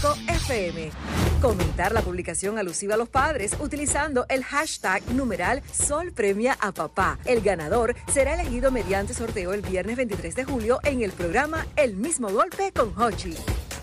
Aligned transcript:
FM. 0.00 0.92
Comentar 1.42 1.90
la 1.90 2.02
publicación 2.02 2.56
alusiva 2.56 2.94
a 2.94 2.96
los 2.96 3.08
padres 3.08 3.56
utilizando 3.58 4.26
el 4.28 4.44
hashtag 4.44 5.02
numeral 5.12 5.60
Sol 5.72 6.12
Premia 6.12 6.56
a 6.60 6.70
Papá. 6.70 7.18
El 7.24 7.40
ganador 7.40 7.96
será 8.06 8.34
elegido 8.34 8.70
mediante 8.70 9.12
sorteo 9.12 9.52
el 9.52 9.62
viernes 9.62 9.96
23 9.96 10.36
de 10.36 10.44
julio 10.44 10.78
en 10.84 11.02
el 11.02 11.10
programa 11.10 11.66
El 11.74 11.96
mismo 11.96 12.28
golpe 12.28 12.70
con 12.72 12.96
Hochi. 12.96 13.34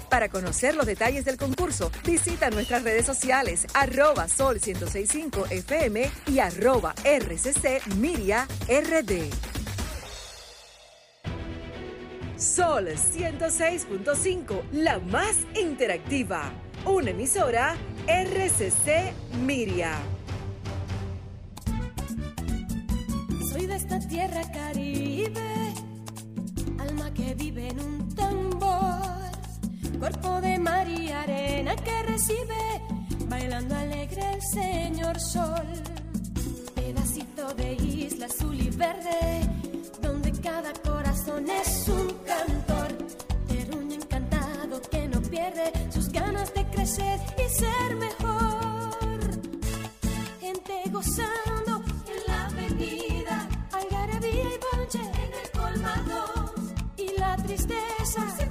Para 0.09 0.29
conocer 0.29 0.75
los 0.75 0.85
detalles 0.85 1.25
del 1.25 1.35
concurso, 1.35 1.91
visita 2.05 2.49
nuestras 2.49 2.83
redes 2.83 3.05
sociales 3.05 3.67
arroba 3.73 4.29
sol 4.29 4.55
1065 4.65 5.47
FM 5.49 6.09
y 6.27 6.39
arroba. 6.39 6.95
Sol 12.37 12.89
106.5, 12.89 14.61
la 14.73 14.99
más 14.99 15.37
interactiva. 15.57 16.51
Una 16.85 17.11
emisora 17.11 17.77
RCC 18.07 19.13
Miria. 19.45 19.93
Soy 23.51 23.67
de 23.67 23.75
esta 23.75 23.99
tierra 23.99 24.41
caribe, 24.51 25.73
alma 26.77 27.13
que 27.13 27.35
vive 27.35 27.69
en 27.69 27.79
un 27.79 28.15
tambor, 28.15 28.99
cuerpo 29.97 30.41
de 30.41 30.59
mar 30.59 30.89
y 30.89 31.11
arena 31.11 31.73
que 31.77 32.03
recibe, 32.03 32.81
bailando 33.29 33.75
alegre 33.75 34.33
el 34.33 34.41
señor 34.41 35.17
sol, 35.21 35.65
pedacito 36.75 37.53
de 37.53 37.73
isla 37.75 38.25
azul 38.25 38.59
y 38.59 38.69
verde 38.71 39.49
donde 40.01 40.31
cada 40.41 40.73
corazón 40.73 41.49
es 41.49 41.87
un 41.87 42.04
sus 45.91 46.09
ganas 46.09 46.51
de 46.55 46.65
crecer 46.65 47.19
y 47.37 47.49
ser 47.49 47.95
mejor. 47.97 49.19
Gente 50.39 50.73
gozando 50.91 51.83
en 52.07 52.19
la 52.27 52.45
avenida, 52.45 53.47
algarabía 53.71 54.43
y 54.43 54.77
bonche 54.77 54.99
en 54.99 55.33
el 55.43 55.51
colmado 55.51 56.53
y 56.97 57.19
la 57.19 57.35
tristeza 57.37 58.44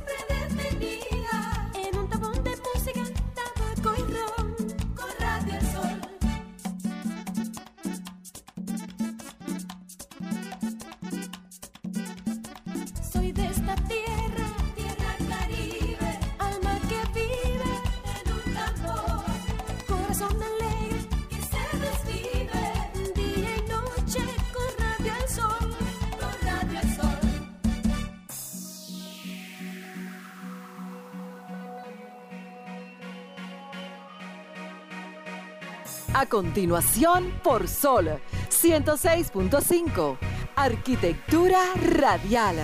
Continuación, 36.26 37.32
por 37.42 37.68
Sol 37.68 38.20
106.5. 38.50 40.18
Arquitectura 40.56 41.60
radial. 41.74 42.56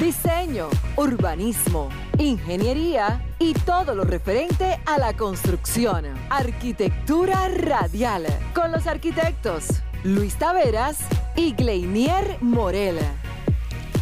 Diseño, 0.00 0.68
urbanismo, 0.96 1.88
ingeniería 2.18 3.24
y 3.38 3.54
todo 3.54 3.94
lo 3.94 4.04
referente 4.04 4.78
a 4.86 4.98
la 4.98 5.14
construcción. 5.16 6.04
Arquitectura 6.30 7.48
radial. 7.48 8.26
Con 8.54 8.72
los 8.72 8.86
arquitectos 8.86 9.82
Luis 10.04 10.36
Taveras 10.36 10.98
y 11.36 11.52
Gleinier 11.52 12.38
Morel. 12.40 12.98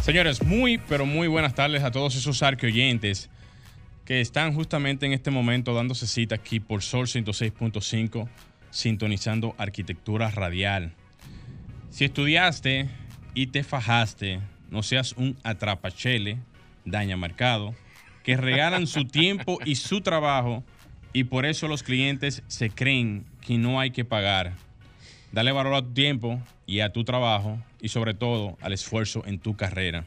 Señores, 0.01 0.43
muy, 0.43 0.77
pero 0.77 1.05
muy 1.05 1.27
buenas 1.27 1.53
tardes 1.53 1.83
a 1.83 1.91
todos 1.91 2.15
esos 2.15 2.41
arqueoyentes 2.43 3.29
que 4.05 4.21
están 4.21 4.53
justamente 4.53 5.05
en 5.05 5.11
este 5.11 5.31
momento 5.31 5.73
dándose 5.73 6.07
cita 6.07 6.35
aquí 6.35 6.61
por 6.61 6.81
Sol 6.81 7.07
106.5, 7.07 8.29
sintonizando 8.69 9.55
arquitectura 9.57 10.31
radial. 10.31 10.93
Si 11.89 12.05
estudiaste 12.05 12.89
y 13.33 13.47
te 13.47 13.63
fajaste, 13.63 14.39
no 14.69 14.83
seas 14.83 15.13
un 15.13 15.37
atrapachele, 15.43 16.37
daña 16.85 17.17
marcado, 17.17 17.75
que 18.23 18.37
regalan 18.37 18.87
su 18.87 19.05
tiempo 19.07 19.59
y 19.65 19.75
su 19.75 20.01
trabajo 20.01 20.63
y 21.13 21.23
por 21.23 21.45
eso 21.45 21.67
los 21.67 21.83
clientes 21.83 22.43
se 22.47 22.69
creen 22.69 23.25
que 23.41 23.57
no 23.57 23.79
hay 23.79 23.91
que 23.91 24.05
pagar. 24.05 24.53
Dale 25.31 25.51
valor 25.51 25.73
a 25.75 25.81
tu 25.81 25.93
tiempo 25.93 26.41
y 26.65 26.81
a 26.81 26.91
tu 26.91 27.03
trabajo 27.03 27.57
y 27.81 27.89
sobre 27.89 28.13
todo 28.13 28.57
al 28.61 28.73
esfuerzo 28.73 29.23
en 29.25 29.39
tu 29.39 29.55
carrera. 29.55 30.05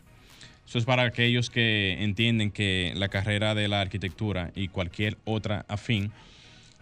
Eso 0.66 0.78
es 0.78 0.84
para 0.84 1.02
aquellos 1.02 1.50
que 1.50 1.96
entienden 2.00 2.52
que 2.52 2.92
la 2.94 3.08
carrera 3.08 3.56
de 3.56 3.66
la 3.66 3.80
arquitectura 3.80 4.52
y 4.54 4.68
cualquier 4.68 5.18
otra 5.24 5.64
afín 5.66 6.12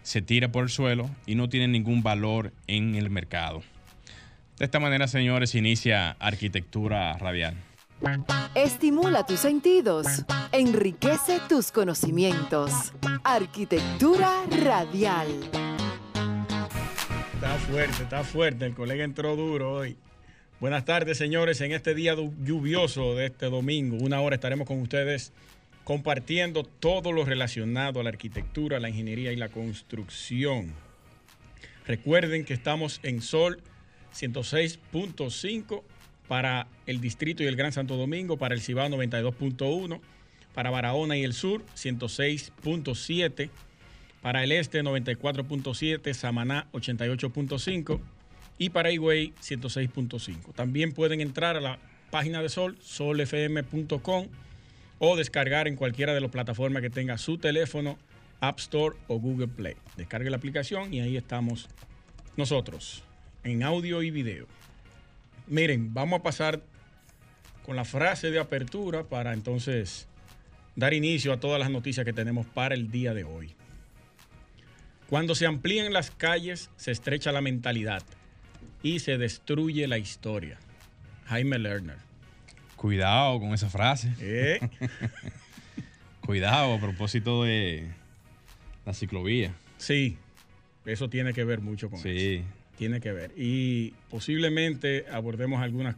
se 0.08 0.22
tira 0.22 0.50
por 0.50 0.64
el 0.64 0.70
suelo 0.70 1.10
y 1.26 1.34
no 1.34 1.50
tiene 1.50 1.68
ningún 1.68 2.02
valor 2.02 2.54
en 2.66 2.94
el 2.94 3.10
mercado. 3.10 3.62
De 4.58 4.64
esta 4.64 4.80
manera, 4.80 5.06
señores, 5.06 5.54
inicia 5.54 6.12
arquitectura 6.12 7.12
radial. 7.18 7.54
Estimula 8.54 9.26
tus 9.26 9.40
sentidos, 9.40 10.06
enriquece 10.50 11.40
tus 11.46 11.70
conocimientos. 11.70 12.94
Arquitectura 13.22 14.44
radial. 14.64 15.28
Está 17.34 17.54
fuerte, 17.58 18.02
está 18.02 18.24
fuerte. 18.24 18.64
El 18.64 18.74
colega 18.74 19.04
entró 19.04 19.36
duro 19.36 19.74
hoy. 19.74 19.98
Buenas 20.58 20.86
tardes, 20.86 21.18
señores. 21.18 21.60
En 21.60 21.72
este 21.72 21.94
día 21.94 22.16
lluvioso 22.16 23.14
de 23.14 23.26
este 23.26 23.50
domingo, 23.50 23.98
una 24.00 24.22
hora 24.22 24.36
estaremos 24.36 24.66
con 24.66 24.80
ustedes 24.80 25.34
compartiendo 25.88 26.64
todo 26.64 27.12
lo 27.12 27.24
relacionado 27.24 27.98
a 27.98 28.02
la 28.02 28.10
arquitectura, 28.10 28.78
la 28.78 28.90
ingeniería 28.90 29.32
y 29.32 29.36
la 29.36 29.48
construcción. 29.48 30.74
Recuerden 31.86 32.44
que 32.44 32.52
estamos 32.52 33.00
en 33.04 33.22
Sol 33.22 33.62
106.5 34.14 35.82
para 36.28 36.66
el 36.84 37.00
Distrito 37.00 37.42
y 37.42 37.46
el 37.46 37.56
Gran 37.56 37.72
Santo 37.72 37.96
Domingo, 37.96 38.36
para 38.36 38.54
el 38.54 38.60
Cibao 38.60 38.90
92.1, 38.90 39.98
para 40.52 40.68
Barahona 40.68 41.16
y 41.16 41.24
el 41.24 41.32
Sur 41.32 41.64
106.7, 41.74 43.48
para 44.20 44.44
el 44.44 44.52
Este 44.52 44.82
94.7, 44.82 46.12
Samaná 46.12 46.66
88.5 46.72 47.98
y 48.58 48.68
para 48.68 48.92
Higüey 48.92 49.32
106.5. 49.40 50.52
También 50.54 50.92
pueden 50.92 51.22
entrar 51.22 51.56
a 51.56 51.62
la 51.62 51.78
página 52.10 52.42
de 52.42 52.50
Sol, 52.50 52.76
solfm.com 52.82 54.28
o 54.98 55.16
descargar 55.16 55.68
en 55.68 55.76
cualquiera 55.76 56.14
de 56.14 56.20
las 56.20 56.30
plataformas 56.30 56.82
que 56.82 56.90
tenga 56.90 57.18
su 57.18 57.38
teléfono, 57.38 57.98
App 58.40 58.58
Store 58.58 58.96
o 59.06 59.18
Google 59.18 59.48
Play. 59.48 59.74
Descargue 59.96 60.30
la 60.30 60.36
aplicación 60.36 60.92
y 60.92 61.00
ahí 61.00 61.16
estamos 61.16 61.68
nosotros, 62.36 63.02
en 63.44 63.62
audio 63.62 64.02
y 64.02 64.10
video. 64.10 64.46
Miren, 65.46 65.94
vamos 65.94 66.20
a 66.20 66.22
pasar 66.22 66.62
con 67.64 67.76
la 67.76 67.84
frase 67.84 68.30
de 68.30 68.38
apertura 68.38 69.04
para 69.04 69.32
entonces 69.32 70.08
dar 70.76 70.94
inicio 70.94 71.32
a 71.32 71.40
todas 71.40 71.58
las 71.58 71.70
noticias 71.70 72.04
que 72.04 72.12
tenemos 72.12 72.46
para 72.46 72.74
el 72.74 72.90
día 72.90 73.14
de 73.14 73.24
hoy. 73.24 73.54
Cuando 75.08 75.34
se 75.34 75.46
amplían 75.46 75.92
las 75.92 76.10
calles, 76.10 76.70
se 76.76 76.90
estrecha 76.90 77.32
la 77.32 77.40
mentalidad 77.40 78.02
y 78.82 79.00
se 79.00 79.18
destruye 79.18 79.88
la 79.88 79.98
historia. 79.98 80.58
Jaime 81.26 81.58
Lerner. 81.58 82.07
Cuidado 82.78 83.38
con 83.40 83.52
esa 83.52 83.68
frase. 83.68 84.10
¿Eh? 84.20 84.60
Cuidado 86.20 86.74
a 86.74 86.78
propósito 86.80 87.42
de 87.44 87.88
la 88.86 88.94
ciclovía. 88.94 89.52
Sí, 89.78 90.16
eso 90.86 91.08
tiene 91.08 91.32
que 91.32 91.44
ver 91.44 91.60
mucho 91.60 91.90
con 91.90 91.98
Sí. 92.00 92.36
eso. 92.36 92.44
Tiene 92.76 93.00
que 93.00 93.10
ver. 93.12 93.32
Y 93.36 93.92
posiblemente 94.08 95.04
abordemos 95.10 95.60
algunos 95.60 95.96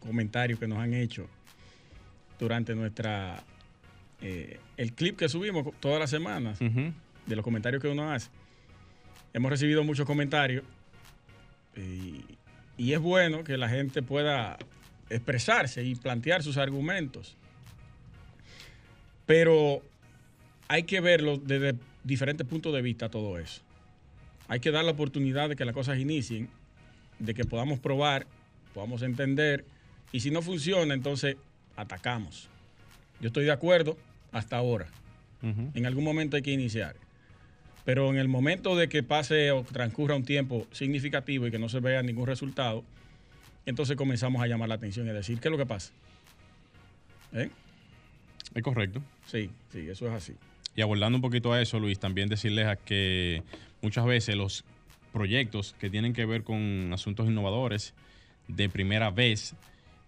comentarios 0.00 0.58
que 0.58 0.66
nos 0.66 0.78
han 0.78 0.94
hecho 0.94 1.28
durante 2.38 2.74
nuestra. 2.74 3.42
eh, 4.22 4.58
el 4.78 4.92
clip 4.94 5.18
que 5.18 5.28
subimos 5.28 5.66
todas 5.80 5.98
las 6.00 6.08
semanas, 6.10 6.58
de 6.58 7.36
los 7.36 7.44
comentarios 7.44 7.82
que 7.82 7.88
uno 7.88 8.10
hace. 8.12 8.30
Hemos 9.34 9.50
recibido 9.50 9.84
muchos 9.84 10.06
comentarios 10.06 10.64
y, 11.76 12.24
y 12.78 12.92
es 12.94 13.00
bueno 13.00 13.44
que 13.44 13.56
la 13.58 13.68
gente 13.68 14.02
pueda 14.02 14.58
expresarse 15.14 15.84
y 15.84 15.94
plantear 15.94 16.42
sus 16.42 16.56
argumentos. 16.56 17.36
Pero 19.26 19.82
hay 20.68 20.84
que 20.84 21.00
verlo 21.00 21.36
desde 21.38 21.74
diferentes 22.04 22.46
puntos 22.46 22.72
de 22.74 22.82
vista 22.82 23.08
todo 23.08 23.38
eso. 23.38 23.62
Hay 24.48 24.60
que 24.60 24.70
dar 24.70 24.84
la 24.84 24.92
oportunidad 24.92 25.48
de 25.48 25.56
que 25.56 25.64
las 25.64 25.74
cosas 25.74 25.98
inicien, 25.98 26.48
de 27.18 27.34
que 27.34 27.44
podamos 27.44 27.78
probar, 27.78 28.26
podamos 28.74 29.02
entender, 29.02 29.64
y 30.12 30.20
si 30.20 30.30
no 30.30 30.42
funciona, 30.42 30.94
entonces 30.94 31.36
atacamos. 31.76 32.48
Yo 33.20 33.28
estoy 33.28 33.44
de 33.44 33.52
acuerdo 33.52 33.96
hasta 34.32 34.56
ahora. 34.56 34.88
En 35.42 35.86
algún 35.86 36.04
momento 36.04 36.36
hay 36.36 36.42
que 36.42 36.52
iniciar. 36.52 36.94
Pero 37.84 38.10
en 38.10 38.16
el 38.16 38.28
momento 38.28 38.76
de 38.76 38.88
que 38.88 39.02
pase 39.02 39.50
o 39.50 39.64
transcurra 39.64 40.14
un 40.14 40.24
tiempo 40.24 40.68
significativo 40.70 41.46
y 41.46 41.50
que 41.50 41.58
no 41.58 41.68
se 41.68 41.80
vea 41.80 42.02
ningún 42.02 42.26
resultado, 42.28 42.84
entonces 43.66 43.96
comenzamos 43.96 44.42
a 44.42 44.46
llamar 44.46 44.68
la 44.68 44.76
atención 44.76 45.06
y 45.06 45.10
a 45.10 45.12
decir, 45.12 45.38
¿qué 45.40 45.48
es 45.48 45.52
lo 45.52 45.58
que 45.58 45.66
pasa? 45.66 45.92
¿Eh? 47.32 47.50
Es 48.54 48.62
correcto. 48.62 49.02
Sí, 49.26 49.50
sí, 49.72 49.88
eso 49.88 50.06
es 50.06 50.12
así. 50.12 50.34
Y 50.74 50.82
abordando 50.82 51.16
un 51.16 51.22
poquito 51.22 51.52
a 51.52 51.60
eso, 51.60 51.78
Luis, 51.78 51.98
también 51.98 52.28
decirles 52.28 52.66
a 52.66 52.76
que 52.76 53.42
muchas 53.82 54.04
veces 54.04 54.36
los 54.36 54.64
proyectos 55.12 55.74
que 55.78 55.90
tienen 55.90 56.12
que 56.12 56.24
ver 56.24 56.42
con 56.42 56.90
asuntos 56.92 57.26
innovadores 57.28 57.94
de 58.48 58.68
primera 58.68 59.10
vez, 59.10 59.54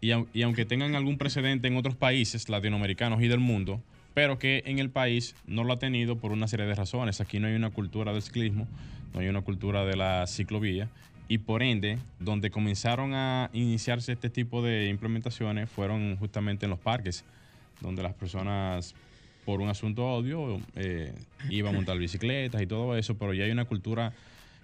y, 0.01 0.11
y 0.33 0.43
aunque 0.43 0.65
tengan 0.65 0.95
algún 0.95 1.19
precedente 1.19 1.69
en 1.69 1.77
otros 1.77 1.95
países 1.95 2.49
latinoamericanos 2.49 3.23
y 3.23 3.29
del 3.29 3.41
mundo, 3.41 3.81
pero 4.15 4.39
que 4.39 4.63
en 4.67 4.79
el 4.79 4.91
país 4.91 5.35
no 5.47 5.65
lo 5.65 5.73
ha 5.73 5.79
tenido 5.79 6.17
por 6.17 6.33
una 6.33 6.49
serie 6.49 6.67
de 6.67 6.75
razones. 6.75 7.21
Aquí 7.21 7.41
no 7.41 7.49
hay 7.49 7.55
una 7.55 7.71
cultura 7.71 8.13
del 8.13 8.23
ciclismo, 8.23 8.69
no 9.13 9.21
hay 9.21 9.29
una 9.29 9.43
cultura 9.43 9.85
de 9.85 9.97
la 9.97 10.27
ciclovía 10.27 10.89
y 11.29 11.39
por 11.39 11.63
ende, 11.63 11.99
donde 12.19 12.51
comenzaron 12.51 13.15
a 13.15 13.51
iniciarse 13.53 14.13
este 14.13 14.31
tipo 14.31 14.63
de 14.63 14.89
implementaciones 14.89 15.71
fueron 15.71 16.17
justamente 16.17 16.67
en 16.67 16.71
los 16.71 16.79
parques, 16.79 17.25
donde 17.81 18.03
las 18.03 18.15
personas 18.15 18.95
por 19.45 19.61
un 19.61 19.69
asunto 19.69 20.07
odio 20.07 20.61
eh, 20.75 21.13
iban 21.51 21.75
a 21.75 21.77
montar 21.77 21.99
bicicletas 21.99 22.61
y 22.63 22.67
todo 22.67 22.97
eso, 22.97 23.17
pero 23.17 23.35
ya 23.35 23.45
hay 23.45 23.51
una 23.51 23.65
cultura 23.65 24.13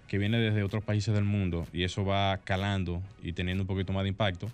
que 0.09 0.19
viene 0.19 0.39
desde 0.39 0.63
otros 0.63 0.83
países 0.83 1.15
del 1.15 1.25
mundo 1.25 1.67
y 1.73 1.85
eso 1.85 2.05
va 2.05 2.39
calando 2.39 3.03
y 3.23 3.33
teniendo 3.33 3.63
un 3.63 3.69
poquito 3.69 3.93
más 3.93 4.03
de 4.03 4.09
impacto 4.09 4.51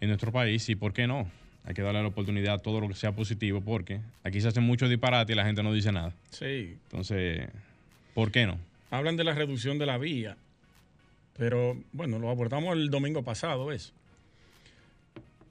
en 0.00 0.08
nuestro 0.08 0.32
país 0.32 0.68
y 0.68 0.74
por 0.74 0.92
qué 0.92 1.06
no 1.06 1.30
hay 1.64 1.74
que 1.74 1.82
darle 1.82 2.02
la 2.02 2.08
oportunidad 2.08 2.54
a 2.54 2.58
todo 2.58 2.80
lo 2.80 2.88
que 2.88 2.94
sea 2.94 3.12
positivo 3.12 3.60
porque 3.60 4.00
aquí 4.24 4.40
se 4.40 4.48
hace 4.48 4.60
mucho 4.60 4.88
disparate 4.88 5.32
y 5.32 5.36
la 5.36 5.44
gente 5.44 5.62
no 5.62 5.72
dice 5.72 5.92
nada. 5.92 6.12
Sí. 6.30 6.76
Entonces, 6.84 7.48
¿por 8.14 8.30
qué 8.30 8.46
no? 8.46 8.58
Hablan 8.90 9.16
de 9.16 9.24
la 9.24 9.32
reducción 9.32 9.78
de 9.78 9.86
la 9.86 9.96
vía, 9.96 10.36
pero 11.36 11.76
bueno, 11.92 12.18
lo 12.18 12.30
abordamos 12.30 12.76
el 12.76 12.90
domingo 12.90 13.22
pasado 13.22 13.72
eso. 13.72 13.92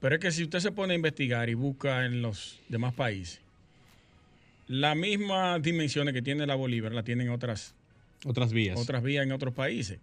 Pero 0.00 0.16
es 0.16 0.20
que 0.20 0.32
si 0.32 0.42
usted 0.42 0.58
se 0.58 0.72
pone 0.72 0.94
a 0.94 0.96
investigar 0.96 1.48
y 1.48 1.54
busca 1.54 2.04
en 2.04 2.22
los 2.22 2.60
demás 2.68 2.92
países, 2.94 3.40
las 4.66 4.96
mismas 4.96 5.62
dimensiones 5.62 6.14
que 6.14 6.22
tiene 6.22 6.46
la 6.46 6.54
Bolívar 6.54 6.92
la 6.92 7.02
tienen 7.02 7.30
otras 7.30 7.74
otras 8.24 8.52
vías. 8.52 8.78
Otras 8.78 9.02
vías 9.02 9.24
en 9.24 9.32
otros 9.32 9.54
países. 9.54 9.98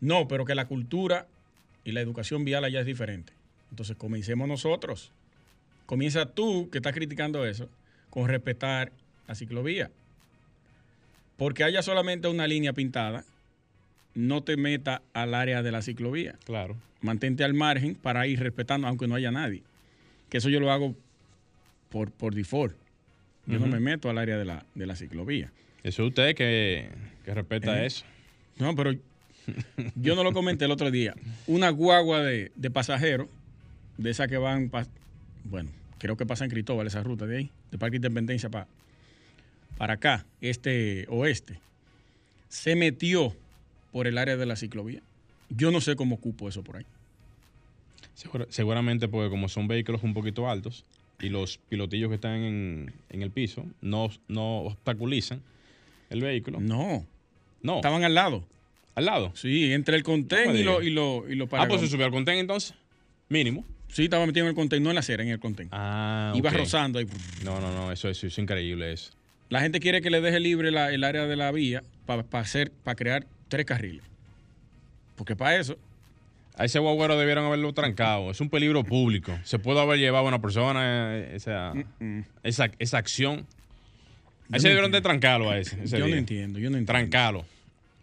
No, 0.00 0.28
pero 0.28 0.44
que 0.44 0.54
la 0.54 0.66
cultura 0.66 1.26
y 1.84 1.92
la 1.92 2.00
educación 2.00 2.44
vial 2.44 2.64
allá 2.64 2.80
es 2.80 2.86
diferente. 2.86 3.32
Entonces 3.70 3.96
comencemos 3.96 4.48
nosotros. 4.48 5.12
Comienza 5.86 6.26
tú, 6.26 6.68
que 6.70 6.78
estás 6.78 6.94
criticando 6.94 7.46
eso, 7.46 7.68
con 8.10 8.28
respetar 8.28 8.92
la 9.26 9.34
ciclovía. 9.34 9.90
Porque 11.36 11.64
haya 11.64 11.82
solamente 11.82 12.28
una 12.28 12.46
línea 12.46 12.72
pintada, 12.72 13.24
no 14.14 14.42
te 14.42 14.56
meta 14.56 15.02
al 15.12 15.34
área 15.34 15.62
de 15.62 15.72
la 15.72 15.82
ciclovía. 15.82 16.36
Claro. 16.44 16.76
Mantente 17.00 17.44
al 17.44 17.54
margen 17.54 17.94
para 17.94 18.26
ir 18.26 18.40
respetando, 18.40 18.86
aunque 18.86 19.06
no 19.06 19.14
haya 19.14 19.30
nadie. 19.30 19.62
Que 20.28 20.38
eso 20.38 20.48
yo 20.48 20.60
lo 20.60 20.70
hago 20.70 20.94
por, 21.88 22.10
por 22.10 22.34
default. 22.34 22.74
Yo 23.46 23.58
no 23.58 23.66
me 23.66 23.80
meto 23.80 24.08
al 24.10 24.18
área 24.18 24.38
de 24.38 24.44
la, 24.44 24.64
de 24.74 24.86
la 24.86 24.94
ciclovía. 24.94 25.50
Eso 25.82 26.02
es 26.02 26.08
usted 26.10 26.34
que, 26.34 26.88
respeta 27.26 27.82
eh, 27.82 27.86
eso. 27.86 28.04
No, 28.58 28.76
pero 28.76 28.92
yo 29.96 30.14
no 30.14 30.22
lo 30.22 30.32
comenté 30.32 30.66
el 30.66 30.70
otro 30.70 30.90
día. 30.90 31.14
Una 31.46 31.70
guagua 31.70 32.22
de, 32.22 32.52
de 32.54 32.70
pasajeros, 32.70 33.28
de 33.96 34.10
esas 34.10 34.28
que 34.28 34.36
van, 34.36 34.70
bueno, 35.44 35.70
creo 35.98 36.16
que 36.16 36.26
pasa 36.26 36.44
en 36.44 36.50
Cristóbal, 36.50 36.86
esa 36.86 37.02
ruta 37.02 37.26
de 37.26 37.38
ahí, 37.38 37.50
de 37.70 37.78
Parque 37.78 37.96
Independencia 37.96 38.48
para, 38.50 38.66
para 39.76 39.94
acá, 39.94 40.26
este 40.40 41.06
oeste, 41.08 41.60
se 42.48 42.76
metió 42.76 43.34
por 43.92 44.06
el 44.06 44.18
área 44.18 44.36
de 44.36 44.46
la 44.46 44.56
ciclovía. 44.56 45.02
Yo 45.48 45.70
no 45.70 45.80
sé 45.80 45.96
cómo 45.96 46.16
ocupo 46.16 46.48
eso 46.48 46.62
por 46.62 46.76
ahí. 46.76 46.86
seguramente 48.48 49.08
porque 49.08 49.30
como 49.30 49.48
son 49.48 49.66
vehículos 49.68 50.02
un 50.02 50.14
poquito 50.14 50.48
altos 50.48 50.84
y 51.20 51.28
los 51.28 51.58
pilotillos 51.68 52.08
que 52.08 52.14
están 52.14 52.36
en, 52.42 52.92
el 53.10 53.30
piso 53.30 53.66
no, 53.80 54.10
no 54.28 54.58
obstaculizan 54.62 55.42
el 56.08 56.22
vehículo. 56.22 56.60
No. 56.60 57.06
No. 57.62 57.76
Estaban 57.76 58.04
al 58.04 58.14
lado. 58.14 58.44
¿Al 58.94 59.04
lado? 59.04 59.32
Sí, 59.34 59.72
entre 59.72 59.96
el 59.96 60.02
contén 60.02 60.56
y 60.56 60.62
lo, 60.62 60.82
y 60.82 60.90
lo, 60.90 61.24
y 61.30 61.40
Ah, 61.52 61.66
pues 61.68 61.80
se 61.80 61.88
subió 61.88 62.06
al 62.06 62.12
contén 62.12 62.38
entonces. 62.38 62.74
Mínimo. 63.28 63.64
Sí, 63.88 64.04
estaba 64.04 64.24
metido 64.26 64.46
en 64.46 64.50
el 64.50 64.54
contén, 64.54 64.82
no 64.82 64.90
en 64.90 64.94
la 64.94 65.00
acera, 65.00 65.22
en 65.22 65.30
el 65.30 65.40
contén. 65.40 65.68
Ah, 65.72 66.32
Iba 66.34 66.50
rozando 66.50 66.98
ahí. 66.98 67.06
No, 67.44 67.60
no, 67.60 67.72
no, 67.74 67.92
eso, 67.92 68.08
es 68.08 68.38
increíble 68.38 68.92
eso. 68.92 69.12
La 69.48 69.60
gente 69.60 69.80
quiere 69.80 70.00
que 70.00 70.10
le 70.10 70.20
deje 70.20 70.38
libre 70.38 70.68
el 70.68 71.04
área 71.04 71.26
de 71.26 71.36
la 71.36 71.50
vía 71.50 71.82
para 72.06 72.24
hacer, 72.32 72.70
para 72.70 72.94
crear 72.94 73.26
tres 73.50 73.66
carriles. 73.66 74.02
Porque 75.16 75.36
para 75.36 75.56
eso. 75.56 75.76
A 76.56 76.64
ese 76.64 76.78
guagüero 76.78 77.18
debieron 77.18 77.44
haberlo 77.44 77.72
trancado. 77.72 78.30
Es 78.30 78.40
un 78.40 78.50
peligro 78.50 78.84
público. 78.84 79.38
Se 79.44 79.58
puede 79.58 79.80
haber 79.80 79.98
llevado 79.98 80.24
a 80.24 80.28
una 80.28 80.40
persona 80.40 81.16
eh, 81.16 81.36
esa, 81.36 81.72
esa, 82.42 82.70
esa 82.78 82.98
acción. 82.98 83.46
A 84.50 84.56
ese 84.56 84.68
debieron 84.68 84.90
de 84.90 85.00
trancarlo 85.00 85.50
a 85.50 85.58
ese. 85.58 85.76
yo 85.86 86.08
no 86.08 86.14
entiendo, 86.14 86.58
yo 86.58 86.70
no 86.70 86.76
entiendo. 86.76 86.92
Trancalo. 86.92 87.44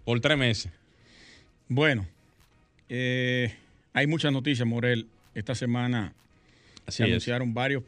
Por 0.06 0.20
tres 0.22 0.38
meses. 0.38 0.72
Bueno, 1.68 2.08
eh, 2.90 3.54
hay 3.94 4.08
muchas 4.08 4.32
noticias, 4.32 4.68
Morel. 4.68 5.08
Esta 5.36 5.54
semana 5.54 6.14
se 6.88 7.04
anunciaron 7.04 7.54
varios, 7.54 7.84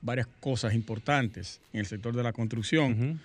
varias 0.00 0.26
cosas 0.40 0.74
importantes 0.74 1.60
en 1.72 1.80
el 1.80 1.86
sector 1.86 2.14
de 2.14 2.22
la 2.22 2.32
construcción. 2.32 3.20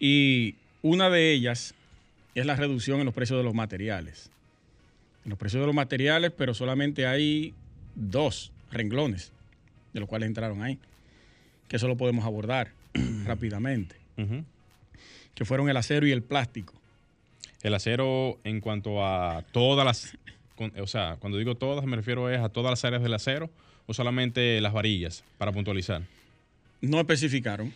Y 0.00 0.54
una 0.82 1.10
de 1.10 1.32
ellas 1.32 1.74
es 2.38 2.46
la 2.46 2.56
reducción 2.56 3.00
en 3.00 3.06
los 3.06 3.14
precios 3.14 3.38
de 3.38 3.44
los 3.44 3.54
materiales. 3.54 4.30
En 5.24 5.30
los 5.30 5.38
precios 5.38 5.60
de 5.60 5.66
los 5.66 5.74
materiales, 5.74 6.32
pero 6.36 6.54
solamente 6.54 7.06
hay 7.06 7.54
dos 7.94 8.52
renglones 8.70 9.32
de 9.92 10.00
los 10.00 10.08
cuales 10.08 10.28
entraron 10.28 10.62
ahí. 10.62 10.78
Que 11.68 11.76
eso 11.76 11.88
lo 11.88 11.96
podemos 11.96 12.24
abordar 12.24 12.72
rápidamente. 13.24 13.96
Que 15.34 15.44
fueron 15.44 15.68
el 15.68 15.76
acero 15.76 16.06
y 16.06 16.12
el 16.12 16.22
plástico. 16.22 16.74
El 17.62 17.74
acero 17.74 18.38
en 18.44 18.60
cuanto 18.60 19.04
a 19.04 19.44
todas 19.52 19.84
las 19.84 20.16
o 20.80 20.86
sea, 20.86 21.16
cuando 21.20 21.38
digo 21.38 21.54
todas, 21.54 21.84
me 21.84 21.96
refiero 21.96 22.30
es 22.30 22.40
a 22.40 22.48
todas 22.48 22.70
las 22.70 22.84
áreas 22.84 23.02
del 23.02 23.14
acero 23.14 23.50
o 23.86 23.94
solamente 23.94 24.60
las 24.60 24.72
varillas, 24.72 25.24
para 25.38 25.52
puntualizar. 25.52 26.02
No 26.80 26.98
especificaron. 27.00 27.72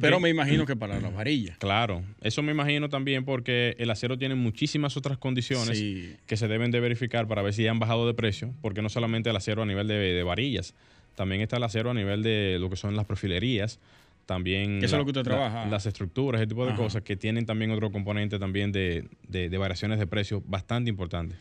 Pero 0.00 0.20
me 0.20 0.28
imagino 0.28 0.66
que 0.66 0.76
para 0.76 1.00
las 1.00 1.14
varillas. 1.14 1.58
Claro, 1.58 2.02
eso 2.20 2.42
me 2.42 2.52
imagino 2.52 2.88
también 2.88 3.24
porque 3.24 3.74
el 3.78 3.90
acero 3.90 4.18
tiene 4.18 4.34
muchísimas 4.34 4.96
otras 4.96 5.18
condiciones 5.18 5.82
que 6.26 6.36
se 6.36 6.48
deben 6.48 6.70
de 6.70 6.80
verificar 6.80 7.26
para 7.26 7.42
ver 7.42 7.54
si 7.54 7.66
han 7.66 7.78
bajado 7.78 8.06
de 8.06 8.14
precio, 8.14 8.52
porque 8.60 8.82
no 8.82 8.88
solamente 8.88 9.30
el 9.30 9.36
acero 9.36 9.62
a 9.62 9.66
nivel 9.66 9.88
de, 9.88 10.22
varillas, 10.22 10.74
también 11.14 11.40
está 11.40 11.56
el 11.56 11.64
acero 11.64 11.90
a 11.90 11.94
nivel 11.94 12.22
de 12.22 12.58
lo 12.60 12.70
que 12.70 12.76
son 12.76 12.96
las 12.96 13.06
profilerías, 13.06 13.78
también 14.26 14.78
eso 14.84 14.94
es 14.94 14.98
lo 14.98 15.04
que 15.04 15.10
usted 15.10 15.24
trabaja. 15.24 15.66
las 15.66 15.86
estructuras, 15.86 16.40
ese 16.40 16.46
tipo 16.48 16.64
de 16.64 16.74
cosas 16.74 17.02
que 17.02 17.16
tienen 17.16 17.46
también 17.46 17.72
otro 17.72 17.90
componente 17.90 18.38
también 18.38 18.70
de, 18.70 19.04
de 19.28 19.58
variaciones 19.58 19.98
de 19.98 20.06
precio 20.06 20.42
bastante 20.46 20.88
importante. 20.88 21.34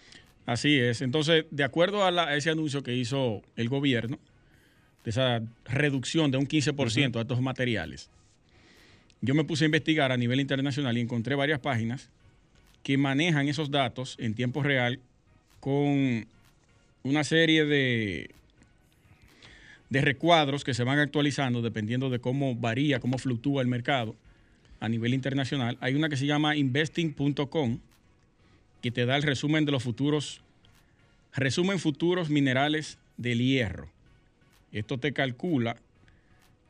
Así 0.49 0.79
es. 0.79 1.03
Entonces, 1.03 1.45
de 1.51 1.63
acuerdo 1.63 2.03
a, 2.03 2.35
ese 2.35 2.49
anuncio 2.49 2.81
que 2.81 2.95
hizo 2.95 3.43
el 3.55 3.69
gobierno, 3.69 4.17
de 5.03 5.11
esa 5.11 5.43
reducción 5.65 6.31
de 6.31 6.39
un 6.39 6.47
15% 6.47 7.17
a 7.17 7.21
estos 7.21 7.39
materiales, 7.39 8.09
yo 9.21 9.35
me 9.35 9.43
puse 9.43 9.65
a 9.65 9.67
investigar 9.67 10.11
a 10.11 10.17
nivel 10.17 10.39
internacional 10.39 10.97
y 10.97 11.01
encontré 11.01 11.35
varias 11.35 11.59
páginas 11.59 12.09
que 12.83 12.97
manejan 12.97 13.47
esos 13.47 13.71
datos 13.71 14.15
en 14.19 14.33
tiempo 14.33 14.63
real 14.63 14.99
con 15.59 16.25
una 17.03 17.23
serie 17.23 17.65
de, 17.65 18.31
de 19.89 20.01
recuadros 20.01 20.63
que 20.63 20.73
se 20.73 20.83
van 20.83 20.99
actualizando 20.99 21.61
dependiendo 21.61 22.09
de 22.09 22.19
cómo 22.19 22.55
varía, 22.55 22.99
cómo 22.99 23.17
fluctúa 23.17 23.61
el 23.61 23.67
mercado 23.67 24.15
a 24.79 24.87
nivel 24.87 25.13
internacional. 25.13 25.77
Hay 25.81 25.95
una 25.95 26.09
que 26.09 26.17
se 26.17 26.25
llama 26.25 26.55
investing.com 26.55 27.79
que 28.81 28.91
te 28.91 29.05
da 29.05 29.17
el 29.17 29.23
resumen 29.23 29.65
de 29.65 29.73
los 29.73 29.83
futuros, 29.83 30.41
resumen 31.33 31.79
futuros 31.79 32.29
minerales 32.29 32.97
del 33.17 33.39
hierro. 33.39 33.89
Esto 34.71 34.97
te 34.97 35.11
calcula 35.11 35.75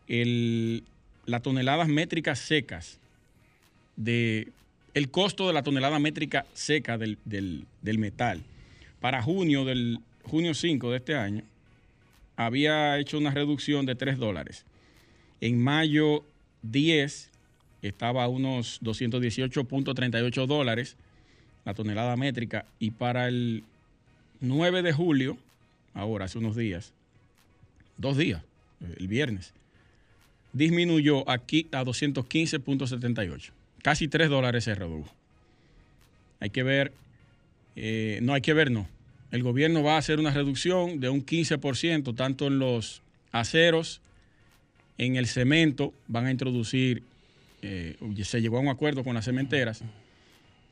el, 0.08 0.84
las 1.30 1.42
toneladas 1.42 1.88
métricas 1.88 2.40
secas 2.40 3.00
de 3.96 4.52
el 4.94 5.12
costo 5.12 5.48
de 5.48 5.54
la 5.54 5.64
tonelada 5.64 6.00
métrica 6.00 6.46
seca 6.54 6.98
del, 6.98 7.18
metal. 7.84 8.42
Para 9.00 9.22
junio 9.22 9.66
del 9.66 10.00
junio 10.24 10.54
5 10.54 10.92
de 10.92 10.98
este 10.98 11.16
año 11.16 11.44
había 12.36 12.98
hecho 12.98 13.18
una 13.18 13.32
reducción 13.32 13.86
de 13.86 13.96
3 13.96 14.18
dólares. 14.18 14.66
En 15.42 15.62
mayo 15.62 16.24
10 16.64 17.30
estaba 17.82 18.24
a 18.24 18.28
unos 18.28 18.82
218.38 18.82 20.48
dólares 20.48 20.98
la 21.66 21.74
tonelada 21.74 22.16
métrica. 22.18 22.66
Y 22.80 22.92
para 22.92 23.28
el 23.28 23.64
9 24.42 24.82
de 24.82 24.94
julio, 24.94 25.38
ahora 25.94 26.26
hace 26.26 26.40
unos 26.40 26.56
días, 26.56 26.94
dos 27.98 28.18
días, 28.18 28.44
el 28.98 29.08
viernes, 29.08 29.54
disminuyó 30.54 31.30
aquí 31.30 31.68
a 31.72 31.84
215.78. 31.84 33.52
Casi 33.82 34.08
3 34.08 34.30
dólares 34.30 34.64
se 34.64 34.76
redujo. 34.76 35.14
Hay 36.40 36.50
que 36.50 36.64
ver, 36.64 36.92
eh, 37.76 38.20
no 38.22 38.34
hay 38.34 38.42
que 38.42 38.54
ver, 38.54 38.72
no. 38.72 38.88
El 39.32 39.44
gobierno 39.44 39.84
va 39.84 39.96
a 39.96 39.98
hacer 39.98 40.20
una 40.20 40.32
reducción 40.32 41.00
de 41.00 41.10
un 41.10 41.26
15%, 41.26 42.16
tanto 42.16 42.48
en 42.48 42.60
los 42.60 43.02
aceros, 43.32 44.02
en 44.98 45.16
el 45.16 45.28
cemento, 45.28 45.94
van 46.08 46.26
a 46.26 46.32
introducir, 46.32 47.04
eh, 47.62 47.96
se 48.24 48.42
llegó 48.42 48.58
a 48.58 48.62
un 48.62 48.70
acuerdo 48.70 49.04
con 49.04 49.14
las 49.14 49.26
cementeras, 49.26 49.82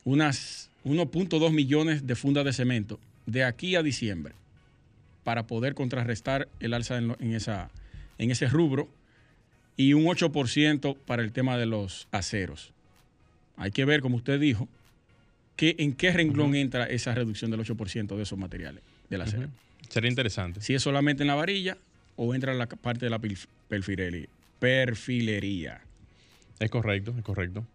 unas 0.04 0.70
1.2 0.86 1.52
millones 1.52 2.08
de 2.08 2.16
fundas 2.16 2.46
de 2.46 2.54
cemento 2.54 3.00
de 3.26 3.44
aquí 3.44 3.76
a 3.76 3.84
diciembre 3.84 4.34
para 5.24 5.46
poder 5.46 5.76
contrarrestar 5.76 6.48
el 6.62 6.74
alza 6.74 6.98
en, 6.98 7.34
esa, 7.34 7.70
en 8.18 8.32
ese 8.32 8.48
rubro 8.48 8.88
y 9.78 9.94
un 9.94 10.06
8% 10.06 10.98
para 11.06 11.22
el 11.22 11.32
tema 11.32 11.58
de 11.58 11.68
los 11.68 12.08
aceros. 12.12 12.74
Hay 13.56 13.72
que 13.72 13.86
ver, 13.86 14.02
como 14.02 14.18
usted 14.18 14.40
dijo, 14.40 14.68
que, 15.56 15.76
en 15.80 15.94
qué 15.94 16.12
renglón 16.12 16.56
entra 16.56 16.86
esa 16.86 17.14
reducción 17.14 17.52
del 17.52 17.62
8% 17.62 18.16
de 18.16 18.24
esos 18.24 18.38
materiales 18.38 18.84
del 19.10 19.22
acero. 19.22 19.50
Sería 19.88 20.10
interesante. 20.10 20.62
Si 20.62 20.74
es 20.74 20.82
solamente 20.82 21.24
en 21.24 21.28
la 21.28 21.36
varilla 21.36 21.78
o 22.16 22.36
entra 22.36 22.52
en 22.52 22.58
la 22.58 22.68
parte 22.68 23.06
de 23.06 23.10
la 23.12 23.20
perfilería. 23.70 24.28
perfilería. 24.60 25.82
Es 26.60 26.70
correcto, 26.70 27.14
es 27.18 27.24
correcto. 27.24 27.66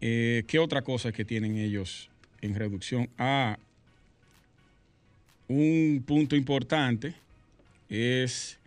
Eh, 0.00 0.44
¿Qué 0.46 0.60
otra 0.60 0.82
cosa 0.82 1.08
es 1.08 1.14
que 1.14 1.24
tienen 1.24 1.56
ellos 1.58 2.08
en 2.40 2.54
reducción? 2.54 3.10
Ah, 3.18 3.58
un 5.48 6.04
punto 6.06 6.36
importante 6.36 7.14
es 7.88 8.58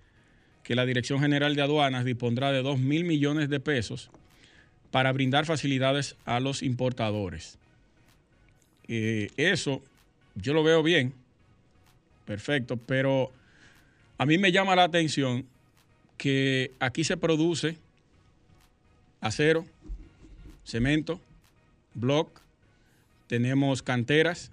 que 0.71 0.75
la 0.75 0.85
Dirección 0.85 1.19
General 1.19 1.53
de 1.53 1.63
Aduanas 1.63 2.05
dispondrá 2.05 2.53
de 2.53 2.61
2 2.61 2.79
mil 2.79 3.03
millones 3.03 3.49
de 3.49 3.59
pesos 3.59 4.09
para 4.89 5.11
brindar 5.11 5.45
facilidades 5.45 6.15
a 6.23 6.39
los 6.39 6.63
importadores. 6.63 7.57
Eh, 8.87 9.31
eso 9.35 9.81
yo 10.33 10.53
lo 10.53 10.63
veo 10.63 10.81
bien, 10.81 11.13
perfecto, 12.23 12.77
pero 12.77 13.33
a 14.17 14.25
mí 14.25 14.37
me 14.37 14.53
llama 14.53 14.77
la 14.77 14.85
atención 14.85 15.45
que 16.15 16.71
aquí 16.79 17.03
se 17.03 17.17
produce 17.17 17.75
acero, 19.19 19.65
cemento, 20.63 21.19
block, 21.95 22.39
tenemos 23.27 23.83
canteras, 23.83 24.51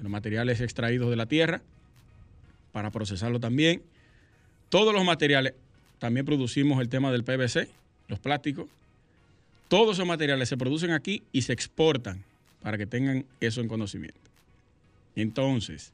los 0.00 0.10
materiales 0.10 0.60
extraídos 0.60 1.08
de 1.08 1.16
la 1.16 1.24
tierra, 1.24 1.62
para 2.72 2.90
procesarlo 2.90 3.40
también. 3.40 3.80
Todos 4.68 4.92
los 4.92 5.04
materiales, 5.04 5.54
también 5.98 6.26
producimos 6.26 6.80
el 6.80 6.88
tema 6.88 7.12
del 7.12 7.24
PVC, 7.24 7.68
los 8.08 8.18
plásticos. 8.18 8.66
Todos 9.68 9.96
esos 9.96 10.06
materiales 10.06 10.48
se 10.48 10.56
producen 10.56 10.90
aquí 10.90 11.22
y 11.32 11.42
se 11.42 11.52
exportan 11.52 12.22
para 12.62 12.78
que 12.78 12.86
tengan 12.86 13.24
eso 13.40 13.60
en 13.60 13.68
conocimiento. 13.68 14.18
Entonces, 15.14 15.92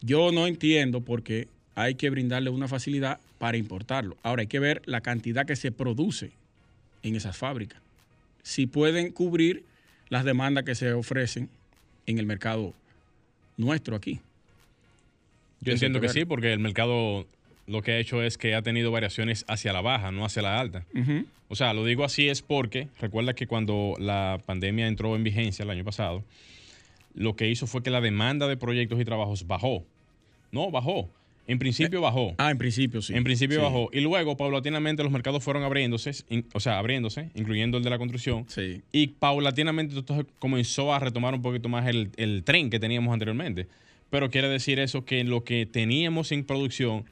yo 0.00 0.32
no 0.32 0.46
entiendo 0.46 1.00
por 1.00 1.22
qué 1.22 1.48
hay 1.74 1.94
que 1.94 2.10
brindarle 2.10 2.50
una 2.50 2.68
facilidad 2.68 3.20
para 3.38 3.56
importarlo. 3.56 4.16
Ahora 4.22 4.42
hay 4.42 4.46
que 4.46 4.58
ver 4.58 4.82
la 4.86 5.00
cantidad 5.00 5.46
que 5.46 5.56
se 5.56 5.72
produce 5.72 6.32
en 7.02 7.14
esas 7.16 7.36
fábricas. 7.36 7.80
Si 8.42 8.66
pueden 8.66 9.12
cubrir 9.12 9.64
las 10.08 10.24
demandas 10.24 10.64
que 10.64 10.74
se 10.74 10.92
ofrecen 10.92 11.48
en 12.06 12.18
el 12.18 12.26
mercado 12.26 12.72
nuestro 13.56 13.96
aquí. 13.96 14.20
Yo 15.60 15.72
entiendo 15.72 16.00
que 16.00 16.08
sí, 16.08 16.24
porque 16.24 16.52
el 16.52 16.60
mercado 16.60 17.26
lo 17.66 17.82
que 17.82 17.92
ha 17.92 17.98
hecho 17.98 18.22
es 18.22 18.38
que 18.38 18.54
ha 18.54 18.62
tenido 18.62 18.90
variaciones 18.90 19.44
hacia 19.48 19.72
la 19.72 19.80
baja, 19.80 20.10
no 20.12 20.24
hacia 20.24 20.42
la 20.42 20.60
alta. 20.60 20.86
O 21.48 21.56
sea, 21.56 21.74
lo 21.74 21.84
digo 21.84 22.04
así 22.04 22.28
es 22.28 22.42
porque 22.42 22.88
recuerda 23.00 23.34
que 23.34 23.46
cuando 23.46 23.94
la 23.98 24.40
pandemia 24.46 24.86
entró 24.86 25.16
en 25.16 25.24
vigencia 25.24 25.62
el 25.62 25.70
año 25.70 25.84
pasado, 25.84 26.24
lo 27.14 27.34
que 27.34 27.48
hizo 27.48 27.66
fue 27.66 27.82
que 27.82 27.90
la 27.90 28.00
demanda 28.00 28.46
de 28.46 28.56
proyectos 28.56 29.00
y 29.00 29.04
trabajos 29.04 29.46
bajó. 29.46 29.84
No, 30.52 30.70
bajó. 30.70 31.08
En 31.48 31.60
principio 31.60 32.00
bajó. 32.00 32.34
Ah, 32.38 32.50
en 32.50 32.58
principio 32.58 33.00
sí. 33.00 33.14
En 33.14 33.22
principio 33.22 33.62
bajó. 33.62 33.88
Y 33.92 34.00
luego, 34.00 34.36
paulatinamente, 34.36 35.04
los 35.04 35.12
mercados 35.12 35.44
fueron 35.44 35.62
abriéndose, 35.62 36.10
o 36.52 36.60
sea, 36.60 36.78
abriéndose, 36.78 37.30
incluyendo 37.34 37.78
el 37.78 37.84
de 37.84 37.90
la 37.90 37.98
construcción. 37.98 38.44
Sí. 38.48 38.82
Y 38.90 39.08
paulatinamente 39.08 39.96
entonces 39.96 40.26
comenzó 40.40 40.92
a 40.92 40.98
retomar 40.98 41.34
un 41.34 41.42
poquito 41.42 41.68
más 41.68 41.86
el, 41.86 42.10
el 42.16 42.42
tren 42.44 42.68
que 42.68 42.80
teníamos 42.80 43.12
anteriormente. 43.12 43.68
Pero 44.10 44.30
quiere 44.30 44.48
decir 44.48 44.80
eso 44.80 45.04
que 45.04 45.22
lo 45.22 45.44
que 45.44 45.66
teníamos 45.66 46.32
en 46.32 46.44
producción 46.44 47.04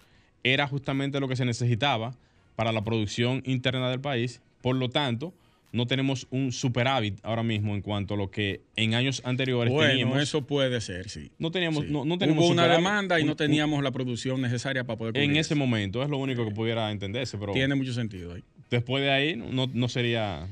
era 0.45 0.69
justamente 0.69 1.19
lo 1.21 1.27
que 1.29 1.37
se 1.37 1.45
necesitaba 1.45 2.15
para 2.55 2.71
la 2.71 2.85
producción 2.85 3.43
interna 3.45 3.91
del 3.91 4.01
país. 4.01 4.41
Por 4.63 4.77
lo 4.77 4.89
tanto, 4.89 5.35
no 5.73 5.87
tenemos 5.89 6.29
un 6.31 6.53
superávit 6.53 7.19
ahora 7.25 7.43
mismo 7.43 7.75
en 7.75 7.83
cuanto 7.83 8.15
a 8.15 8.17
lo 8.17 8.31
que 8.31 8.61
en 8.77 8.95
años 8.95 9.21
anteriores 9.25 9.73
bueno, 9.73 9.91
teníamos. 9.91 10.23
eso 10.23 10.47
puede 10.47 10.81
ser, 10.81 11.09
sí. 11.09 11.33
No 11.41 11.51
teníamos, 11.51 11.85
Sí. 11.87 11.91
no, 11.91 12.05
no 12.05 12.17
teníamos 12.17 12.45
Hubo 12.45 12.53
una 12.53 12.69
demanda 12.69 13.19
y 13.19 13.25
no 13.25 13.33
un- 13.33 13.37
teníamos 13.37 13.83
la 13.83 13.91
producción 13.91 14.41
necesaria 14.41 14.85
para 14.85 14.97
poder 14.97 15.15
cubrir 15.15 15.25
en 15.31 15.33
eso. 15.33 15.41
ese 15.41 15.55
momento 15.57 16.03
es 16.05 16.09
lo 16.09 16.19
único 16.19 16.45
que 16.47 16.53
pudiera 16.55 16.93
entenderse, 16.93 17.37
pero 17.39 17.53
Tiene 17.53 17.75
mucho 17.75 17.93
sentido 17.93 18.35
ahí. 18.35 18.45
después 18.71 19.03
de 19.03 19.11
ahí 19.11 19.35
no, 19.37 19.69
no 19.73 19.89
sería 19.89 20.47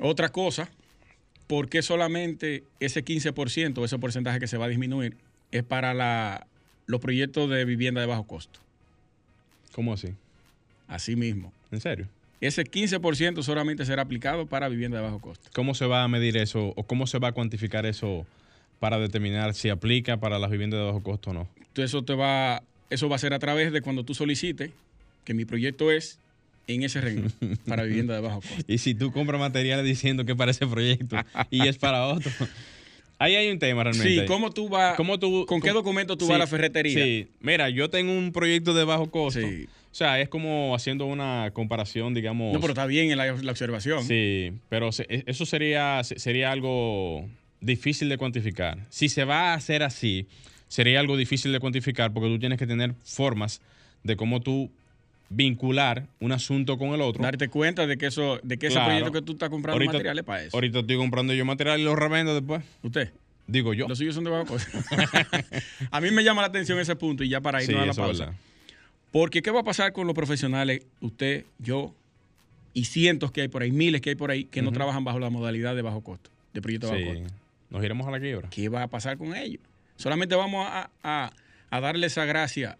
Otra 0.00 0.28
cosa, 0.28 0.68
¿por 1.46 1.68
qué 1.70 1.80
solamente 1.80 2.62
ese 2.78 3.02
15%, 3.02 3.84
ese 3.84 3.98
porcentaje 3.98 4.38
que 4.38 4.46
se 4.48 4.58
va 4.58 4.66
a 4.66 4.68
disminuir, 4.68 5.16
es 5.50 5.62
para 5.64 5.94
la, 5.94 6.46
los 6.86 7.00
proyectos 7.00 7.48
de 7.48 7.64
vivienda 7.64 8.02
de 8.02 8.06
bajo 8.06 8.24
costo? 8.26 8.60
¿Cómo 9.78 9.92
así? 9.92 10.08
Así 10.88 11.14
mismo. 11.14 11.52
¿En 11.70 11.80
serio? 11.80 12.08
Ese 12.40 12.64
15% 12.64 13.44
solamente 13.44 13.84
será 13.84 14.02
aplicado 14.02 14.46
para 14.46 14.68
vivienda 14.68 14.98
de 14.98 15.04
bajo 15.04 15.20
costo. 15.20 15.48
¿Cómo 15.54 15.72
se 15.72 15.86
va 15.86 16.02
a 16.02 16.08
medir 16.08 16.36
eso 16.36 16.72
o 16.74 16.82
cómo 16.82 17.06
se 17.06 17.20
va 17.20 17.28
a 17.28 17.32
cuantificar 17.32 17.86
eso 17.86 18.26
para 18.80 18.98
determinar 18.98 19.54
si 19.54 19.68
aplica 19.68 20.16
para 20.16 20.40
las 20.40 20.50
viviendas 20.50 20.80
de 20.80 20.86
bajo 20.86 21.04
costo 21.04 21.30
o 21.30 21.32
no? 21.32 21.48
Entonces 21.58 21.90
eso 21.90 22.02
te 22.02 22.14
va, 22.14 22.64
eso 22.90 23.08
va 23.08 23.14
a 23.14 23.18
ser 23.20 23.32
a 23.34 23.38
través 23.38 23.70
de 23.70 23.80
cuando 23.80 24.02
tú 24.02 24.14
solicites 24.14 24.72
que 25.22 25.32
mi 25.32 25.44
proyecto 25.44 25.92
es 25.92 26.18
en 26.66 26.82
ese 26.82 27.00
renglón 27.00 27.32
para 27.64 27.84
vivienda 27.84 28.16
de 28.16 28.20
bajo 28.20 28.40
costo. 28.40 28.64
Y 28.66 28.78
si 28.78 28.96
tú 28.96 29.12
compras 29.12 29.38
materiales 29.38 29.84
diciendo 29.84 30.24
que 30.24 30.34
para 30.34 30.50
ese 30.50 30.66
proyecto 30.66 31.18
y 31.50 31.68
es 31.68 31.78
para 31.78 32.04
otro. 32.04 32.32
Ahí 33.18 33.34
hay 33.34 33.50
un 33.50 33.58
tema 33.58 33.82
realmente. 33.84 34.20
Sí, 34.20 34.24
¿cómo 34.26 34.50
tú 34.50 34.68
vas? 34.68 34.94
¿Cómo 34.96 35.18
tú- 35.18 35.44
¿Con 35.46 35.60
qué 35.60 35.70
documento 35.70 36.16
tú 36.16 36.26
Sí, 36.26 36.30
vas 36.30 36.36
a 36.36 36.38
la 36.38 36.46
ferretería? 36.46 37.02
Sí, 37.04 37.28
mira, 37.40 37.68
yo 37.68 37.90
tengo 37.90 38.12
un 38.16 38.30
proyecto 38.32 38.74
de 38.74 38.84
bajo 38.84 39.10
costo. 39.10 39.40
Sí. 39.40 39.66
O 39.90 39.94
sea, 39.98 40.20
es 40.20 40.28
como 40.28 40.74
haciendo 40.76 41.06
una 41.06 41.50
comparación, 41.52 42.14
digamos. 42.14 42.52
No, 42.52 42.60
pero 42.60 42.72
está 42.72 42.86
bien 42.86 43.10
en 43.10 43.18
la, 43.18 43.26
la 43.32 43.50
observación. 43.50 44.04
Sí, 44.04 44.52
pero 44.68 44.92
se- 44.92 45.06
e- 45.08 45.24
eso 45.26 45.44
sería, 45.46 46.04
se- 46.04 46.18
sería 46.20 46.52
algo 46.52 47.28
difícil 47.60 48.08
de 48.08 48.18
cuantificar. 48.18 48.78
Si 48.90 49.08
se 49.08 49.24
va 49.24 49.50
a 49.52 49.54
hacer 49.54 49.82
así, 49.82 50.28
sería 50.68 51.00
algo 51.00 51.16
difícil 51.16 51.50
de 51.50 51.58
cuantificar 51.58 52.12
porque 52.12 52.28
tú 52.28 52.38
tienes 52.38 52.58
que 52.58 52.66
tener 52.68 52.94
formas 53.02 53.60
de 54.04 54.14
cómo 54.16 54.40
tú 54.40 54.70
vincular 55.30 56.06
un 56.20 56.32
asunto 56.32 56.78
con 56.78 56.88
el 56.90 57.00
otro. 57.00 57.22
Darte 57.22 57.48
cuenta 57.48 57.86
de 57.86 57.98
que 57.98 58.06
eso, 58.06 58.38
de 58.42 58.58
que 58.58 58.68
ese 58.68 58.80
proyecto 58.80 59.12
que 59.12 59.22
tú 59.22 59.32
estás 59.32 59.50
comprando 59.50 59.74
Ahorita- 59.76 59.92
materiales 59.92 60.24
para 60.24 60.42
eso. 60.44 60.56
Ahorita 60.56 60.78
estoy 60.80 60.96
comprando 60.96 61.34
yo 61.34 61.44
material 61.44 61.80
y 61.80 61.84
lo 61.84 61.94
revendo 61.96 62.34
después. 62.34 62.64
Usted. 62.82 63.12
Digo 63.46 63.72
yo. 63.74 63.88
Los 63.88 63.98
suyos 63.98 64.14
son 64.14 64.24
de 64.24 64.30
bajo 64.30 64.46
costo. 64.46 64.78
a 65.90 66.00
mí 66.00 66.10
me 66.10 66.22
llama 66.24 66.42
la 66.42 66.48
atención 66.48 66.78
ese 66.78 66.96
punto 66.96 67.24
y 67.24 67.28
ya 67.28 67.40
para 67.40 67.60
Sí, 67.60 67.70
irnos 67.72 67.84
a 67.84 67.86
la 67.86 67.94
pausa. 67.94 68.24
verdad. 68.26 68.38
Porque 69.10 69.40
¿qué 69.42 69.50
va 69.50 69.60
a 69.60 69.64
pasar 69.64 69.92
con 69.92 70.06
los 70.06 70.14
profesionales, 70.14 70.82
usted, 71.00 71.44
yo 71.58 71.94
y 72.74 72.84
cientos 72.84 73.32
que 73.32 73.40
hay 73.42 73.48
por 73.48 73.62
ahí, 73.62 73.72
miles 73.72 74.00
que 74.02 74.10
hay 74.10 74.16
por 74.16 74.30
ahí, 74.30 74.44
que 74.44 74.60
no 74.62 74.70
trabajan 74.70 75.02
bajo 75.04 75.18
la 75.18 75.30
modalidad 75.30 75.74
de 75.74 75.82
bajo 75.82 76.02
costo, 76.02 76.30
de 76.52 76.60
proyecto 76.60 76.88
de 76.88 76.92
bajo 77.04 77.14
Sí. 77.14 77.20
costo? 77.22 77.34
Nos 77.70 77.84
iremos 77.84 78.06
a 78.06 78.10
la 78.10 78.20
quiebra. 78.20 78.48
¿Qué 78.50 78.68
va 78.68 78.82
a 78.82 78.88
pasar 78.88 79.16
con 79.18 79.34
ellos? 79.34 79.60
Solamente 79.96 80.34
vamos 80.34 80.66
a, 80.70 80.90
a, 81.02 81.32
a 81.70 81.80
darle 81.80 82.06
esa 82.06 82.24
gracia 82.26 82.76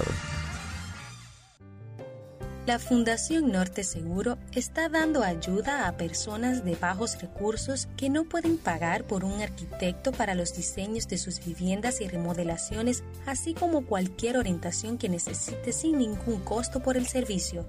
La 2.67 2.79
Fundación 2.79 3.53
Norte 3.53 3.85
Seguro 3.85 4.39
está 4.53 4.89
dando 4.89 5.23
ayuda 5.23 5.87
a 5.87 5.99
personas 5.99 6.65
de 6.65 6.75
bajos 6.77 7.21
recursos 7.21 7.89
que 7.99 8.09
no 8.09 8.25
pueden 8.25 8.57
pagar 8.57 9.05
por 9.05 9.23
un 9.23 9.43
arquitecto 9.43 10.13
para 10.13 10.35
los 10.35 10.57
diseños 10.57 11.07
de 11.07 11.19
sus 11.19 11.45
viviendas 11.45 12.01
y 12.01 12.09
remodelaciones, 12.09 13.05
así 13.27 13.53
como 13.53 13.85
cualquier 13.85 14.39
orientación 14.39 14.97
que 14.97 15.11
necesite 15.11 15.75
sin 15.75 15.99
ningún 15.99 16.41
costo 16.41 16.81
por 16.81 16.97
el 16.97 17.07
servicio. 17.07 17.67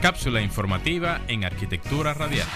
Cápsula 0.00 0.40
informativa 0.40 1.20
en 1.28 1.44
Arquitectura 1.44 2.14
Radial. 2.14 2.46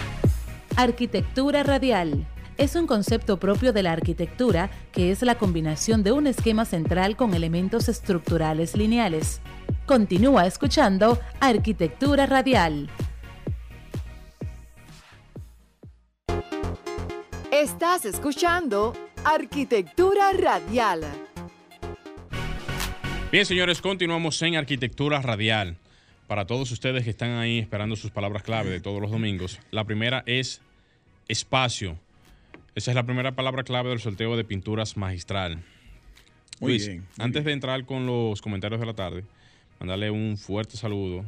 Arquitectura 0.76 1.62
Radial 1.62 2.26
es 2.56 2.74
un 2.74 2.86
concepto 2.86 3.38
propio 3.38 3.72
de 3.72 3.82
la 3.82 3.92
arquitectura 3.92 4.70
que 4.92 5.10
es 5.10 5.22
la 5.22 5.38
combinación 5.38 6.02
de 6.02 6.12
un 6.12 6.26
esquema 6.26 6.64
central 6.64 7.16
con 7.16 7.34
elementos 7.34 7.88
estructurales 7.88 8.76
lineales. 8.76 9.40
Continúa 9.86 10.46
escuchando 10.46 11.18
Arquitectura 11.40 12.26
Radial. 12.26 12.90
Estás 17.50 18.04
escuchando 18.04 18.92
Arquitectura 19.24 20.32
Radial. 20.32 21.27
Bien, 23.30 23.44
señores, 23.44 23.82
continuamos 23.82 24.40
en 24.40 24.56
Arquitectura 24.56 25.20
Radial. 25.20 25.76
Para 26.28 26.46
todos 26.46 26.70
ustedes 26.72 27.04
que 27.04 27.10
están 27.10 27.32
ahí 27.32 27.58
esperando 27.58 27.94
sus 27.94 28.10
palabras 28.10 28.42
clave 28.42 28.70
de 28.70 28.80
todos 28.80 29.02
los 29.02 29.10
domingos, 29.10 29.60
la 29.70 29.84
primera 29.84 30.22
es 30.24 30.62
espacio. 31.28 31.98
Esa 32.74 32.90
es 32.90 32.94
la 32.94 33.04
primera 33.04 33.32
palabra 33.32 33.64
clave 33.64 33.90
del 33.90 34.00
sorteo 34.00 34.34
de 34.34 34.44
pinturas 34.44 34.96
magistral. 34.96 35.62
Muy 36.58 36.70
Luis, 36.72 36.86
bien, 36.86 37.00
muy 37.00 37.24
antes 37.26 37.44
de 37.44 37.52
entrar 37.52 37.84
con 37.84 38.06
los 38.06 38.40
comentarios 38.40 38.80
de 38.80 38.86
la 38.86 38.94
tarde, 38.94 39.24
mandarle 39.78 40.10
un 40.10 40.38
fuerte 40.38 40.78
saludo 40.78 41.22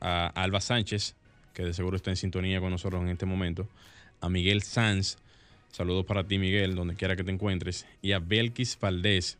a 0.00 0.28
Alba 0.28 0.62
Sánchez, 0.62 1.16
que 1.52 1.64
de 1.64 1.74
seguro 1.74 1.96
está 1.96 2.08
en 2.08 2.16
sintonía 2.16 2.60
con 2.60 2.70
nosotros 2.70 3.02
en 3.02 3.10
este 3.10 3.26
momento, 3.26 3.68
a 4.22 4.30
Miguel 4.30 4.62
Sanz, 4.62 5.18
saludos 5.70 6.06
para 6.06 6.24
ti 6.24 6.38
Miguel, 6.38 6.74
donde 6.74 6.94
quiera 6.94 7.14
que 7.14 7.24
te 7.24 7.30
encuentres, 7.30 7.86
y 8.00 8.12
a 8.12 8.20
Belkis 8.20 8.78
Valdés, 8.80 9.36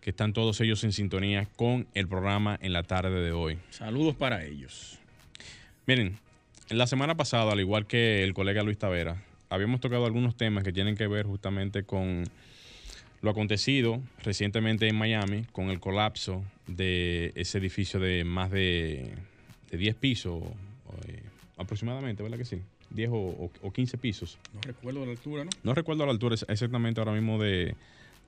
que 0.00 0.10
están 0.10 0.32
todos 0.32 0.60
ellos 0.60 0.82
en 0.84 0.92
sintonía 0.92 1.46
con 1.56 1.86
el 1.94 2.08
programa 2.08 2.58
en 2.62 2.72
la 2.72 2.82
tarde 2.82 3.20
de 3.22 3.32
hoy. 3.32 3.58
Saludos 3.70 4.16
para 4.16 4.44
ellos. 4.44 4.98
Miren, 5.86 6.16
la 6.70 6.86
semana 6.86 7.16
pasada, 7.16 7.52
al 7.52 7.60
igual 7.60 7.86
que 7.86 8.22
el 8.24 8.32
colega 8.34 8.62
Luis 8.62 8.78
Tavera, 8.78 9.22
habíamos 9.50 9.80
tocado 9.80 10.06
algunos 10.06 10.36
temas 10.36 10.64
que 10.64 10.72
tienen 10.72 10.96
que 10.96 11.06
ver 11.06 11.26
justamente 11.26 11.82
con 11.82 12.24
lo 13.22 13.30
acontecido 13.30 14.00
recientemente 14.22 14.88
en 14.88 14.96
Miami, 14.96 15.44
con 15.52 15.68
el 15.68 15.80
colapso 15.80 16.42
de 16.66 17.32
ese 17.34 17.58
edificio 17.58 18.00
de 18.00 18.24
más 18.24 18.50
de, 18.50 19.12
de 19.70 19.76
10 19.76 19.94
pisos, 19.96 20.42
eh, 21.08 21.22
aproximadamente, 21.58 22.22
¿verdad 22.22 22.38
que 22.38 22.46
sí? 22.46 22.62
10 22.90 23.10
o, 23.10 23.14
o- 23.16 23.50
o 23.62 23.72
15 23.72 23.98
pisos. 23.98 24.38
No 24.54 24.60
recuerdo 24.62 25.04
la 25.04 25.12
altura, 25.12 25.44
¿no? 25.44 25.50
No 25.62 25.74
recuerdo 25.74 26.06
la 26.06 26.12
altura 26.12 26.34
ex- 26.34 26.46
exactamente 26.48 27.00
ahora 27.00 27.12
mismo 27.12 27.38
de, 27.42 27.74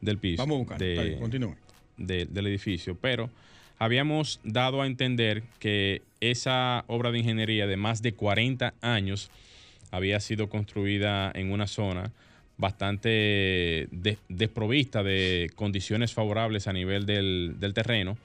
del 0.03 0.19
piso. 0.19 0.43
Vamos 0.43 0.57
a 0.57 0.59
buscar. 0.59 0.79
de- 0.79 1.17
continúe. 1.19 1.57
de- 1.97 2.27
del 2.27 2.47
edificio, 2.49 2.95
pero 3.01 3.31
habíamos 3.79 4.41
dado 4.45 4.83
a 4.83 4.87
entender 4.87 5.43
que 5.59 6.03
esa 6.21 6.85
obra 6.89 7.11
de 7.11 7.19
ingeniería 7.21 7.67
de 7.67 7.77
más 7.77 8.03
de 8.03 8.13
40 8.13 8.75
años 8.83 9.31
había 9.91 10.21
sido 10.21 10.49
construida 10.49 11.31
en 11.35 11.51
una 11.53 11.67
zona 11.67 12.13
bastante 12.59 13.09
de- 13.91 14.19
desprovista 14.29 15.03
de 15.03 15.51
condiciones 15.55 16.13
favorables 16.13 16.67
a 16.69 16.73
nivel 16.73 17.07
del, 17.07 17.57
del 17.59 17.75
terreno 17.75 18.17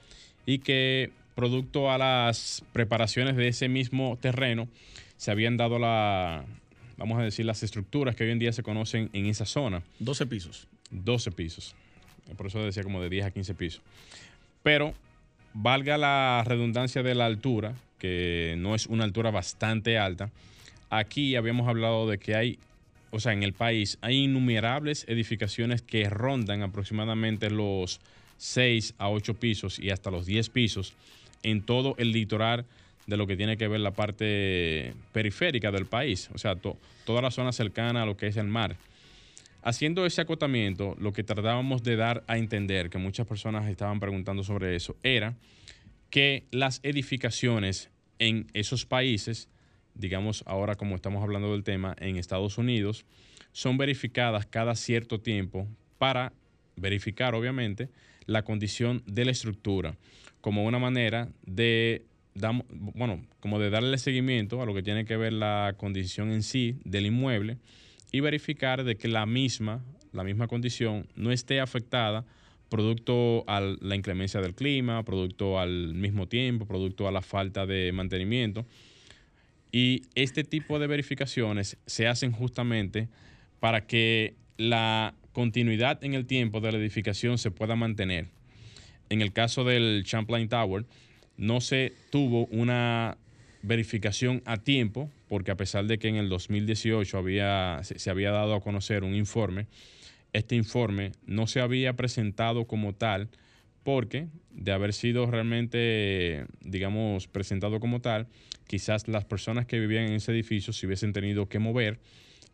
y 0.46 0.60
que 0.60 1.12
producto 1.36 1.92
a 1.92 1.98
las 1.98 2.64
preparaciones 2.74 3.36
de 3.36 3.48
ese 3.50 3.68
mismo 3.70 4.18
terreno 4.22 4.68
se 5.18 5.32
habían 5.32 5.58
dado 5.58 5.80
la, 5.80 6.46
vamos 6.98 7.20
a 7.20 7.24
decir, 7.24 7.46
las 7.46 7.64
estructuras 7.64 8.16
que 8.16 8.24
hoy 8.24 8.32
en 8.32 8.40
día 8.40 8.54
se 8.54 8.64
conocen 8.64 9.10
en 9.14 9.26
esa 9.26 9.46
zona. 9.46 9.82
12 10.00 10.26
pisos. 10.28 10.68
12 10.92 11.32
pisos. 11.32 11.76
Por 12.36 12.48
eso 12.48 12.60
decía 12.64 12.84
como 12.84 13.02
de 13.02 13.10
10 13.10 13.26
a 13.26 13.32
15 13.32 13.54
pisos. 13.56 13.82
Pero 14.64 14.94
valga 15.54 15.98
la 15.98 16.44
redundancia 16.46 17.04
de 17.04 17.16
la 17.16 17.26
altura, 17.26 17.74
que 18.00 18.56
no 18.58 18.76
es 18.76 18.88
una 18.88 19.04
altura 19.06 19.32
bastante 19.32 19.98
alta, 19.98 20.30
aquí 20.90 21.36
habíamos 21.36 21.68
hablado 21.68 22.08
de 22.10 22.18
que 22.18 22.36
hay, 22.36 22.60
o 23.12 23.20
sea, 23.20 23.34
en 23.34 23.44
el 23.44 23.54
país 23.54 23.98
hay 24.02 24.24
innumerables 24.26 25.06
edificaciones 25.08 25.82
que 25.82 26.10
rondan 26.10 26.62
aproximadamente 26.62 27.50
los 27.50 28.00
6 28.38 28.94
a 28.98 29.10
8 29.10 29.34
pisos 29.36 29.80
y 29.80 29.90
hasta 29.90 30.12
los 30.12 30.26
10 30.26 30.50
pisos 30.50 30.94
en 31.44 31.62
todo 31.62 31.96
el 31.98 32.12
litoral 32.12 32.66
de 33.08 33.16
lo 33.18 33.26
que 33.26 33.38
tiene 33.38 33.58
que 33.58 33.68
ver 33.70 33.80
la 33.80 33.92
parte 33.92 34.94
periférica 35.14 35.72
del 35.72 35.86
país, 35.86 36.30
o 36.34 36.38
sea, 36.38 36.56
to- 36.56 36.78
toda 37.06 37.22
la 37.22 37.32
zona 37.32 37.54
cercana 37.54 38.04
a 38.04 38.06
lo 38.06 38.18
que 38.18 38.28
es 38.28 38.36
el 38.38 38.48
mar. 38.48 38.76
Haciendo 39.62 40.06
ese 40.06 40.22
acotamiento, 40.22 40.96
lo 41.00 41.14
que 41.14 41.24
tratábamos 41.24 41.84
de 41.84 41.96
dar 41.96 42.24
a 42.28 42.38
entender, 42.38 42.90
que 42.90 42.98
muchas 42.98 43.28
personas 43.28 43.68
estaban 43.68 44.00
preguntando 44.00 44.44
sobre 44.44 44.76
eso, 44.76 44.96
era 45.04 45.36
que 46.10 46.46
las 46.52 46.80
edificaciones 46.84 47.90
en 48.20 48.48
esos 48.54 48.86
países, 48.86 49.50
digamos 49.94 50.44
ahora 50.46 50.76
como 50.76 50.96
estamos 50.96 51.22
hablando 51.22 51.52
del 51.52 51.64
tema, 51.64 51.96
en 52.00 52.18
Estados 52.18 52.58
Unidos, 52.58 53.06
son 53.52 53.78
verificadas 53.78 54.46
cada 54.46 54.76
cierto 54.76 55.20
tiempo 55.20 55.68
para 55.98 56.34
verificar, 56.76 57.36
obviamente, 57.36 57.90
la 58.26 58.44
condición 58.44 59.04
de 59.06 59.26
la 59.26 59.32
estructura, 59.32 59.98
como 60.42 60.66
una 60.66 60.80
manera 60.80 61.30
de, 61.46 62.06
bueno, 62.94 63.26
como 63.40 63.60
de 63.60 63.70
darle 63.70 63.98
seguimiento 63.98 64.62
a 64.62 64.66
lo 64.66 64.74
que 64.74 64.84
tiene 64.84 65.06
que 65.06 65.18
ver 65.18 65.34
la 65.34 65.74
condición 65.78 66.32
en 66.32 66.44
sí 66.44 66.80
del 66.84 67.08
inmueble 67.08 67.58
y 68.12 68.20
verificar 68.20 68.84
de 68.84 68.96
que 68.96 69.08
la 69.08 69.26
misma, 69.26 69.84
la 70.14 70.24
misma 70.24 70.48
condición 70.48 71.08
no 71.16 71.32
esté 71.32 71.60
afectada 71.60 72.26
producto 72.70 73.44
a 73.48 73.62
la 73.62 73.96
inclemencia 73.96 74.42
del 74.42 74.54
clima, 74.54 75.04
producto 75.04 75.60
al 75.60 75.94
mismo 75.94 76.28
tiempo, 76.28 76.66
producto 76.66 77.08
a 77.08 77.12
la 77.12 77.22
falta 77.22 77.66
de 77.66 77.92
mantenimiento. 77.92 78.66
Y 79.72 80.04
este 80.16 80.44
tipo 80.44 80.80
de 80.80 80.88
verificaciones 80.88 81.78
se 81.86 82.08
hacen 82.08 82.32
justamente 82.32 83.10
para 83.60 83.86
que 83.86 84.36
la 84.58 85.14
continuidad 85.32 86.04
en 86.04 86.14
el 86.14 86.26
tiempo 86.26 86.62
de 86.62 86.72
la 86.72 86.78
edificación 86.78 87.38
se 87.38 87.52
pueda 87.52 87.76
mantener. 87.76 88.28
En 89.10 89.22
el 89.22 89.32
caso 89.32 89.64
del 89.64 90.04
Champlain 90.06 90.50
Tower, 90.50 90.86
no 91.38 91.62
se 91.62 91.94
tuvo 92.10 92.46
una 92.48 93.18
verificación 93.62 94.42
a 94.46 94.58
tiempo, 94.58 95.10
porque 95.28 95.52
a 95.52 95.58
pesar 95.58 95.86
de 95.86 95.98
que 96.00 96.08
en 96.08 96.16
el 96.16 96.30
2018 96.30 97.18
había, 97.18 97.80
se 97.84 98.10
había 98.10 98.32
dado 98.32 98.56
a 98.56 98.62
conocer 98.62 99.04
un 99.04 99.16
informe, 99.16 99.68
este 100.34 100.56
informe 100.56 101.12
no 101.26 101.48
se 101.48 101.62
había 101.62 101.94
presentado 101.94 102.66
como 102.66 102.94
tal 102.94 103.30
porque 103.84 104.28
de 104.52 104.74
haber 104.74 104.94
sido 104.94 105.26
realmente, 105.28 106.46
digamos, 106.62 107.28
presentado 107.28 107.80
como 107.80 108.02
tal, 108.02 108.28
quizás 108.68 109.08
las 109.08 109.24
personas 109.24 109.66
que 109.66 109.80
vivían 109.80 110.06
en 110.06 110.14
ese 110.14 110.34
edificio 110.34 110.74
se 110.74 110.86
hubiesen 110.86 111.14
tenido 111.14 111.48
que 111.48 111.60
mover 111.60 112.00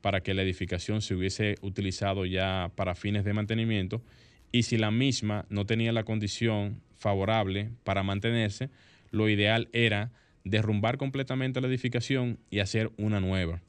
para 0.02 0.22
que 0.22 0.34
la 0.34 0.44
edificación 0.44 1.02
se 1.02 1.16
hubiese 1.16 1.56
utilizado 1.62 2.26
ya 2.26 2.72
para 2.76 2.94
fines 2.94 3.24
de 3.24 3.34
mantenimiento 3.34 4.04
y 4.52 4.64
si 4.64 4.78
la 4.78 4.92
misma 4.92 5.46
no 5.50 5.66
tenía 5.66 5.92
la 5.92 6.04
condición 6.04 6.82
favorable 6.96 7.72
para 7.84 8.04
mantenerse, 8.04 8.70
lo 9.10 9.28
ideal 9.28 9.70
era 9.74 10.12
derrumbar 10.44 10.98
completamente 10.98 11.62
la 11.62 11.68
edificación 11.68 12.40
y 12.50 12.60
hacer 12.60 12.92
una 12.98 13.20
nueva. 13.20 13.62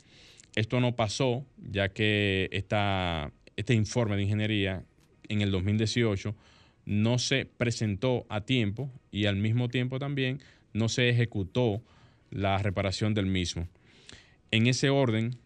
Esto 0.57 0.81
no 0.81 0.95
pasó, 0.95 1.45
ya 1.57 1.89
que 1.89 2.49
esta, 2.53 3.33
este 3.57 3.75
informe 3.75 4.17
de 4.17 4.23
ingeniería 4.23 4.85
en 5.29 5.41
el 5.41 5.51
2018 5.51 6.35
no 6.87 7.19
se 7.19 7.47
presentó 7.47 8.27
a 8.29 8.43
tiempo 8.43 8.91
y 9.11 9.27
al 9.27 9.37
mismo 9.37 9.69
tiempo 9.69 9.99
también 9.99 10.41
no 10.73 10.89
se 10.89 11.09
ejecutó 11.09 11.83
la 12.31 12.59
reparación 12.59 13.15
del 13.15 13.27
mismo. 13.27 13.69
En 14.51 14.67
ese 14.67 14.91
orden, 14.91 15.37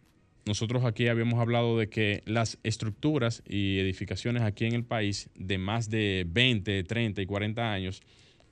nosotros 0.45 0.85
aquí 0.85 1.09
habíamos 1.09 1.41
hablado 1.41 1.79
de 1.79 1.89
que 1.89 2.23
las 2.27 2.59
estructuras 2.63 3.43
y 3.47 3.79
edificaciones 3.79 4.43
aquí 4.43 4.65
en 4.65 4.75
el 4.75 4.85
país 4.85 5.29
de 5.35 5.59
más 5.59 5.91
de 5.91 6.25
20, 6.27 6.83
30 6.85 7.23
y 7.23 7.27
40 7.27 7.73
años 7.73 8.03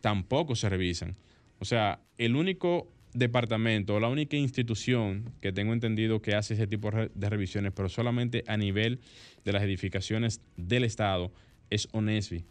tampoco 0.01 0.55
se 0.55 0.69
revisan. 0.69 1.17
O 1.59 1.65
sea, 1.65 2.01
el 2.19 2.37
único 2.37 2.91
departamento, 3.15 3.99
la 3.99 4.09
única 4.09 4.37
institución 4.37 5.33
que 5.41 5.53
tengo 5.53 5.73
entendido 5.73 6.21
que 6.21 6.35
hace 6.35 6.55
ese 6.55 6.67
tipo 6.67 6.91
de 6.91 7.31
revisiones, 7.31 7.73
pero 7.75 7.89
solamente 7.89 8.45
a 8.47 8.57
nivel 8.57 9.01
de 9.45 9.53
las 9.53 9.63
edificaciones 9.63 10.41
del 10.57 10.85
Estado, 10.85 11.33
es 11.71 11.89
ONESBI, 11.93 12.45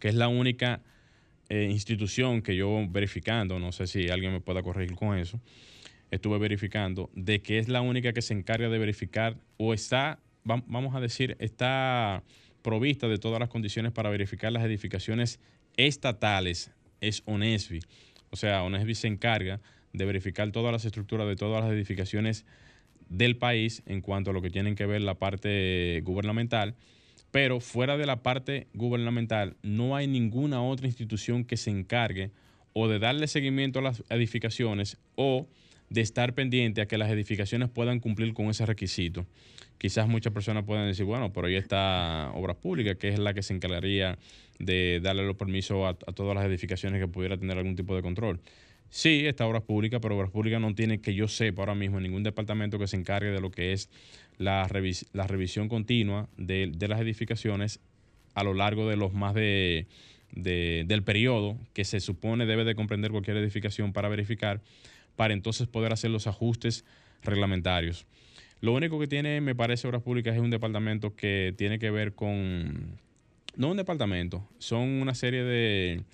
que 0.00 0.08
es 0.08 0.14
la 0.14 0.28
única 0.28 0.82
eh, 1.48 1.68
institución 1.70 2.42
que 2.42 2.56
yo 2.56 2.84
verificando, 2.88 3.58
no 3.58 3.72
sé 3.72 3.86
si 3.86 4.08
alguien 4.08 4.32
me 4.32 4.40
pueda 4.40 4.62
corregir 4.62 4.96
con 4.96 5.16
eso, 5.16 5.40
estuve 6.10 6.38
verificando, 6.38 7.10
de 7.14 7.40
que 7.40 7.58
es 7.58 7.68
la 7.68 7.80
única 7.80 8.12
que 8.12 8.22
se 8.22 8.34
encarga 8.34 8.68
de 8.68 8.78
verificar 8.78 9.36
o 9.56 9.72
está, 9.72 10.18
vamos 10.44 10.94
a 10.94 11.00
decir, 11.00 11.36
está 11.38 12.24
provista 12.62 13.08
de 13.08 13.18
todas 13.18 13.40
las 13.40 13.48
condiciones 13.48 13.92
para 13.92 14.10
verificar 14.10 14.52
las 14.52 14.64
edificaciones 14.64 15.40
estatales, 15.76 16.72
es 17.00 17.22
ONESBI. 17.26 17.80
O 18.30 18.36
sea, 18.36 18.62
ONESBI 18.62 18.94
se 18.94 19.08
encarga 19.08 19.60
de 19.92 20.04
verificar 20.04 20.50
todas 20.52 20.72
las 20.72 20.84
estructuras 20.84 21.26
de 21.26 21.36
todas 21.36 21.64
las 21.64 21.72
edificaciones 21.72 22.44
del 23.08 23.36
país 23.36 23.82
en 23.86 24.00
cuanto 24.00 24.30
a 24.30 24.32
lo 24.32 24.40
que 24.40 24.50
tienen 24.50 24.76
que 24.76 24.86
ver 24.86 25.02
la 25.02 25.14
parte 25.14 26.00
gubernamental, 26.04 26.76
pero 27.30 27.60
fuera 27.60 27.96
de 27.96 28.06
la 28.06 28.22
parte 28.22 28.68
gubernamental 28.72 29.56
no 29.62 29.96
hay 29.96 30.06
ninguna 30.06 30.62
otra 30.62 30.86
institución 30.86 31.44
que 31.44 31.56
se 31.56 31.70
encargue 31.70 32.30
o 32.72 32.88
de 32.88 32.98
darle 32.98 33.26
seguimiento 33.26 33.80
a 33.80 33.82
las 33.82 34.04
edificaciones 34.10 34.96
o 35.16 35.48
de 35.90 36.00
estar 36.00 36.34
pendiente 36.34 36.80
a 36.80 36.86
que 36.86 36.98
las 36.98 37.10
edificaciones 37.10 37.68
puedan 37.68 37.98
cumplir 37.98 38.32
con 38.32 38.46
ese 38.46 38.64
requisito. 38.64 39.26
Quizás 39.80 40.06
muchas 40.06 40.34
personas 40.34 40.64
pueden 40.64 40.86
decir, 40.86 41.06
bueno, 41.06 41.32
pero 41.32 41.46
ahí 41.46 41.54
está 41.54 42.32
Obras 42.34 42.56
Públicas, 42.56 42.96
que 42.96 43.08
es 43.08 43.18
la 43.18 43.32
que 43.32 43.42
se 43.42 43.54
encargaría 43.54 44.18
de 44.58 45.00
darle 45.02 45.24
los 45.24 45.36
permisos 45.36 45.86
a, 45.86 45.94
todas 46.12 46.34
las 46.34 46.44
edificaciones 46.44 47.00
que 47.00 47.08
pudiera 47.08 47.38
tener 47.38 47.56
algún 47.56 47.76
tipo 47.76 47.96
de 47.96 48.02
control. 48.02 48.40
Sí, 48.90 49.26
está 49.26 49.46
Obras 49.46 49.62
Públicas, 49.62 49.98
pero 50.02 50.18
Obras 50.18 50.30
Públicas 50.30 50.60
no 50.60 50.74
tiene, 50.74 51.00
que 51.00 51.14
yo 51.14 51.28
sepa 51.28 51.62
ahora 51.62 51.74
mismo, 51.74 51.98
ningún 51.98 52.22
departamento 52.22 52.78
que 52.78 52.86
se 52.88 52.96
encargue 52.96 53.30
de 53.30 53.40
lo 53.40 53.50
que 53.50 53.72
es 53.72 53.88
la, 54.36 54.68
la 55.14 55.26
revisión 55.26 55.70
continua 55.70 56.28
de, 56.36 56.70
las 56.86 57.00
edificaciones 57.00 57.80
a 58.34 58.44
lo 58.44 58.52
largo 58.52 58.86
de 58.86 58.98
los 58.98 59.14
más 59.14 59.32
de, 59.32 59.86
del 60.34 61.02
periodo 61.04 61.56
que 61.72 61.86
se 61.86 62.00
supone 62.00 62.44
debe 62.44 62.64
de 62.64 62.74
comprender 62.74 63.12
cualquier 63.12 63.38
edificación 63.38 63.94
para 63.94 64.10
verificar, 64.10 64.60
para 65.16 65.32
entonces 65.32 65.68
poder 65.68 65.94
hacer 65.94 66.10
los 66.10 66.26
ajustes 66.26 66.84
reglamentarios. 67.22 68.04
Lo 68.60 68.74
único 68.74 68.98
que 69.00 69.06
tiene, 69.06 69.40
me 69.40 69.54
parece, 69.54 69.88
Obras 69.88 70.02
Públicas 70.02 70.34
es 70.34 70.40
un 70.40 70.50
departamento 70.50 71.16
que 71.16 71.54
tiene 71.56 71.78
que 71.78 71.90
ver 71.90 72.14
con 72.14 72.98
no 73.56 73.70
un 73.70 73.76
departamento, 73.76 74.46
son 74.58 74.82
una 74.82 75.14
serie 75.14 75.42
de, 75.42 76.04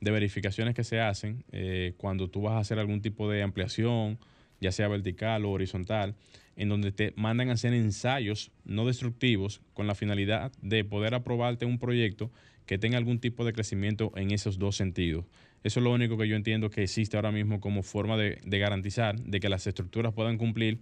verificaciones 0.00 0.74
que 0.74 0.82
se 0.82 1.00
hacen 1.00 1.44
eh, 1.52 1.94
cuando 1.98 2.28
tú 2.28 2.42
vas 2.42 2.54
a 2.54 2.58
hacer 2.58 2.78
algún 2.78 3.02
tipo 3.02 3.30
de 3.30 3.42
ampliación, 3.42 4.18
ya 4.60 4.72
sea 4.72 4.88
vertical 4.88 5.44
o 5.44 5.50
horizontal, 5.50 6.14
en 6.56 6.68
donde 6.68 6.90
te 6.90 7.12
mandan 7.16 7.50
a 7.50 7.52
hacer 7.52 7.74
ensayos 7.74 8.50
no 8.64 8.86
destructivos 8.86 9.60
con 9.74 9.86
la 9.86 9.94
finalidad 9.94 10.52
de 10.62 10.84
poder 10.84 11.14
aprobarte 11.14 11.64
un 11.66 11.78
proyecto 11.78 12.30
que 12.66 12.78
tenga 12.78 12.98
algún 12.98 13.18
tipo 13.18 13.44
de 13.44 13.52
crecimiento 13.52 14.12
en 14.16 14.30
esos 14.30 14.58
dos 14.58 14.76
sentidos. 14.76 15.26
Eso 15.64 15.80
es 15.80 15.84
lo 15.84 15.92
único 15.92 16.16
que 16.16 16.28
yo 16.28 16.36
entiendo 16.36 16.70
que 16.70 16.82
existe 16.82 17.16
ahora 17.16 17.30
mismo 17.30 17.60
como 17.60 17.82
forma 17.82 18.16
de, 18.16 18.40
de 18.42 18.58
garantizar 18.58 19.20
de 19.20 19.40
que 19.40 19.50
las 19.50 19.66
estructuras 19.66 20.14
puedan 20.14 20.38
cumplir 20.38 20.80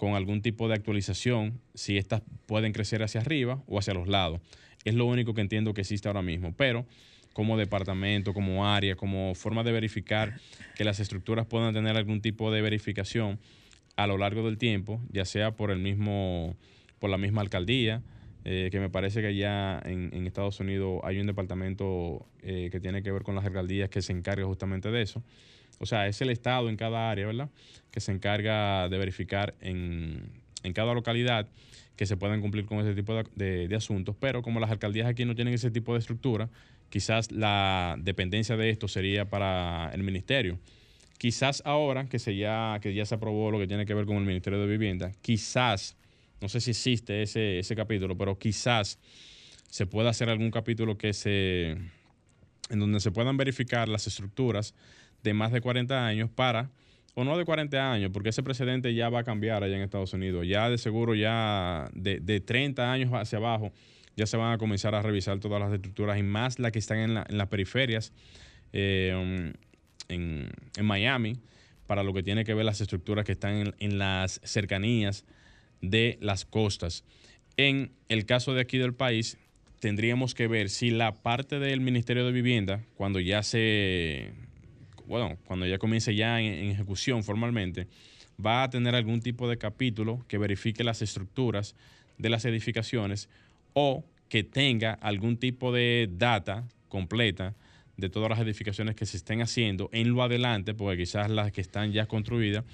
con 0.00 0.14
algún 0.14 0.40
tipo 0.40 0.66
de 0.66 0.72
actualización, 0.72 1.60
si 1.74 1.98
éstas 1.98 2.22
pueden 2.46 2.72
crecer 2.72 3.02
hacia 3.02 3.20
arriba 3.20 3.62
o 3.66 3.78
hacia 3.78 3.92
los 3.92 4.08
lados. 4.08 4.40
Es 4.86 4.94
lo 4.94 5.04
único 5.04 5.34
que 5.34 5.42
entiendo 5.42 5.74
que 5.74 5.82
existe 5.82 6.08
ahora 6.08 6.22
mismo. 6.22 6.54
Pero 6.56 6.86
como 7.34 7.58
departamento, 7.58 8.32
como 8.32 8.66
área, 8.66 8.96
como 8.96 9.34
forma 9.34 9.62
de 9.62 9.72
verificar 9.72 10.40
que 10.74 10.84
las 10.84 11.00
estructuras 11.00 11.44
puedan 11.44 11.74
tener 11.74 11.98
algún 11.98 12.22
tipo 12.22 12.50
de 12.50 12.62
verificación 12.62 13.38
a 13.96 14.06
lo 14.06 14.16
largo 14.16 14.42
del 14.42 14.56
tiempo, 14.56 15.02
ya 15.12 15.26
sea 15.26 15.50
por 15.50 15.70
el 15.70 15.80
mismo, 15.80 16.56
por 16.98 17.10
la 17.10 17.18
misma 17.18 17.42
alcaldía, 17.42 18.02
eh, 18.46 18.70
que 18.72 18.80
me 18.80 18.88
parece 18.88 19.20
que 19.20 19.36
ya 19.36 19.82
en, 19.84 20.26
Estados 20.26 20.60
Unidos 20.60 21.02
hay 21.04 21.20
un 21.20 21.26
departamento 21.26 22.26
eh, 22.40 22.70
que 22.72 22.80
tiene 22.80 23.02
que 23.02 23.12
ver 23.12 23.22
con 23.22 23.34
las 23.34 23.44
alcaldías 23.44 23.90
que 23.90 24.00
se 24.00 24.14
encarga 24.14 24.46
justamente 24.46 24.90
de 24.90 25.02
eso. 25.02 25.22
O 25.80 25.86
sea, 25.86 26.06
es 26.06 26.20
el 26.20 26.28
Estado 26.28 26.68
en 26.68 26.76
cada 26.76 27.10
área, 27.10 27.26
¿verdad? 27.26 27.48
Que 27.90 28.00
se 28.00 28.12
encarga 28.12 28.88
de 28.90 28.98
verificar 28.98 29.54
en, 29.60 30.30
en 30.62 30.72
cada 30.74 30.92
localidad 30.92 31.48
que 31.96 32.06
se 32.06 32.18
puedan 32.18 32.42
cumplir 32.42 32.66
con 32.66 32.80
ese 32.80 32.94
tipo 32.94 33.14
de, 33.34 33.74
asuntos, 33.74 34.14
pero 34.18 34.42
como 34.42 34.60
las 34.60 34.70
alcaldías 34.70 35.06
aquí 35.06 35.24
no 35.24 35.34
tienen 35.34 35.54
ese 35.54 35.70
tipo 35.70 35.94
de 35.94 36.00
estructura, 36.00 36.50
quizás 36.88 37.32
la 37.32 37.96
dependencia 37.98 38.56
de 38.56 38.70
esto 38.70 38.88
sería 38.88 39.28
para 39.28 39.90
el 39.92 40.02
ministerio. 40.02 40.58
Quizás 41.18 41.62
ahora 41.66 42.06
que, 42.06 42.18
se 42.18 42.36
ya, 42.36 42.78
que 42.80 42.94
ya 42.94 43.04
se 43.04 43.14
aprobó 43.14 43.50
lo 43.50 43.58
que 43.58 43.66
tiene 43.66 43.84
que 43.84 43.92
ver 43.92 44.06
con 44.06 44.16
el 44.16 44.24
Ministerio 44.24 44.60
de 44.60 44.66
Vivienda, 44.66 45.12
quizás, 45.20 45.96
no 46.40 46.48
sé 46.48 46.60
si 46.60 46.70
existe 46.70 47.22
ese, 47.22 47.58
ese 47.58 47.76
capítulo, 47.76 48.16
pero 48.16 48.38
quizás 48.38 48.98
se 49.68 49.86
pueda 49.86 50.10
hacer 50.10 50.30
algún 50.30 50.50
capítulo 50.50 50.96
que 50.96 51.12
se, 51.12 51.72
en 52.70 52.78
donde 52.78 53.00
se 53.00 53.10
puedan 53.10 53.36
verificar 53.36 53.90
las 53.90 54.06
estructuras 54.06 54.74
de 55.22 55.34
más 55.34 55.52
de 55.52 55.60
40 55.60 56.06
años 56.06 56.30
para 56.30 56.70
o 57.14 57.24
no 57.24 57.36
de 57.36 57.44
40 57.44 57.92
años, 57.92 58.10
porque 58.12 58.30
ese 58.30 58.42
precedente 58.42 58.94
ya 58.94 59.08
va 59.08 59.20
a 59.20 59.24
cambiar 59.24 59.64
allá 59.64 59.76
en 59.76 59.82
Estados 59.82 60.12
Unidos. 60.12 60.46
Ya 60.46 60.70
de 60.70 60.78
seguro, 60.78 61.14
ya 61.14 61.90
de, 61.92 62.20
de 62.20 62.40
30 62.40 62.90
años 62.90 63.10
hacia 63.12 63.38
abajo, 63.38 63.72
ya 64.16 64.26
se 64.26 64.36
van 64.36 64.52
a 64.52 64.58
comenzar 64.58 64.94
a 64.94 65.02
revisar 65.02 65.40
todas 65.40 65.60
las 65.60 65.72
estructuras 65.72 66.18
y 66.18 66.22
más 66.22 66.58
las 66.58 66.72
que 66.72 66.78
están 66.78 66.98
en, 66.98 67.14
las 67.14 67.48
periferias, 67.48 68.12
eh, 68.72 69.52
en, 70.08 70.50
Miami, 70.82 71.38
para 71.86 72.02
lo 72.02 72.12
que 72.12 72.22
tiene 72.22 72.44
que 72.44 72.54
ver 72.54 72.64
las 72.64 72.80
estructuras 72.80 73.24
que 73.24 73.32
están 73.32 73.74
en, 73.78 73.98
las 73.98 74.40
cercanías 74.44 75.24
de 75.80 76.18
las 76.20 76.44
costas. 76.44 77.04
En 77.56 77.92
el 78.08 78.26
caso 78.26 78.54
de 78.54 78.60
aquí 78.60 78.78
del 78.78 78.94
país, 78.94 79.38
tendríamos 79.80 80.34
que 80.34 80.48
ver 80.48 80.68
si 80.68 80.90
la 80.90 81.14
parte 81.14 81.58
del 81.58 81.80
Ministerio 81.80 82.26
de 82.26 82.32
Vivienda, 82.32 82.84
cuando 82.96 83.20
ya 83.20 83.42
se, 83.42 84.32
bueno, 85.10 85.36
cuando 85.44 85.66
ya 85.66 85.78
comience 85.78 86.14
ya 86.14 86.40
en, 86.40 86.54
en 86.54 86.70
ejecución 86.70 87.24
formalmente, 87.24 87.88
va 88.44 88.62
a 88.62 88.70
tener 88.70 88.94
algún 88.94 89.20
tipo 89.20 89.48
de 89.48 89.58
capítulo 89.58 90.24
que 90.28 90.38
verifique 90.38 90.84
las 90.84 91.02
estructuras 91.02 91.74
de 92.16 92.30
las 92.30 92.44
edificaciones 92.44 93.28
o 93.74 94.04
que 94.28 94.44
tenga 94.44 94.92
algún 94.92 95.36
tipo 95.36 95.72
de 95.72 96.08
data 96.10 96.68
completa 96.88 97.56
de 97.96 98.08
todas 98.08 98.30
las 98.30 98.38
edificaciones 98.38 98.94
que 98.94 99.04
se 99.04 99.16
estén 99.16 99.42
haciendo 99.42 99.90
en 99.92 100.12
lo 100.12 100.22
adelante, 100.22 100.74
porque 100.74 100.98
quizás 100.98 101.28
las 101.28 101.50
que 101.50 101.60
están 101.60 101.90
ya 101.90 102.06
construidas 102.06 102.64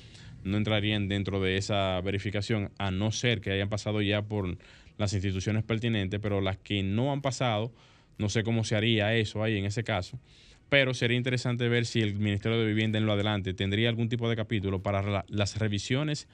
no 0.44 0.58
entrarían 0.58 1.08
dentro 1.08 1.40
de 1.40 1.56
esa 1.56 2.00
verificación, 2.02 2.70
a 2.76 2.90
no 2.90 3.10
ser 3.12 3.40
que 3.40 3.50
hayan 3.50 3.70
pasado 3.70 4.02
ya 4.02 4.20
por 4.20 4.58
las 4.98 5.14
instituciones 5.14 5.64
pertinentes, 5.64 6.20
pero 6.20 6.42
las 6.42 6.58
que 6.58 6.82
no 6.82 7.12
han 7.12 7.22
pasado, 7.22 7.72
no 8.18 8.28
sé 8.28 8.44
cómo 8.44 8.62
se 8.62 8.76
haría 8.76 9.14
eso 9.14 9.42
ahí 9.42 9.56
en 9.56 9.64
ese 9.64 9.82
caso, 9.82 10.20
pero 10.68 10.94
sería 10.94 11.16
interesante 11.16 11.68
ver 11.68 11.86
si 11.86 12.00
el 12.00 12.14
Ministerio 12.14 12.58
de 12.58 12.66
Vivienda 12.66 12.98
en 12.98 13.06
lo 13.06 13.12
adelante 13.12 13.54
tendría 13.54 13.88
algún 13.88 14.08
tipo 14.08 14.28
de 14.28 14.36
capítulo 14.36 14.82
para 14.82 15.02
la, 15.02 15.24
las 15.28 15.58
revisiones 15.58 16.28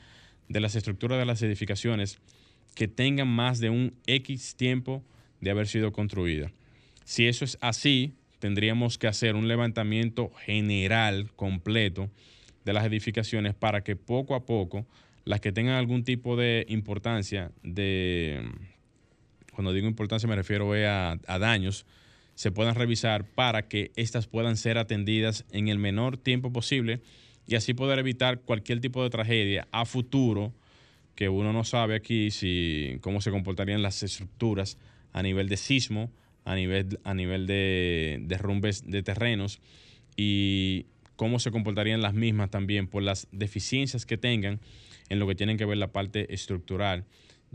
de 0.49 0.61
las 0.61 0.75
estructuras 0.75 1.19
de 1.19 1.27
las 1.27 1.43
edificaciones 1.43 2.19
que 2.75 2.89
tengan 2.89 3.29
más 3.29 3.59
de 3.59 3.71
un 3.71 3.95
X 4.07 4.55
tiempo 4.57 5.03
de 5.41 5.51
haber 5.51 5.67
sido 5.67 5.93
construida. 5.93 6.51
Si 7.05 7.27
eso 7.27 7.45
es 7.45 7.59
así, 7.61 8.15
tendríamos 8.39 8.97
que 8.97 9.07
hacer 9.07 9.35
un 9.35 9.49
levantamiento 9.49 10.31
general, 10.45 11.31
completo, 11.37 12.11
de 12.65 12.73
las 12.73 12.87
edificaciones 12.87 13.55
para 13.55 13.83
que 13.83 13.97
poco 13.97 14.35
a 14.35 14.47
poco 14.47 14.87
las 15.25 15.41
que 15.41 15.53
tengan 15.53 15.75
algún 15.75 16.05
tipo 16.05 16.37
de 16.37 16.65
importancia, 16.69 17.51
de, 17.63 18.43
cuando 19.53 19.73
digo 19.73 19.87
importancia 19.87 20.29
me 20.29 20.37
refiero 20.37 20.73
a 20.75 21.39
daños, 21.39 21.87
se 22.35 22.51
puedan 22.51 22.75
revisar 22.75 23.25
para 23.25 23.69
que 23.69 23.93
éstas 23.97 24.27
puedan 24.27 24.57
ser 24.57 24.79
atendidas 24.79 25.45
en 25.53 25.69
el 25.69 25.79
menor 25.79 26.17
tiempo 26.17 26.53
posible 26.53 27.01
y 27.47 27.57
así 27.57 27.75
poder 27.75 27.99
evitar 27.99 28.41
cualquier 28.41 28.81
tipo 28.81 29.03
de 29.03 29.11
tragedia 29.11 29.69
a 29.73 29.85
futuro 29.85 30.53
que 31.15 31.29
uno 31.29 31.53
no 31.53 31.65
sabe 31.65 31.95
aquí 31.95 32.31
si 32.31 32.99
cómo 33.01 33.21
se 33.21 33.31
comportarían 33.31 33.83
las 33.83 34.03
estructuras 34.03 34.79
a 35.13 35.23
nivel 35.23 35.49
de 35.49 35.57
sismo, 35.57 36.11
a 36.45 36.55
nivel, 36.55 36.99
a 37.05 37.15
nivel 37.15 37.47
de 37.47 38.19
derrumbes 38.23 38.91
de 38.91 39.03
terrenos 39.03 39.61
y 40.17 40.87
cómo 41.17 41.39
se 41.39 41.51
comportarían 41.51 42.03
las 42.03 42.15
mismas 42.15 42.51
también 42.51 42.89
por 42.89 43.03
las 43.03 43.29
deficiencias 43.31 44.07
que 44.07 44.17
tengan 44.17 44.61
en 45.09 45.19
lo 45.19 45.27
que 45.27 45.35
tienen 45.35 45.59
que 45.59 45.65
ver 45.65 45.77
la 45.77 45.93
parte 45.93 46.33
estructural, 46.33 47.05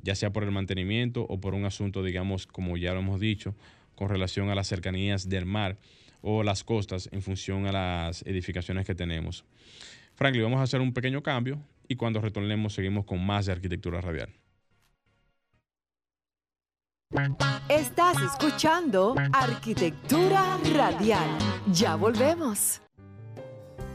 ya 0.01 0.15
sea 0.15 0.31
por 0.31 0.43
el 0.43 0.51
mantenimiento 0.51 1.25
o 1.27 1.39
por 1.39 1.55
un 1.55 1.65
asunto, 1.65 2.03
digamos, 2.03 2.45
como 2.45 2.77
ya 2.77 2.93
lo 2.93 2.99
hemos 2.99 3.19
dicho, 3.19 3.55
con 3.97 4.09
relación 4.09 4.49
a 4.49 4.55
las 4.55 4.67
cercanías 4.67 5.27
del 5.27 5.45
mar 5.45 5.77
o 6.21 6.43
las 6.43 6.63
costas 6.63 7.09
en 7.11 7.21
función 7.21 7.65
a 7.65 7.71
las 7.71 8.21
edificaciones 8.27 8.85
que 8.85 8.95
tenemos. 8.95 9.43
Franklin, 10.13 10.43
vamos 10.43 10.59
a 10.59 10.63
hacer 10.63 10.81
un 10.81 10.93
pequeño 10.93 11.21
cambio 11.23 11.59
y 11.87 11.95
cuando 11.95 12.21
retornemos 12.21 12.73
seguimos 12.73 13.05
con 13.05 13.25
más 13.25 13.47
de 13.47 13.53
arquitectura 13.53 13.99
radial. 13.99 14.29
Estás 17.69 18.17
escuchando 18.21 19.15
Arquitectura 19.33 20.57
Radial. 20.75 21.29
Ya 21.71 21.95
volvemos. 21.95 22.81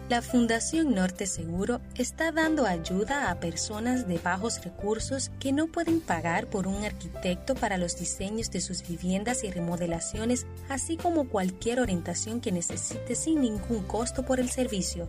La 0.09 0.21
Fundación 0.21 0.95
Norte 0.95 1.27
Seguro 1.27 1.81
está 1.95 2.33
dando 2.33 2.67
ayuda 2.67 3.31
a 3.31 3.41
personas 3.41 4.09
de 4.09 4.19
bajos 4.19 4.62
recursos 4.62 5.31
que 5.38 5.53
no 5.53 5.69
pueden 5.69 6.01
pagar 6.01 6.49
por 6.49 6.67
un 6.67 6.85
arquitecto 6.85 7.55
para 7.55 7.79
los 7.79 7.97
diseños 7.97 8.51
de 8.51 8.61
sus 8.61 8.87
viviendas 8.87 9.45
y 9.45 9.51
remodelaciones, 9.51 10.45
así 10.69 10.97
como 10.97 11.29
cualquier 11.29 11.81
orientación 11.81 12.41
que 12.41 12.53
necesite 12.53 13.15
sin 13.15 13.41
ningún 13.41 13.85
costo 13.85 14.25
por 14.25 14.41
el 14.41 14.51
servicio. 14.51 15.09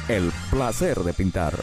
El 0.09 0.33
placer 0.51 0.99
de 0.99 1.13
pintar. 1.13 1.53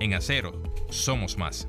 en 0.00 0.14
acero, 0.14 0.62
somos 0.88 1.36
más. 1.36 1.68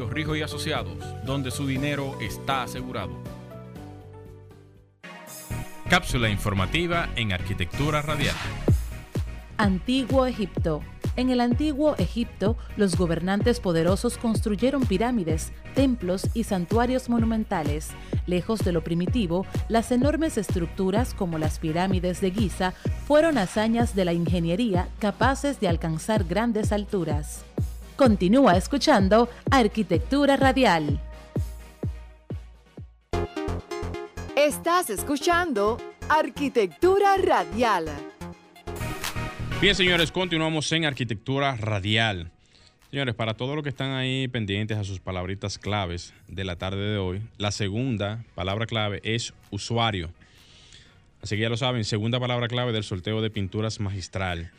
Rijo 0.09 0.35
y 0.35 0.41
Asociados, 0.41 0.97
donde 1.25 1.51
su 1.51 1.67
dinero 1.67 2.17
está 2.19 2.63
asegurado. 2.63 3.11
Cápsula 5.89 6.29
informativa 6.29 7.09
en 7.15 7.33
Arquitectura 7.33 8.01
Radial. 8.01 8.35
Antiguo 9.57 10.25
Egipto. 10.25 10.81
En 11.17 11.29
el 11.29 11.41
antiguo 11.41 11.95
Egipto, 11.97 12.55
los 12.77 12.95
gobernantes 12.95 13.59
poderosos 13.59 14.17
construyeron 14.17 14.85
pirámides, 14.85 15.51
templos 15.75 16.29
y 16.33 16.45
santuarios 16.45 17.09
monumentales. 17.09 17.89
Lejos 18.25 18.63
de 18.63 18.71
lo 18.71 18.83
primitivo, 18.83 19.45
las 19.67 19.91
enormes 19.91 20.37
estructuras 20.37 21.13
como 21.13 21.37
las 21.37 21.59
pirámides 21.59 22.21
de 22.21 22.31
Giza 22.31 22.73
fueron 23.05 23.37
hazañas 23.37 23.93
de 23.93 24.05
la 24.05 24.13
ingeniería 24.13 24.87
capaces 24.99 25.59
de 25.59 25.67
alcanzar 25.67 26.23
grandes 26.23 26.71
alturas. 26.71 27.43
Continúa 27.95 28.57
escuchando 28.57 29.29
Arquitectura 29.51 30.37
Radial. 30.37 30.99
Estás 34.35 34.89
escuchando 34.89 35.77
Arquitectura 36.09 37.17
Radial. 37.17 37.85
Bien, 39.61 39.75
señores, 39.75 40.11
continuamos 40.11 40.71
en 40.71 40.85
Arquitectura 40.85 41.55
Radial. 41.55 42.31
Señores, 42.89 43.13
para 43.13 43.35
todos 43.35 43.55
los 43.55 43.63
que 43.63 43.69
están 43.69 43.91
ahí 43.91 44.27
pendientes 44.27 44.77
a 44.77 44.83
sus 44.83 44.99
palabritas 44.99 45.59
claves 45.59 46.13
de 46.27 46.43
la 46.43 46.55
tarde 46.55 46.81
de 46.81 46.97
hoy, 46.97 47.21
la 47.37 47.51
segunda 47.51 48.23
palabra 48.35 48.65
clave 48.65 48.99
es 49.03 49.33
usuario. 49.51 50.09
Así 51.21 51.35
que 51.35 51.43
ya 51.43 51.49
lo 51.49 51.57
saben, 51.57 51.85
segunda 51.85 52.19
palabra 52.19 52.47
clave 52.47 52.71
del 52.71 52.83
sorteo 52.83 53.21
de 53.21 53.29
pinturas 53.29 53.79
magistral. 53.79 54.51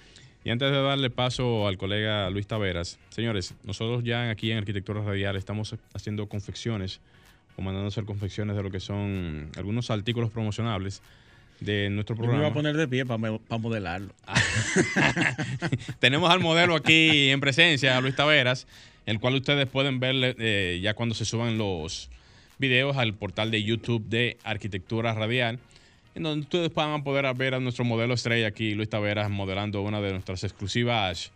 Y 0.44 0.50
antes 0.50 0.70
de 0.72 0.83
darle 0.83 1.09
paso 1.11 1.68
al 1.68 1.78
colega 1.78 2.28
Luis 2.31 2.46
Taveras, 2.46 2.98
señores, 3.11 3.55
nosotros 3.64 4.02
ya 4.02 4.28
aquí 4.31 4.50
en 4.50 4.59
Arquitectura 4.59 5.00
Radial 5.02 5.37
estamos 5.37 5.76
haciendo 5.94 6.28
confecciones 6.28 7.00
o 7.57 7.62
mandando 7.62 7.87
a 7.87 7.88
hacer 7.88 8.05
confecciones 8.05 8.57
de 8.57 8.62
lo 8.62 8.70
que 8.70 8.81
son 8.81 9.50
algunos 9.57 9.90
artículos 9.90 10.31
promocionables 10.31 11.00
de 11.61 11.90
nuestro 11.90 12.16
Yo 12.16 12.22
me 12.22 12.26
programa. 12.26 12.48
voy 12.48 12.50
a 12.50 12.55
poner 12.55 12.76
de 12.76 12.88
pie 12.88 13.07
para 13.07 13.59
modelarlo. 13.59 14.12
Tenemos 16.00 16.28
al 16.31 16.40
modelo 16.40 16.74
aquí 16.74 17.28
en 17.28 17.40
presencia, 17.40 18.00
Luis 18.00 18.16
Taveras, 18.16 18.66
el 19.07 19.20
cual 19.20 19.37
ustedes 19.37 19.68
pueden 19.68 20.00
ver 20.00 20.35
eh, 20.38 20.81
ya 20.83 20.94
cuando 20.94 21.14
se 21.14 21.24
suban 21.24 21.57
los 21.59 22.11
videos 22.59 22.96
al 22.96 23.14
portal 23.14 23.52
de 23.52 23.62
YouTube 23.62 24.05
de 24.09 24.38
Arquitectura 24.42 25.14
Radial, 25.14 25.61
en 26.14 26.22
donde 26.22 26.40
ustedes 26.42 26.72
van 26.75 27.01
a 27.01 27.03
poder 27.05 27.33
ver 27.35 27.55
a 27.55 27.61
nuestro 27.61 27.85
modelo 27.85 28.14
estrella 28.14 28.46
aquí, 28.48 28.75
Luis 28.75 28.88
Taveras, 28.88 29.31
modelando 29.31 29.83
una 29.83 30.01
de 30.01 30.12
nuestras 30.12 30.44
exclusivas 30.44 31.33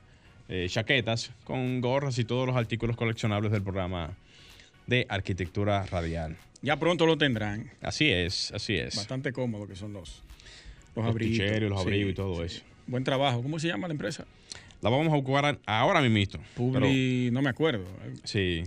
eh, 0.48 0.66
chaquetas 0.68 1.32
con 1.44 1.80
gorras 1.80 2.18
y 2.18 2.24
todos 2.24 2.46
los 2.46 2.56
artículos 2.56 2.96
coleccionables 2.96 3.52
del 3.52 3.62
programa 3.62 4.10
de 4.86 5.06
Arquitectura 5.08 5.84
Radial. 5.86 6.36
Ya 6.62 6.76
pronto 6.76 7.06
lo 7.06 7.16
tendrán. 7.18 7.70
Así 7.80 8.10
es, 8.10 8.52
así 8.52 8.76
es. 8.76 8.96
Bastante 8.96 9.32
cómodo 9.32 9.66
que 9.66 9.76
son 9.76 9.92
los, 9.92 10.22
los, 10.94 11.06
Los 11.06 11.16
ticheros, 11.16 11.70
los 11.70 11.80
Sí, 11.80 11.86
abrigos 11.86 12.10
y 12.12 12.14
todo 12.14 12.36
sí. 12.36 12.42
eso. 12.44 12.62
Buen 12.86 13.04
trabajo. 13.04 13.42
¿Cómo 13.42 13.58
se 13.58 13.68
llama 13.68 13.88
la 13.88 13.94
empresa? 13.94 14.24
La 14.82 14.90
vamos 14.90 15.12
a 15.12 15.16
buscar 15.16 15.58
ahora 15.66 16.00
mismo. 16.02 16.40
Publi, 16.54 17.30
no 17.32 17.42
me 17.42 17.50
acuerdo. 17.50 17.84
Sí. 18.24 18.62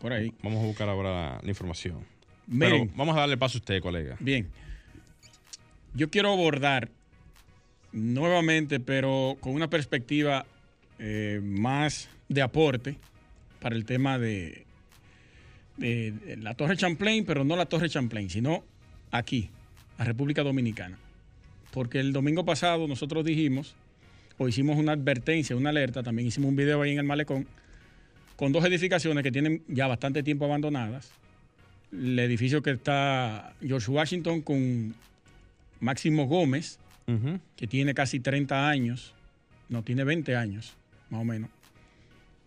Por 0.00 0.12
ahí. 0.12 0.32
Vamos 0.42 0.62
a 0.62 0.66
buscar 0.66 0.88
ahora 0.88 1.40
la 1.42 1.48
información. 1.48 2.04
Miren. 2.46 2.88
Pero 2.88 2.92
vamos 2.96 3.16
a 3.16 3.20
darle 3.20 3.36
paso 3.36 3.58
a 3.58 3.60
usted, 3.60 3.80
colega. 3.80 4.16
Bien. 4.20 4.46
Yo 5.94 6.10
quiero 6.10 6.32
abordar 6.32 6.88
nuevamente, 7.92 8.80
pero 8.80 9.36
con 9.40 9.54
una 9.54 9.70
perspectiva 9.70 10.44
eh, 10.98 11.40
más 11.42 12.08
de 12.28 12.42
aporte 12.42 12.96
para 13.60 13.76
el 13.76 13.84
tema 13.84 14.18
de, 14.18 14.64
de- 15.76 16.36
la 16.40 16.54
Torre 16.54 16.76
Champlain, 16.76 17.24
pero 17.24 17.44
no 17.44 17.56
la 17.56 17.66
Torre 17.66 17.88
Champlain, 17.88 18.28
sino 18.30 18.64
aquí, 19.12 19.50
la 19.98 20.04
República 20.04 20.42
Dominicana. 20.42 20.98
Porque 21.72 22.00
el 22.00 22.12
domingo 22.12 22.44
pasado 22.44 22.86
nosotros 22.88 23.24
dijimos, 23.24 23.74
o 24.38 24.48
hicimos 24.48 24.76
una 24.76 24.92
advertencia, 24.92 25.54
una 25.54 25.70
alerta, 25.70 26.02
también 26.02 26.26
hicimos 26.28 26.48
un 26.48 26.56
video 26.56 26.82
ahí 26.82 26.92
en 26.92 26.98
el 26.98 27.04
malecón, 27.04 27.46
con 28.36 28.50
dos 28.50 28.64
edificaciones 28.64 29.22
que 29.22 29.30
tienen 29.30 29.62
ya 29.68 29.86
bastante 29.86 30.24
tiempo 30.24 30.44
abandonadas. 30.44 31.10
El 31.92 32.18
edificio 32.18 32.60
que 32.62 32.72
está 32.72 33.54
George 33.64 33.90
Washington 33.92 34.40
con 34.42 34.94
Máximo 35.80 36.26
Gómez, 36.26 36.78
que 37.56 37.66
tiene 37.66 37.94
casi 37.94 38.20
30 38.20 38.68
años, 38.68 39.14
no, 39.68 39.82
tiene 39.82 40.04
20 40.04 40.36
años, 40.36 40.74
más 41.10 41.20
o 41.20 41.24
menos. 41.24 41.50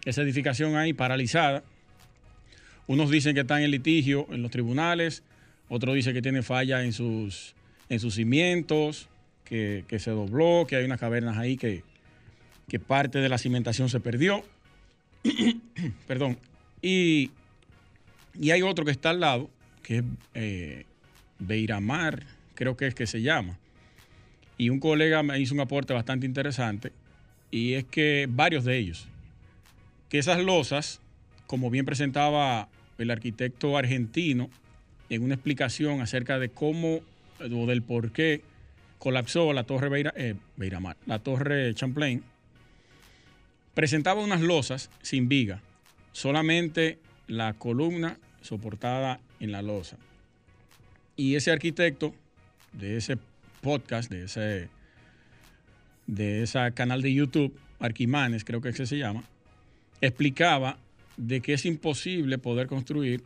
Esa 0.05 0.21
edificación 0.21 0.75
ahí 0.75 0.93
paralizada. 0.93 1.63
Unos 2.87 3.09
dicen 3.09 3.35
que 3.35 3.41
está 3.41 3.61
en 3.61 3.69
litigio 3.69 4.27
en 4.31 4.41
los 4.41 4.51
tribunales, 4.51 5.23
otros 5.69 5.95
dicen 5.95 6.13
que 6.13 6.21
tiene 6.21 6.41
falla 6.41 6.83
en 6.83 6.93
sus, 6.93 7.53
en 7.89 7.99
sus 7.99 8.15
cimientos, 8.15 9.09
que, 9.43 9.83
que 9.87 9.99
se 9.99 10.11
dobló, 10.11 10.65
que 10.67 10.77
hay 10.77 10.85
unas 10.85 10.99
cavernas 10.99 11.37
ahí 11.37 11.57
que, 11.57 11.83
que 12.67 12.79
parte 12.79 13.19
de 13.19 13.29
la 13.29 13.37
cimentación 13.37 13.89
se 13.89 13.99
perdió. 13.99 14.43
Perdón. 16.07 16.37
Y, 16.81 17.31
y 18.39 18.51
hay 18.51 18.61
otro 18.61 18.85
que 18.85 18.91
está 18.91 19.09
al 19.09 19.19
lado, 19.19 19.49
que 19.83 19.97
es 19.97 20.03
eh, 20.33 20.85
Beiramar, 21.39 22.23
creo 22.58 22.76
que 22.76 22.88
es 22.88 22.96
que 22.96 23.06
se 23.06 23.22
llama. 23.22 23.58
Y 24.58 24.70
un 24.70 24.80
colega 24.80 25.22
me 25.22 25.39
hizo 25.39 25.54
un 25.54 25.60
aporte 25.60 25.93
bastante 25.93 26.26
interesante, 26.26 26.91
y 27.52 27.74
es 27.74 27.86
que 27.86 28.28
varios 28.28 28.65
de 28.65 28.78
ellos, 28.78 29.08
que 30.10 30.17
esas 30.17 30.43
losas, 30.43 31.00
como 31.46 31.70
bien 31.70 31.86
presentaba 31.86 32.67
el 32.98 33.12
arquitecto 33.12 33.78
argentino 33.78 34.50
en 35.10 35.22
una 35.22 35.36
explicación 35.36 36.02
acerca 36.02 36.39
de 36.39 36.50
cómo 36.50 37.02
o 37.39 37.65
del 37.67 37.84
por 37.84 38.12
qué 38.12 38.41
colapsó 38.98 39.54
la 39.54 39.63
torre 39.63 39.89
Beira, 39.89 40.12
eh, 40.17 40.34
Beiramar, 40.56 40.98
la 41.06 41.20
torre 41.20 41.76
Champlain, 41.76 42.24
presentaba 43.76 44.24
unas 44.24 44.41
losas 44.41 44.89
sin 45.04 45.30
viga, 45.30 45.62
solamente 46.12 46.98
la 47.28 47.54
columna 47.54 48.17
soportada 48.41 49.20
en 49.39 49.52
la 49.52 49.62
losa. 49.62 49.98
Y 51.15 51.36
ese 51.36 51.52
arquitecto 51.52 52.15
de 52.77 52.97
ese 52.97 53.17
podcast, 53.61 54.11
de 54.11 54.25
ese, 54.25 54.69
de 56.05 56.71
canal 56.73 57.01
de 57.01 57.13
YouTube, 57.13 57.57
Arquimanes 57.79 58.43
creo 58.43 58.61
que 58.61 58.69
ese 58.69 58.85
se 58.85 58.97
llama, 58.97 59.23
explicaba 60.01 60.77
de 61.17 61.41
que 61.41 61.53
es 61.53 61.65
imposible 61.65 62.37
poder 62.37 62.67
construir 62.67 63.23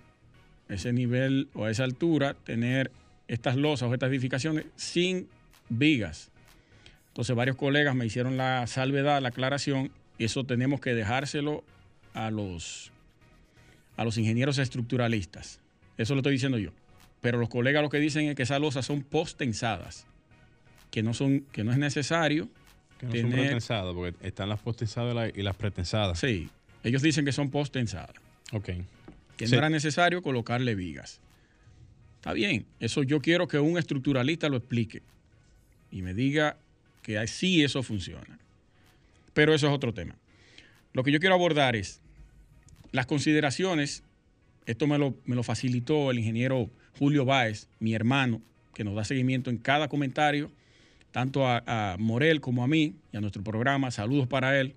ese 0.69 0.93
nivel 0.93 1.49
o 1.53 1.65
a 1.65 1.71
esa 1.71 1.83
altura, 1.83 2.33
tener 2.33 2.91
estas 3.27 3.57
losas 3.57 3.89
o 3.89 3.93
estas 3.93 4.09
edificaciones 4.09 4.65
sin 4.75 5.27
vigas. 5.69 6.31
Entonces 7.09 7.35
varios 7.35 7.57
colegas 7.57 7.93
me 7.93 8.05
hicieron 8.05 8.37
la 8.37 8.65
salvedad, 8.67 9.21
la 9.21 9.29
aclaración, 9.29 9.91
y 10.17 10.25
eso 10.25 10.45
tenemos 10.45 10.79
que 10.79 10.93
dejárselo 10.93 11.63
a 12.13 12.31
los, 12.31 12.91
a 13.97 14.05
los 14.05 14.17
ingenieros 14.17 14.57
estructuralistas. 14.57 15.59
Eso 15.97 16.13
lo 16.13 16.19
estoy 16.19 16.33
diciendo 16.33 16.57
yo. 16.57 16.71
Pero 17.21 17.37
los 17.37 17.49
colegas 17.49 17.81
lo 17.83 17.89
que 17.89 17.99
dicen 17.99 18.27
es 18.27 18.35
que 18.35 18.43
esas 18.43 18.59
losas 18.59 18.85
son 18.85 19.03
postensadas, 19.03 20.05
que 20.89 21.03
no, 21.03 21.13
son, 21.13 21.41
que 21.51 21.63
no 21.63 21.71
es 21.71 21.77
necesario 21.77 22.49
Que 22.99 23.05
no 23.05 23.11
son 23.13 23.21
tener... 23.21 23.39
pretensadas, 23.41 23.93
porque 23.93 24.27
están 24.27 24.49
las 24.49 24.59
postensadas 24.59 25.13
y 25.13 25.15
la- 25.15 25.29
y 25.29 25.43
las 25.43 25.55
pretensadas. 25.55 26.19
Sí, 26.19 26.49
ellos 26.83 27.01
dicen 27.01 27.23
que 27.25 27.31
son 27.31 27.49
postensadas. 27.51 28.15
Ok. 28.51 28.69
que 29.37 29.47
Sí. 29.47 29.53
no 29.53 29.57
era 29.59 29.69
necesario 29.69 30.21
colocarle 30.21 30.75
vigas. 30.75 31.19
Está 32.17 32.33
bien, 32.33 32.65
eso 32.79 33.01
yo 33.01 33.21
quiero 33.21 33.47
que 33.47 33.57
un 33.59 33.77
estructuralista 33.79 34.49
lo 34.49 34.57
explique 34.57 35.01
y 35.89 36.03
me 36.03 36.13
diga 36.13 36.57
que 37.01 37.17
así 37.17 37.63
eso 37.63 37.81
funciona. 37.81 38.37
Pero 39.33 39.55
eso 39.55 39.65
es 39.67 39.73
otro 39.73 39.93
tema. 39.95 40.15
Lo 40.93 41.03
que 41.03 41.11
yo 41.11 41.19
quiero 41.19 41.33
abordar 41.33 41.75
es 41.75 42.01
las 42.91 43.07
consideraciones, 43.07 44.03
esto 44.67 44.85
me 44.85 44.99
lo, 44.99 45.15
me 45.25 45.35
lo 45.35 45.41
facilitó 45.41 46.11
el 46.11 46.19
ingeniero 46.19 46.69
Julio 46.97 47.25
Báez, 47.25 47.67
mi 47.79 47.93
hermano, 47.93 48.41
que 48.73 48.83
nos 48.83 48.95
da 48.95 49.03
seguimiento 49.03 49.49
en 49.49 49.57
cada 49.57 49.87
comentario, 49.87 50.51
tanto 51.11 51.47
a, 51.47 51.95
Morel 51.99 52.41
como 52.41 52.63
a 52.63 52.67
mí 52.67 52.95
y 53.11 53.17
a 53.17 53.21
nuestro 53.21 53.43
programa. 53.43 53.91
Saludos 53.91 54.27
para 54.27 54.59
él. 54.59 54.75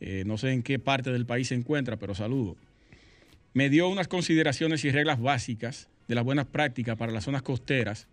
Eh, 0.00 0.24
no 0.26 0.38
sé 0.38 0.52
en 0.52 0.62
qué 0.62 0.78
parte 0.78 1.10
del 1.12 1.26
país 1.26 1.48
se 1.48 1.54
encuentra, 1.54 1.96
pero 1.96 2.14
saludo 2.14 2.56
me 3.54 3.70
dio 3.70 3.88
unas 3.88 4.08
consideraciones 4.08 4.84
y 4.84 4.90
reglas 4.90 5.20
básicas 5.20 5.88
de 6.08 6.16
las 6.16 6.24
buenas 6.24 6.46
prácticas 6.46 6.98
para 6.98 7.12
las 7.12 7.24
zonas 7.24 7.42
costeras 7.42 8.08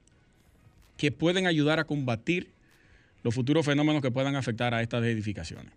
que 0.97 1.11
pueden 1.11 1.47
ayudar 1.47 1.79
a 1.79 1.83
combatir 1.83 2.51
los 3.23 3.33
futuros 3.33 3.65
fenómenos 3.65 4.03
que 4.03 4.11
puedan 4.11 4.35
afectar 4.35 4.73
a 4.73 4.81
estas 4.81 5.03
edificaciones. 5.03 5.73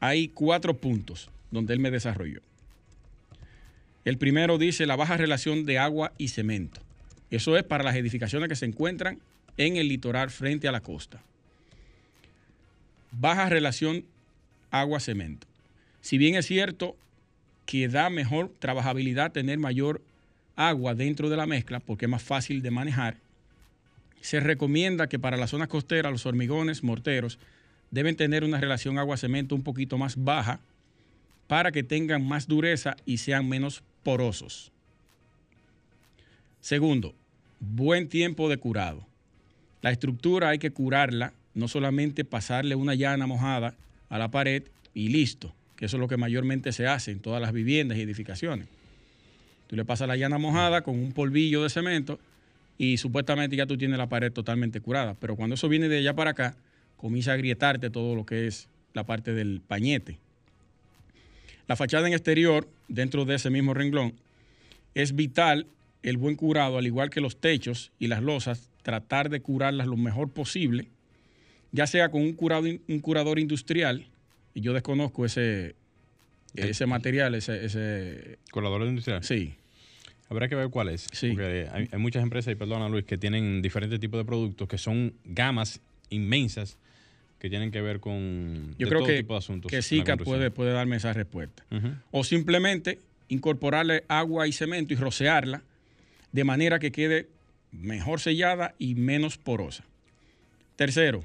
Hay 0.00 0.28
cuatro 0.28 0.76
puntos 0.76 1.30
donde 1.50 1.74
él 1.74 1.80
me 1.80 1.92
desarrolló. 1.92 2.40
El 4.06 4.18
primero 4.18 4.56
dice 4.56 4.86
la 4.86 4.94
baja 4.94 5.16
relación 5.16 5.66
de 5.66 5.80
agua 5.80 6.12
y 6.16 6.28
cemento. 6.28 6.80
Eso 7.28 7.56
es 7.56 7.64
para 7.64 7.82
las 7.82 7.96
edificaciones 7.96 8.48
que 8.48 8.54
se 8.54 8.64
encuentran 8.64 9.18
en 9.56 9.76
el 9.76 9.88
litoral 9.88 10.30
frente 10.30 10.68
a 10.68 10.72
la 10.72 10.80
costa. 10.80 11.20
Baja 13.10 13.48
relación 13.48 14.04
agua-cemento. 14.70 15.48
Si 16.02 16.18
bien 16.18 16.36
es 16.36 16.46
cierto 16.46 16.96
que 17.64 17.88
da 17.88 18.08
mejor 18.08 18.52
trabajabilidad 18.60 19.32
tener 19.32 19.58
mayor 19.58 20.00
agua 20.54 20.94
dentro 20.94 21.28
de 21.28 21.36
la 21.36 21.46
mezcla 21.46 21.80
porque 21.80 22.04
es 22.04 22.10
más 22.10 22.22
fácil 22.22 22.62
de 22.62 22.70
manejar, 22.70 23.16
se 24.20 24.38
recomienda 24.38 25.08
que 25.08 25.18
para 25.18 25.36
las 25.36 25.50
zonas 25.50 25.66
costeras 25.66 26.12
los 26.12 26.26
hormigones 26.26 26.84
morteros 26.84 27.40
deben 27.90 28.14
tener 28.14 28.44
una 28.44 28.60
relación 28.60 29.00
agua-cemento 29.00 29.56
un 29.56 29.64
poquito 29.64 29.98
más 29.98 30.14
baja 30.22 30.60
para 31.48 31.72
que 31.72 31.82
tengan 31.82 32.24
más 32.24 32.46
dureza 32.46 32.96
y 33.04 33.18
sean 33.18 33.48
menos 33.48 33.82
porosos. 34.06 34.70
Segundo, 36.60 37.12
buen 37.58 38.08
tiempo 38.08 38.48
de 38.48 38.56
curado. 38.56 39.04
La 39.82 39.90
estructura 39.90 40.50
hay 40.50 40.60
que 40.60 40.70
curarla, 40.70 41.32
no 41.54 41.66
solamente 41.66 42.24
pasarle 42.24 42.76
una 42.76 42.94
llana 42.94 43.26
mojada 43.26 43.74
a 44.08 44.18
la 44.18 44.30
pared 44.30 44.62
y 44.94 45.08
listo, 45.08 45.52
que 45.74 45.86
eso 45.86 45.96
es 45.96 46.00
lo 46.00 46.06
que 46.06 46.16
mayormente 46.16 46.70
se 46.70 46.86
hace 46.86 47.10
en 47.10 47.18
todas 47.18 47.42
las 47.42 47.52
viviendas 47.52 47.98
y 47.98 48.02
edificaciones. 48.02 48.68
Tú 49.66 49.74
le 49.74 49.84
pasas 49.84 50.06
la 50.06 50.16
llana 50.16 50.38
mojada 50.38 50.82
con 50.82 50.96
un 50.96 51.10
polvillo 51.10 51.64
de 51.64 51.68
cemento 51.68 52.20
y 52.78 52.98
supuestamente 52.98 53.56
ya 53.56 53.66
tú 53.66 53.76
tienes 53.76 53.98
la 53.98 54.08
pared 54.08 54.32
totalmente 54.32 54.80
curada. 54.80 55.16
Pero 55.18 55.34
cuando 55.34 55.56
eso 55.56 55.68
viene 55.68 55.88
de 55.88 55.98
allá 55.98 56.14
para 56.14 56.30
acá, 56.30 56.54
comienza 56.96 57.32
a 57.32 57.34
agrietarte 57.34 57.90
todo 57.90 58.14
lo 58.14 58.24
que 58.24 58.46
es 58.46 58.68
la 58.94 59.02
parte 59.02 59.32
del 59.32 59.60
pañete. 59.66 60.20
La 61.68 61.76
fachada 61.76 62.06
en 62.06 62.14
exterior, 62.14 62.68
dentro 62.88 63.24
de 63.24 63.34
ese 63.34 63.50
mismo 63.50 63.74
renglón, 63.74 64.14
es 64.94 65.14
vital 65.14 65.66
el 66.02 66.16
buen 66.16 66.36
curado, 66.36 66.78
al 66.78 66.86
igual 66.86 67.10
que 67.10 67.20
los 67.20 67.40
techos 67.40 67.90
y 67.98 68.06
las 68.06 68.22
losas, 68.22 68.70
tratar 68.82 69.28
de 69.28 69.40
curarlas 69.40 69.88
lo 69.88 69.96
mejor 69.96 70.30
posible, 70.30 70.88
ya 71.72 71.86
sea 71.86 72.10
con 72.10 72.22
un, 72.22 72.34
curado, 72.34 72.66
un 72.66 73.00
curador 73.00 73.38
industrial, 73.38 74.06
y 74.54 74.60
yo 74.60 74.72
desconozco 74.72 75.24
ese, 75.24 75.74
ese 76.54 76.86
material, 76.86 77.34
ese, 77.34 77.64
ese... 77.64 78.38
¿Curador 78.52 78.82
industrial? 78.82 79.24
Sí. 79.24 79.54
Habrá 80.28 80.48
que 80.48 80.54
ver 80.54 80.70
cuál 80.70 80.88
es. 80.88 81.08
Sí. 81.12 81.30
Porque 81.30 81.68
hay, 81.72 81.88
hay 81.90 81.98
muchas 81.98 82.22
empresas, 82.22 82.52
y 82.52 82.56
perdona 82.56 82.88
Luis, 82.88 83.04
que 83.04 83.18
tienen 83.18 83.60
diferentes 83.60 83.98
tipos 83.98 84.18
de 84.18 84.24
productos 84.24 84.68
que 84.68 84.78
son 84.78 85.14
gamas 85.24 85.80
inmensas 86.10 86.78
que 87.38 87.50
tienen 87.50 87.70
que 87.70 87.80
ver 87.80 88.00
con 88.00 88.74
Yo 88.78 88.88
creo 88.88 89.00
todo 89.00 89.08
que, 89.08 89.16
tipo 89.18 89.34
de 89.34 89.38
asuntos. 89.38 89.70
que 89.70 89.82
SICA 89.82 90.16
puede, 90.16 90.50
puede 90.50 90.72
darme 90.72 90.96
esa 90.96 91.12
respuesta. 91.12 91.64
O 92.10 92.24
simplemente 92.24 93.00
incorporarle 93.28 94.04
agua 94.08 94.46
y 94.46 94.52
cemento 94.52 94.94
y 94.94 94.96
rocearla 94.96 95.62
de 96.32 96.44
manera 96.44 96.78
que 96.78 96.92
quede 96.92 97.28
mejor 97.72 98.20
sellada 98.20 98.74
y 98.78 98.94
menos 98.94 99.36
porosa. 99.38 99.84
Tercero, 100.76 101.24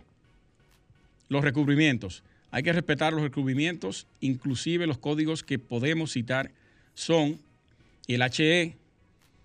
los 1.30 1.44
recubrimientos. 1.44 2.24
Hay 2.52 2.64
que 2.64 2.74
respetar 2.74 3.14
los 3.14 3.22
recubrimientos, 3.22 4.08
inclusive 4.20 4.88
los 4.88 4.98
códigos 4.98 5.44
que 5.44 5.60
podemos 5.60 6.12
citar 6.12 6.52
son 6.94 7.40
el 8.08 8.22
HE 8.22 8.76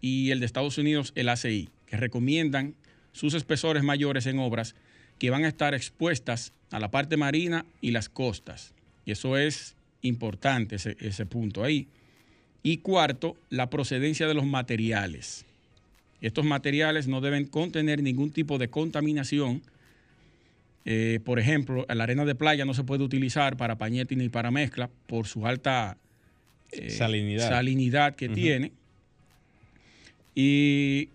y 0.01 0.31
el 0.31 0.41
de 0.41 0.47
Estados 0.47 0.79
Unidos, 0.79 1.13
el 1.15 1.29
ACI, 1.29 1.69
que 1.87 1.97
recomiendan 1.97 2.75
sus 3.13 3.35
espesores 3.35 3.83
mayores 3.85 4.27
en 4.27 4.41
obras 4.41 4.75
que 5.19 5.31
van 5.31 5.45
a 5.45 5.49
estar 5.49 5.75
expuestas 5.75 6.53
a 6.71 6.81
la 6.81 6.91
parte 6.91 7.17
marina 7.17 7.65
y 7.81 7.91
las 7.91 8.09
costas. 8.09 8.73
Y 9.05 9.13
eso 9.13 9.37
es 9.37 9.77
importante, 10.03 10.77
ese, 10.77 10.97
ese 11.01 11.27
punto 11.27 11.65
ahí. 11.65 11.89
Y 12.63 12.79
cuarto, 12.79 13.37
la 13.49 13.71
procedencia 13.71 14.27
de 14.27 14.35
los 14.35 14.45
materiales. 14.45 15.45
Estos 16.21 16.45
materiales 16.45 17.07
no 17.07 17.21
deben 17.21 17.47
contener 17.47 18.03
ningún 18.03 18.31
tipo 18.31 18.59
de 18.59 18.69
contaminación. 18.69 19.63
Eh, 20.85 21.21
por 21.25 21.39
ejemplo, 21.39 21.87
la 21.89 22.05
arena 22.05 22.25
de 22.25 22.35
playa 22.35 22.65
no 22.65 22.75
se 22.75 22.85
puede 22.85 23.05
utilizar 23.05 23.57
para 23.57 23.77
pañete 23.77 24.17
ni 24.17 24.29
para 24.29 24.51
mezcla 24.51 24.91
por 25.07 25.27
su 25.27 25.47
alta 25.47 25.97
eh, 26.73 26.91
Salinidad. 26.91 27.49
salinidad 27.49 28.17
que 28.17 28.29
tiene. 28.29 28.73
Y. 30.35 31.09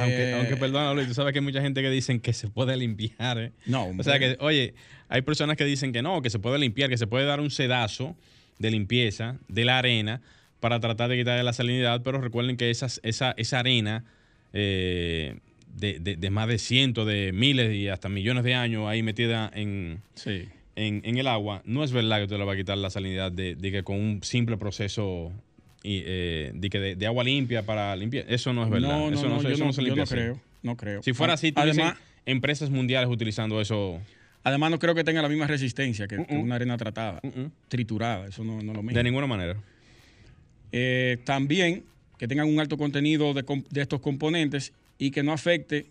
Aunque, 0.00 0.30
eh, 0.30 0.34
aunque 0.34 0.56
perdona, 0.56 0.92
Luis, 0.94 1.08
tú 1.08 1.14
sabes 1.14 1.32
que 1.32 1.38
hay 1.40 1.44
mucha 1.44 1.60
gente 1.60 1.82
que 1.82 1.90
dicen 1.90 2.20
que 2.20 2.32
se 2.32 2.48
puede 2.48 2.76
limpiar. 2.76 3.38
¿eh? 3.38 3.52
No, 3.66 3.86
O 3.88 4.02
sea 4.02 4.14
hombre. 4.14 4.36
que, 4.36 4.44
oye, 4.44 4.74
hay 5.08 5.22
personas 5.22 5.56
que 5.56 5.64
dicen 5.64 5.92
que 5.92 6.02
no, 6.02 6.22
que 6.22 6.30
se 6.30 6.38
puede 6.38 6.58
limpiar, 6.58 6.88
que 6.90 6.98
se 6.98 7.06
puede 7.06 7.24
dar 7.26 7.40
un 7.40 7.50
sedazo 7.50 8.16
de 8.58 8.70
limpieza 8.70 9.36
de 9.48 9.64
la 9.64 9.78
arena 9.78 10.20
para 10.60 10.80
tratar 10.80 11.10
de 11.10 11.16
quitarle 11.18 11.42
la 11.42 11.52
salinidad, 11.52 12.02
pero 12.02 12.20
recuerden 12.20 12.56
que 12.56 12.70
esas, 12.70 13.00
esa, 13.02 13.34
esa 13.36 13.58
arena 13.58 14.04
eh, 14.52 15.36
de, 15.76 15.98
de- 15.98 16.16
de 16.16 16.30
más 16.30 16.48
de 16.48 16.58
cientos 16.58 17.06
de 17.06 17.32
miles 17.32 17.74
y 17.74 17.88
hasta 17.88 18.08
millones 18.08 18.44
de 18.44 18.54
años 18.54 18.86
ahí 18.88 19.02
metida 19.02 19.50
en, 19.54 20.00
Sí. 20.14 20.44
en, 20.76 21.02
en 21.04 21.18
el 21.18 21.26
agua, 21.26 21.62
no 21.64 21.82
es 21.84 21.92
verdad 21.92 22.18
que 22.18 22.22
usted 22.24 22.38
le 22.38 22.44
va 22.44 22.52
a 22.52 22.56
quitar 22.56 22.78
la 22.78 22.90
salinidad 22.90 23.32
de, 23.32 23.56
de 23.56 23.72
que 23.72 23.82
con 23.82 23.96
un 24.00 24.22
simple 24.22 24.56
proceso 24.56 25.32
y, 25.84 26.02
eh, 26.04 26.50
de, 26.52 26.70
que 26.70 26.80
de, 26.80 26.96
de 26.96 27.06
agua 27.06 27.22
limpia 27.22 27.62
para 27.64 27.94
limpiar. 27.94 28.24
Eso 28.28 28.52
no 28.52 28.64
es 28.64 28.70
verdad. 28.70 28.88
No, 28.88 29.10
no, 29.10 29.16
eso 29.16 29.28
no, 29.28 29.38
se- 29.40 29.48
yo 29.48 29.54
eso 29.54 29.64
no, 29.66 29.72
se 29.72 29.82
limpia 29.82 30.02
así. 30.02 30.14
creo. 30.14 30.40
No 30.62 30.76
creo. 30.76 31.02
Si 31.02 31.12
fuera 31.12 31.34
así, 31.34 31.52
además, 31.54 31.96
empresas 32.26 32.70
mundiales 32.70 33.08
utilizando 33.10 33.60
eso. 33.60 34.00
además, 34.42 34.70
no 34.72 34.78
creo 34.80 34.94
que 34.96 35.04
tenga 35.04 35.20
la 35.22 35.28
misma 35.28 35.46
resistencia 35.46 36.08
que, 36.08 36.24
que 36.24 36.34
Uh-uh. 36.34 36.40
una 36.42 36.54
arena 36.56 36.76
tratada, 36.76 37.20
Uh-uh. 37.22 37.50
triturada. 37.68 38.26
Eso 38.26 38.42
no, 38.42 38.54
no 38.62 38.72
es 38.72 38.76
lo 38.76 38.82
mismo. 38.82 38.96
De 38.96 39.04
ninguna 39.04 39.26
manera. 39.26 39.56
Eh, 40.72 41.18
también 41.24 41.84
que 42.18 42.26
tengan 42.28 42.48
un 42.48 42.58
alto 42.60 42.76
contenido 42.78 43.34
de, 43.34 43.44
de 43.70 43.80
estos 43.82 44.00
componentes 44.00 44.72
y 44.98 45.10
que 45.10 45.22
no 45.22 45.32
afecte 45.32 45.86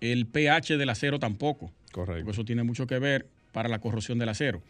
el 0.00 0.26
pH 0.26 0.76
del 0.76 0.90
acero 0.90 1.18
tampoco. 1.18 1.72
Correcto. 1.92 2.24
Porque 2.24 2.30
eso 2.32 2.44
tiene 2.44 2.62
mucho 2.64 2.86
que 2.86 2.98
ver 2.98 3.26
para 3.52 3.68
la 3.68 3.78
corrosión 3.78 4.18
del 4.18 4.28
acero. 4.28 4.62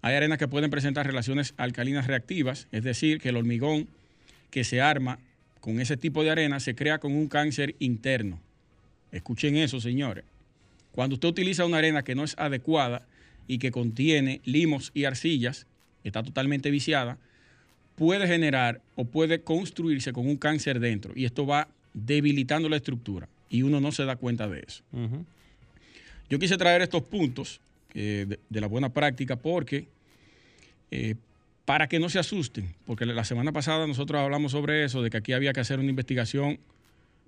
Hay 0.00 0.14
arenas 0.14 0.38
que 0.38 0.48
pueden 0.48 0.70
presentar 0.70 1.06
relaciones 1.06 1.54
alcalinas 1.56 2.06
reactivas, 2.06 2.68
es 2.70 2.84
decir, 2.84 3.20
que 3.20 3.30
el 3.30 3.36
hormigón 3.36 3.88
que 4.50 4.64
se 4.64 4.80
arma 4.80 5.18
con 5.60 5.80
ese 5.80 5.96
tipo 5.96 6.22
de 6.22 6.30
arena 6.30 6.60
se 6.60 6.74
crea 6.74 6.98
con 6.98 7.12
un 7.12 7.28
cáncer 7.28 7.74
interno. 7.78 8.40
Escuchen 9.10 9.56
eso, 9.56 9.80
señores. 9.80 10.24
Cuando 10.92 11.14
usted 11.14 11.28
utiliza 11.28 11.64
una 11.64 11.78
arena 11.78 12.02
que 12.02 12.14
no 12.14 12.24
es 12.24 12.34
adecuada 12.38 13.06
y 13.46 13.58
que 13.58 13.70
contiene 13.70 14.40
limos 14.44 14.90
y 14.94 15.04
arcillas, 15.04 15.66
está 16.04 16.22
totalmente 16.22 16.70
viciada, 16.70 17.18
puede 17.96 18.26
generar 18.26 18.80
o 18.94 19.04
puede 19.04 19.40
construirse 19.40 20.12
con 20.12 20.28
un 20.28 20.36
cáncer 20.36 20.78
dentro 20.78 21.12
y 21.16 21.24
esto 21.24 21.46
va 21.46 21.68
debilitando 21.94 22.68
la 22.68 22.76
estructura 22.76 23.28
y 23.50 23.62
uno 23.62 23.80
no 23.80 23.92
se 23.92 24.04
da 24.04 24.16
cuenta 24.16 24.48
de 24.48 24.64
eso. 24.66 24.82
Yo 26.30 26.38
quise 26.38 26.56
traer 26.56 26.82
estos 26.82 27.02
puntos 27.02 27.60
eh, 27.94 28.38
de, 28.48 28.60
la 28.60 28.66
buena 28.66 28.92
práctica 28.92 29.36
porque 29.36 29.86
eh, 30.90 31.14
para 31.64 31.88
que 31.88 31.98
no 31.98 32.08
se 32.08 32.18
asusten, 32.18 32.74
porque 32.86 33.04
la 33.06 33.24
semana 33.24 33.52
pasada 33.52 33.86
nosotros 33.86 34.20
hablamos 34.20 34.52
sobre 34.52 34.84
eso, 34.84 35.02
de 35.02 35.10
que 35.10 35.18
aquí 35.18 35.32
había 35.32 35.52
que 35.52 35.60
hacer 35.60 35.78
una 35.78 35.90
investigación 35.90 36.58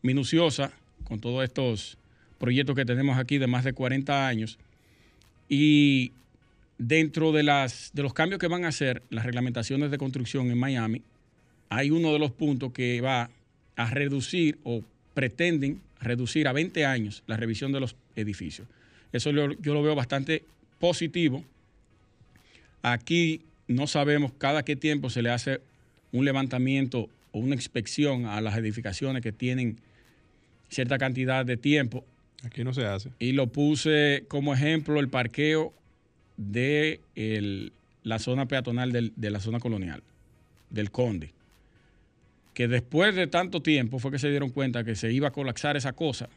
minuciosa 0.02 0.72
con 1.04 1.20
todos 1.20 1.44
estos 1.44 1.98
proyectos 2.38 2.74
que 2.74 2.84
tenemos 2.84 3.18
aquí 3.18 3.38
de 3.38 3.46
más 3.46 3.64
de 3.64 3.74
40 3.74 4.26
años 4.26 4.58
y 5.48 6.12
dentro 6.78 7.32
de, 7.32 7.42
las, 7.42 7.90
de 7.92 8.02
los 8.02 8.14
cambios 8.14 8.38
que 8.40 8.48
van 8.48 8.64
a 8.64 8.68
hacer 8.68 9.02
las 9.10 9.26
reglamentaciones 9.26 9.90
de 9.90 9.98
construcción 9.98 10.50
en 10.50 10.58
Miami, 10.58 11.02
hay 11.68 11.90
uno 11.90 12.12
de 12.12 12.18
los 12.18 12.30
puntos 12.30 12.72
que 12.72 13.00
va 13.00 13.30
a 13.76 13.90
reducir 13.90 14.58
o 14.64 14.82
pretenden 15.12 15.82
reducir 16.00 16.48
a 16.48 16.52
20 16.52 16.86
años 16.86 17.22
la 17.26 17.36
revisión 17.36 17.72
de 17.72 17.80
los 17.80 17.94
edificios. 18.16 18.66
Eso 19.12 19.32
lo- 19.32 19.52
yo 19.60 19.74
lo 19.74 19.82
veo 19.82 19.94
bastante 19.94 20.44
positivo. 20.78 21.44
Aquí 22.82 23.42
no 23.68 23.86
sabemos 23.86 24.32
cada 24.38 24.64
qué 24.64 24.76
tiempo 24.76 25.10
se 25.10 25.22
le 25.22 25.30
hace 25.30 25.60
un 26.12 26.24
levantamiento 26.24 27.08
o 27.32 27.38
una 27.38 27.54
inspección 27.54 28.26
a 28.26 28.40
las 28.40 28.56
edificaciones 28.56 29.22
que 29.22 29.32
tienen 29.32 29.76
cierta 30.68 30.98
cantidad 30.98 31.44
de 31.44 31.56
tiempo. 31.56 32.04
Aquí 32.42 32.64
no 32.64 32.72
se 32.72 32.84
hace. 32.86 33.10
Y 33.18 33.32
lo 33.32 33.48
puse 33.48 34.24
como 34.28 34.54
ejemplo 34.54 34.98
el 34.98 35.08
parqueo 35.08 35.72
de 36.36 37.00
el- 37.14 37.72
la 38.02 38.18
zona 38.18 38.46
peatonal 38.46 38.92
del- 38.92 39.12
de 39.14 39.30
la 39.30 39.40
zona 39.40 39.60
colonial, 39.60 40.02
del 40.70 40.90
Conde. 40.90 41.32
Que 42.54 42.66
después 42.66 43.14
de 43.14 43.26
tanto 43.26 43.60
tiempo 43.60 43.98
fue 43.98 44.10
que 44.10 44.18
se 44.18 44.30
dieron 44.30 44.50
cuenta 44.50 44.84
que 44.84 44.94
se 44.96 45.12
iba 45.12 45.28
a 45.28 45.32
colapsar 45.32 45.76
esa 45.76 45.92
cosa, 45.92 46.28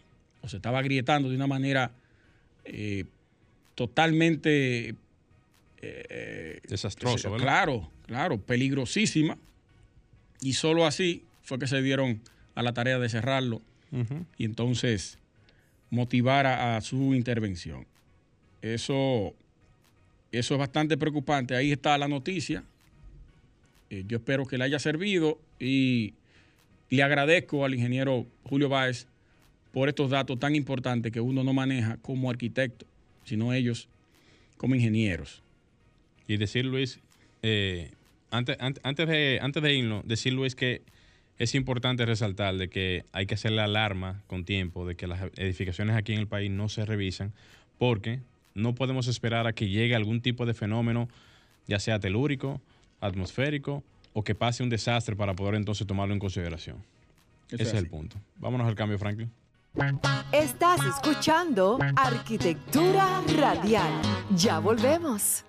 o 0.42 0.50
se 0.50 0.58
estaba 0.58 0.80
agrietando 0.80 1.30
de 1.30 1.36
una 1.38 1.48
manera 1.48 1.92
eh, 2.66 3.06
totalmente 3.76 4.96
eh, 5.82 6.60
Desastroso, 6.68 7.32
¿verdad? 7.32 7.46
Claro, 7.46 7.92
claro, 8.06 8.40
peligrosísima. 8.40 9.38
Y 10.42 10.54
solo 10.54 10.86
así 10.86 11.24
fue 11.42 11.60
que 11.60 11.68
se 11.68 11.82
dieron 11.82 12.22
a 12.56 12.64
la 12.64 12.74
tarea 12.74 13.00
de 13.00 13.10
cerrarlo 13.10 13.62
y 14.38 14.46
entonces 14.46 15.20
motivar 15.92 16.48
a, 16.48 16.78
a 16.78 16.82
su 16.82 17.14
intervención. 17.14 17.86
Eso, 18.64 19.36
eso 20.32 20.54
es 20.56 20.60
bastante 20.60 20.98
preocupante. 20.98 21.56
Ahí 21.56 21.72
está 21.72 21.98
la 21.98 22.08
noticia. 22.08 22.64
Eh, 23.90 24.04
yo 24.08 24.18
espero 24.18 24.46
que 24.48 24.58
le 24.58 24.64
haya 24.64 24.80
servido 24.80 25.40
y 25.60 26.16
le 26.90 27.04
agradezco 27.04 27.66
al 27.66 27.76
ingeniero 27.76 28.26
Julio 28.44 28.70
Báez 28.70 29.08
por 29.74 29.90
estos 29.90 30.10
datos 30.12 30.40
tan 30.40 30.56
importantes 30.56 31.12
que 31.12 31.20
uno 31.20 31.44
no 31.44 31.52
maneja 31.52 31.98
como 31.98 32.30
arquitecto, 32.30 32.86
sino 33.26 33.52
ellos 33.52 33.90
como 34.58 34.76
ingenieros. 34.76 35.42
Y 36.28 36.38
decir, 36.38 36.64
Luis, 36.66 37.00
eh, 37.42 37.92
antes, 38.32 38.56
an- 38.62 38.76
antes, 38.84 39.08
de, 39.08 39.40
antes 39.42 39.62
de 39.62 39.74
irnos, 39.74 40.08
decir, 40.08 40.32
Luis, 40.32 40.56
que 40.56 40.82
es 41.38 41.56
importante 41.56 42.06
resaltar 42.06 42.56
de 42.56 42.70
que 42.70 43.04
hay 43.12 43.26
que 43.26 43.34
hacer 43.34 43.52
la 43.52 43.64
alarma 43.66 44.22
con 44.28 44.46
tiempo 44.46 44.88
de 44.88 44.96
que 44.96 45.08
las 45.08 45.20
edificaciones 45.36 45.96
aquí 45.98 46.14
en 46.14 46.20
el 46.20 46.28
país 46.28 46.50
no 46.52 46.70
se 46.70 46.86
revisan, 46.86 47.34
porque 47.80 48.20
no 48.54 48.76
podemos 48.76 49.08
esperar 49.08 49.48
a 49.48 49.54
que 49.54 49.68
llegue 49.68 49.96
algún 49.96 50.22
tipo 50.22 50.46
de 50.46 50.54
fenómeno, 50.54 51.10
ya 51.68 51.80
sea 51.80 52.00
telúrico, 52.00 52.62
atmosférico 53.02 53.84
o 54.14 54.24
que 54.24 54.36
pase 54.36 54.62
un 54.62 54.70
desastre 54.70 55.16
para 55.16 55.34
poder 55.34 55.56
entonces 55.56 55.88
tomarlo 55.88 56.14
en 56.14 56.20
consideración. 56.20 56.78
Ese 57.50 57.64
es 57.64 57.74
el 57.74 57.88
punto. 57.88 58.18
Vámonos 58.38 58.68
al 58.68 58.76
cambio, 58.76 58.98
Franklin. 59.00 59.32
Estás 60.32 60.80
escuchando 60.86 61.80
Arquitectura 61.96 63.24
Radial. 63.36 63.92
Ya 64.36 64.60
volvemos. 64.60 65.46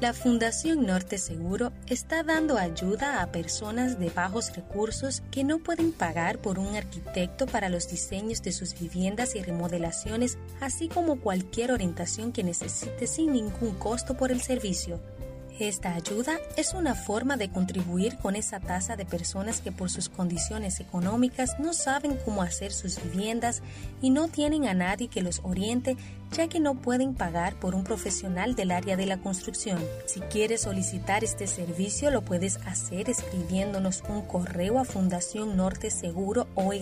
La 0.00 0.14
Fundación 0.14 0.86
Norte 0.86 1.18
Seguro 1.18 1.70
está 1.86 2.22
dando 2.22 2.56
ayuda 2.56 3.20
a 3.20 3.30
personas 3.30 3.98
de 4.00 4.08
bajos 4.08 4.56
recursos 4.56 5.22
que 5.30 5.44
no 5.44 5.58
pueden 5.58 5.92
pagar 5.92 6.38
por 6.38 6.58
un 6.58 6.76
arquitecto 6.76 7.46
para 7.46 7.68
los 7.68 7.88
diseños 7.88 8.42
de 8.42 8.52
sus 8.52 8.78
viviendas 8.78 9.34
y 9.34 9.42
remodelaciones, 9.42 10.38
así 10.60 10.88
como 10.88 11.20
cualquier 11.20 11.72
orientación 11.72 12.32
que 12.32 12.42
necesite 12.42 13.06
sin 13.06 13.32
ningún 13.32 13.74
costo 13.74 14.16
por 14.16 14.32
el 14.32 14.40
servicio. 14.40 15.00
Esta 15.60 15.94
ayuda 15.94 16.40
es 16.56 16.74
una 16.74 16.96
forma 16.96 17.36
de 17.36 17.48
contribuir 17.48 18.18
con 18.18 18.34
esa 18.34 18.58
tasa 18.58 18.96
de 18.96 19.06
personas 19.06 19.60
que 19.60 19.70
por 19.70 19.88
sus 19.88 20.08
condiciones 20.08 20.80
económicas 20.80 21.60
no 21.60 21.74
saben 21.74 22.18
cómo 22.24 22.42
hacer 22.42 22.72
sus 22.72 23.00
viviendas 23.00 23.62
y 24.02 24.10
no 24.10 24.26
tienen 24.26 24.66
a 24.66 24.74
nadie 24.74 25.06
que 25.06 25.22
los 25.22 25.40
oriente 25.44 25.96
ya 26.32 26.48
que 26.48 26.58
no 26.58 26.74
pueden 26.74 27.14
pagar 27.14 27.54
por 27.54 27.76
un 27.76 27.84
profesional 27.84 28.56
del 28.56 28.72
área 28.72 28.96
de 28.96 29.06
la 29.06 29.18
construcción. 29.18 29.78
Si 30.06 30.18
quieres 30.22 30.62
solicitar 30.62 31.22
este 31.22 31.46
servicio 31.46 32.10
lo 32.10 32.22
puedes 32.22 32.56
hacer 32.66 33.08
escribiéndonos 33.08 34.02
un 34.08 34.22
correo 34.22 34.80
a 34.80 34.84
fundación 34.84 35.56
norte 35.56 35.90
seguro 35.90 36.48
o 36.56 36.72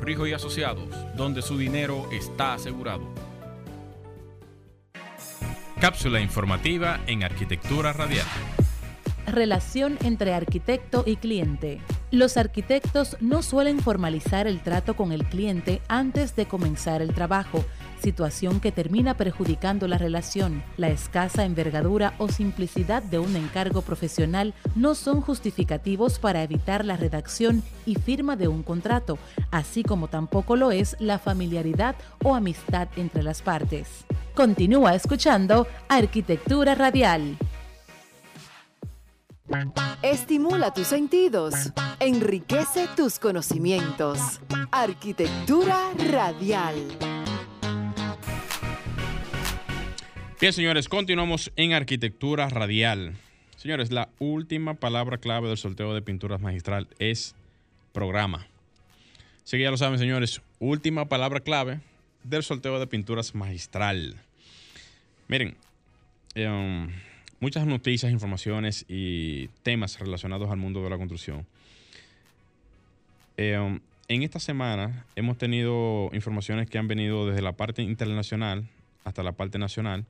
Rijo 0.00 0.26
y 0.26 0.32
Asociados, 0.32 0.88
donde 1.16 1.42
su 1.42 1.58
dinero 1.58 2.08
está 2.12 2.54
asegurado. 2.54 3.02
Cápsula 5.80 6.20
informativa 6.20 7.00
en 7.06 7.22
Arquitectura 7.22 7.92
Radial. 7.92 8.26
Relación 9.26 9.98
entre 10.04 10.32
arquitecto 10.32 11.02
y 11.04 11.16
cliente. 11.16 11.80
Los 12.10 12.36
arquitectos 12.36 13.16
no 13.20 13.42
suelen 13.42 13.80
formalizar 13.80 14.46
el 14.46 14.60
trato 14.60 14.94
con 14.94 15.12
el 15.12 15.24
cliente 15.24 15.82
antes 15.88 16.36
de 16.36 16.46
comenzar 16.46 17.02
el 17.02 17.12
trabajo, 17.12 17.64
situación 18.00 18.60
que 18.60 18.72
termina 18.72 19.16
perjudicando 19.16 19.88
la 19.88 19.98
relación. 19.98 20.62
La 20.76 20.88
escasa 20.88 21.44
envergadura 21.44 22.14
o 22.18 22.28
simplicidad 22.28 23.02
de 23.02 23.18
un 23.18 23.36
encargo 23.36 23.82
profesional 23.82 24.54
no 24.74 24.94
son 24.94 25.20
justificativos 25.20 26.18
para 26.18 26.42
evitar 26.42 26.84
la 26.84 26.96
redacción 26.96 27.62
y 27.84 27.94
firma 27.96 28.36
de 28.36 28.48
un 28.48 28.62
contrato, 28.62 29.18
así 29.50 29.82
como 29.82 30.08
tampoco 30.08 30.56
lo 30.56 30.70
es 30.70 30.96
la 30.98 31.18
familiaridad 31.18 31.96
o 32.22 32.34
amistad 32.34 32.88
entre 32.96 33.22
las 33.22 33.42
partes. 33.42 34.04
Continúa 34.34 34.94
escuchando 34.94 35.66
Arquitectura 35.88 36.74
Radial. 36.74 37.38
Estimula 40.02 40.74
tus 40.74 40.88
sentidos, 40.88 41.54
enriquece 42.00 42.88
tus 42.96 43.18
conocimientos. 43.18 44.40
Arquitectura 44.70 45.76
Radial. 46.10 46.74
Bien, 50.38 50.52
señores, 50.52 50.90
continuamos 50.90 51.50
en 51.56 51.72
arquitectura 51.72 52.50
radial. 52.50 53.14
Señores, 53.56 53.90
la 53.90 54.10
última 54.18 54.74
palabra 54.74 55.16
clave 55.16 55.48
del 55.48 55.56
sorteo 55.56 55.94
de 55.94 56.02
pinturas 56.02 56.42
magistral 56.42 56.88
es 56.98 57.34
programa. 57.94 58.46
Así 59.42 59.56
que 59.56 59.62
ya 59.62 59.70
lo 59.70 59.78
saben, 59.78 59.98
señores, 59.98 60.42
última 60.58 61.08
palabra 61.08 61.40
clave 61.40 61.80
del 62.22 62.42
sorteo 62.42 62.78
de 62.78 62.86
pinturas 62.86 63.34
magistral. 63.34 64.16
Miren, 65.26 65.56
em, 66.34 66.90
muchas 67.40 67.66
noticias, 67.66 68.12
informaciones 68.12 68.84
y 68.90 69.48
temas 69.62 69.98
relacionados 69.98 70.50
al 70.50 70.58
mundo 70.58 70.84
de 70.84 70.90
la 70.90 70.98
construcción. 70.98 71.46
Em, 73.38 73.80
en 74.08 74.22
esta 74.22 74.38
semana 74.38 75.06
hemos 75.16 75.38
tenido 75.38 76.10
informaciones 76.12 76.68
que 76.68 76.76
han 76.76 76.88
venido 76.88 77.26
desde 77.26 77.40
la 77.40 77.52
parte 77.52 77.80
internacional 77.80 78.68
hasta 79.02 79.22
la 79.22 79.32
parte 79.32 79.58
nacional 79.58 80.04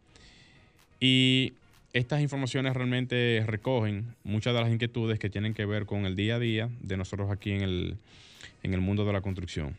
y 1.01 1.53
estas 1.93 2.21
informaciones 2.21 2.75
realmente 2.75 3.43
recogen 3.47 4.15
muchas 4.23 4.55
de 4.55 4.61
las 4.61 4.71
inquietudes 4.71 5.19
que 5.19 5.31
tienen 5.31 5.55
que 5.55 5.65
ver 5.65 5.87
con 5.87 6.05
el 6.05 6.15
día 6.15 6.37
a 6.37 6.39
día 6.39 6.69
de 6.81 6.97
nosotros 6.97 7.31
aquí 7.31 7.53
en 7.53 7.63
el, 7.63 7.97
en 8.63 8.75
el 8.75 8.81
mundo 8.81 9.05
de 9.05 9.13
la 9.13 9.21
construcción. 9.21 9.77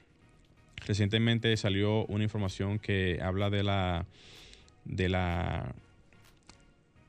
Recientemente 0.86 1.56
salió 1.58 2.06
una 2.06 2.24
información 2.24 2.80
que 2.80 3.20
habla 3.22 3.50
de 3.50 3.64
la 3.64 4.06
de 4.86 5.10
la 5.10 5.74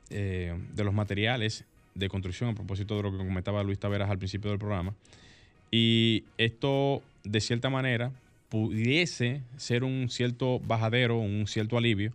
eh, 0.09 0.53
de 0.73 0.83
los 0.83 0.93
materiales 0.93 1.65
de 1.95 2.09
construcción 2.09 2.49
a 2.49 2.55
propósito 2.55 2.97
de 2.97 3.03
lo 3.03 3.11
que 3.11 3.17
comentaba 3.17 3.63
Luis 3.63 3.79
Taveras 3.79 4.09
al 4.09 4.17
principio 4.17 4.49
del 4.49 4.59
programa. 4.59 4.93
Y 5.71 6.23
esto, 6.37 7.03
de 7.23 7.41
cierta 7.41 7.69
manera, 7.69 8.11
pudiese 8.49 9.41
ser 9.57 9.83
un 9.83 10.09
cierto 10.09 10.59
bajadero, 10.59 11.17
un 11.19 11.47
cierto 11.47 11.77
alivio 11.77 12.11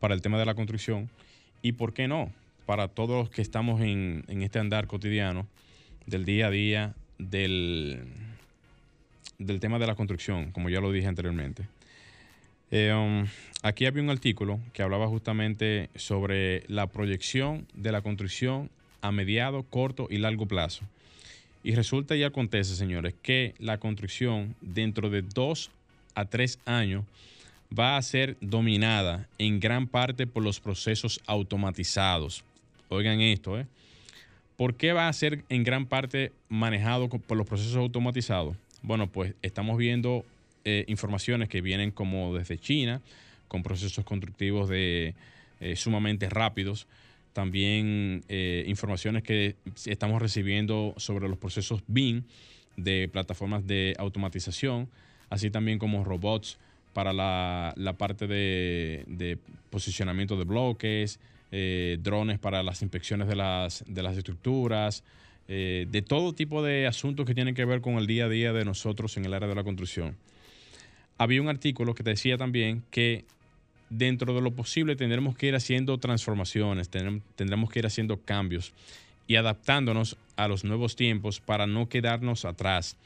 para 0.00 0.14
el 0.14 0.22
tema 0.22 0.38
de 0.38 0.46
la 0.46 0.54
construcción 0.54 1.08
y 1.66 1.72
por 1.72 1.92
qué 1.92 2.06
no, 2.06 2.30
para 2.64 2.86
todos 2.86 3.18
los 3.18 3.28
que 3.28 3.42
estamos 3.42 3.80
en, 3.80 4.24
este 4.28 4.60
andar 4.60 4.86
cotidiano 4.86 5.48
del 6.06 6.24
día 6.24 6.46
a 6.46 6.50
día 6.52 6.94
del, 7.18 8.04
del 9.40 9.58
tema 9.58 9.80
de 9.80 9.88
la 9.88 9.96
construcción, 9.96 10.52
como 10.52 10.68
ya 10.68 10.80
lo 10.80 10.92
dije 10.92 11.08
anteriormente. 11.08 11.66
Eh, 12.70 12.94
um, 12.94 13.26
aquí 13.64 13.84
había 13.84 14.00
un 14.00 14.10
artículo 14.10 14.60
que 14.74 14.82
hablaba 14.82 15.08
justamente 15.08 15.90
sobre 15.96 16.62
la 16.68 16.86
proyección 16.86 17.66
de 17.74 17.90
la 17.90 18.00
construcción 18.00 18.70
a 19.00 19.10
mediado, 19.10 19.64
corto 19.64 20.06
y 20.08 20.18
largo 20.18 20.46
plazo. 20.46 20.84
Y 21.64 21.74
resulta 21.74 22.14
y 22.14 22.22
acontece, 22.22 22.76
señores, 22.76 23.12
que 23.22 23.54
la 23.58 23.78
construcción 23.78 24.54
dentro 24.60 25.10
de 25.10 25.22
dos 25.22 25.72
a 26.14 26.26
tres 26.26 26.60
años 26.64 27.04
va 27.76 27.96
a 27.96 28.02
ser 28.02 28.36
dominada 28.40 29.28
en 29.38 29.60
gran 29.60 29.86
parte 29.86 30.26
por 30.26 30.42
los 30.42 30.60
procesos 30.60 31.20
automatizados. 31.26 32.44
Oigan 32.88 33.20
esto, 33.20 33.58
¿eh? 33.58 33.66
¿Por 34.56 34.76
qué 34.76 34.92
va 34.92 35.08
a 35.08 35.12
ser 35.12 35.44
en 35.50 35.64
gran 35.64 35.86
parte 35.86 36.32
manejado 36.48 37.08
por 37.08 37.36
los 37.36 37.46
procesos 37.46 37.76
automatizados? 37.76 38.56
Bueno, 38.82 39.06
pues 39.06 39.34
estamos 39.42 39.76
viendo 39.76 40.24
eh, 40.64 40.84
informaciones 40.88 41.48
que 41.48 41.60
vienen 41.60 41.90
como 41.90 42.34
desde 42.34 42.58
China, 42.58 43.02
con 43.48 43.62
procesos 43.62 44.04
constructivos 44.04 44.68
de 44.68 45.14
eh, 45.60 45.76
sumamente 45.76 46.30
rápidos. 46.30 46.86
También 47.34 48.24
eh, 48.28 48.64
informaciones 48.66 49.22
que 49.22 49.56
estamos 49.84 50.22
recibiendo 50.22 50.94
sobre 50.96 51.28
los 51.28 51.36
procesos 51.36 51.82
BIM 51.86 52.22
de 52.76 53.08
plataformas 53.12 53.66
de 53.66 53.94
automatización, 53.98 54.88
así 55.28 55.50
también 55.50 55.78
como 55.78 56.02
robots 56.02 56.58
para 56.96 57.12
la, 57.12 57.94
parte 57.98 58.26
de, 58.26 59.38
posicionamiento 59.68 60.38
de 60.38 60.44
bloques, 60.44 61.20
drones 61.98 62.38
para 62.38 62.62
las 62.62 62.80
inspecciones 62.80 63.28
de 63.28 63.36
las, 63.36 63.84
de 63.86 64.02
las 64.02 64.16
estructuras, 64.16 65.04
de 65.46 66.04
todo 66.08 66.32
tipo 66.32 66.62
de 66.62 66.86
asuntos 66.86 67.26
que 67.26 67.34
tienen 67.34 67.54
que 67.54 67.66
ver 67.66 67.82
con 67.82 67.96
el 67.96 68.06
día 68.06 68.24
a 68.24 68.28
día 68.30 68.54
de 68.54 68.64
nosotros 68.64 69.18
en 69.18 69.26
el 69.26 69.34
área 69.34 69.46
de 69.46 69.54
la 69.54 69.62
construcción. 69.62 70.16
Había 71.18 71.42
un 71.42 71.50
artículo 71.50 71.94
que 71.94 72.02
decía 72.02 72.38
también 72.38 72.82
que 72.90 73.26
dentro 73.90 74.34
de 74.34 74.40
lo 74.40 74.52
posible 74.52 74.96
tendremos 74.96 75.36
que 75.36 75.48
ir 75.48 75.54
haciendo 75.54 75.98
transformaciones, 75.98 76.88
tendremos 76.88 77.68
que 77.68 77.78
ir 77.78 77.86
haciendo 77.86 78.22
cambios 78.22 78.72
y 79.26 79.36
adaptándonos 79.36 80.16
a 80.36 80.48
los 80.48 80.64
nuevos 80.64 80.96
tiempos 80.96 81.40
para 81.40 81.66
no 81.66 81.90
quedarnos 81.90 82.46
atrás. 82.46 82.96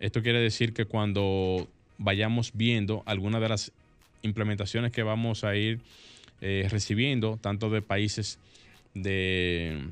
Esto 0.00 0.24
quiere 0.24 0.40
decir 0.40 0.72
que 0.72 0.86
cuando 0.86 1.68
vayamos 1.98 2.52
viendo 2.54 3.02
algunas 3.06 3.40
de 3.40 3.48
las 3.48 3.72
implementaciones 4.22 4.92
que 4.92 5.02
vamos 5.02 5.44
a 5.44 5.56
ir 5.56 5.80
eh, 6.40 6.66
recibiendo, 6.70 7.36
tanto 7.40 7.68
de 7.68 7.82
países 7.82 8.38
de, 8.94 9.88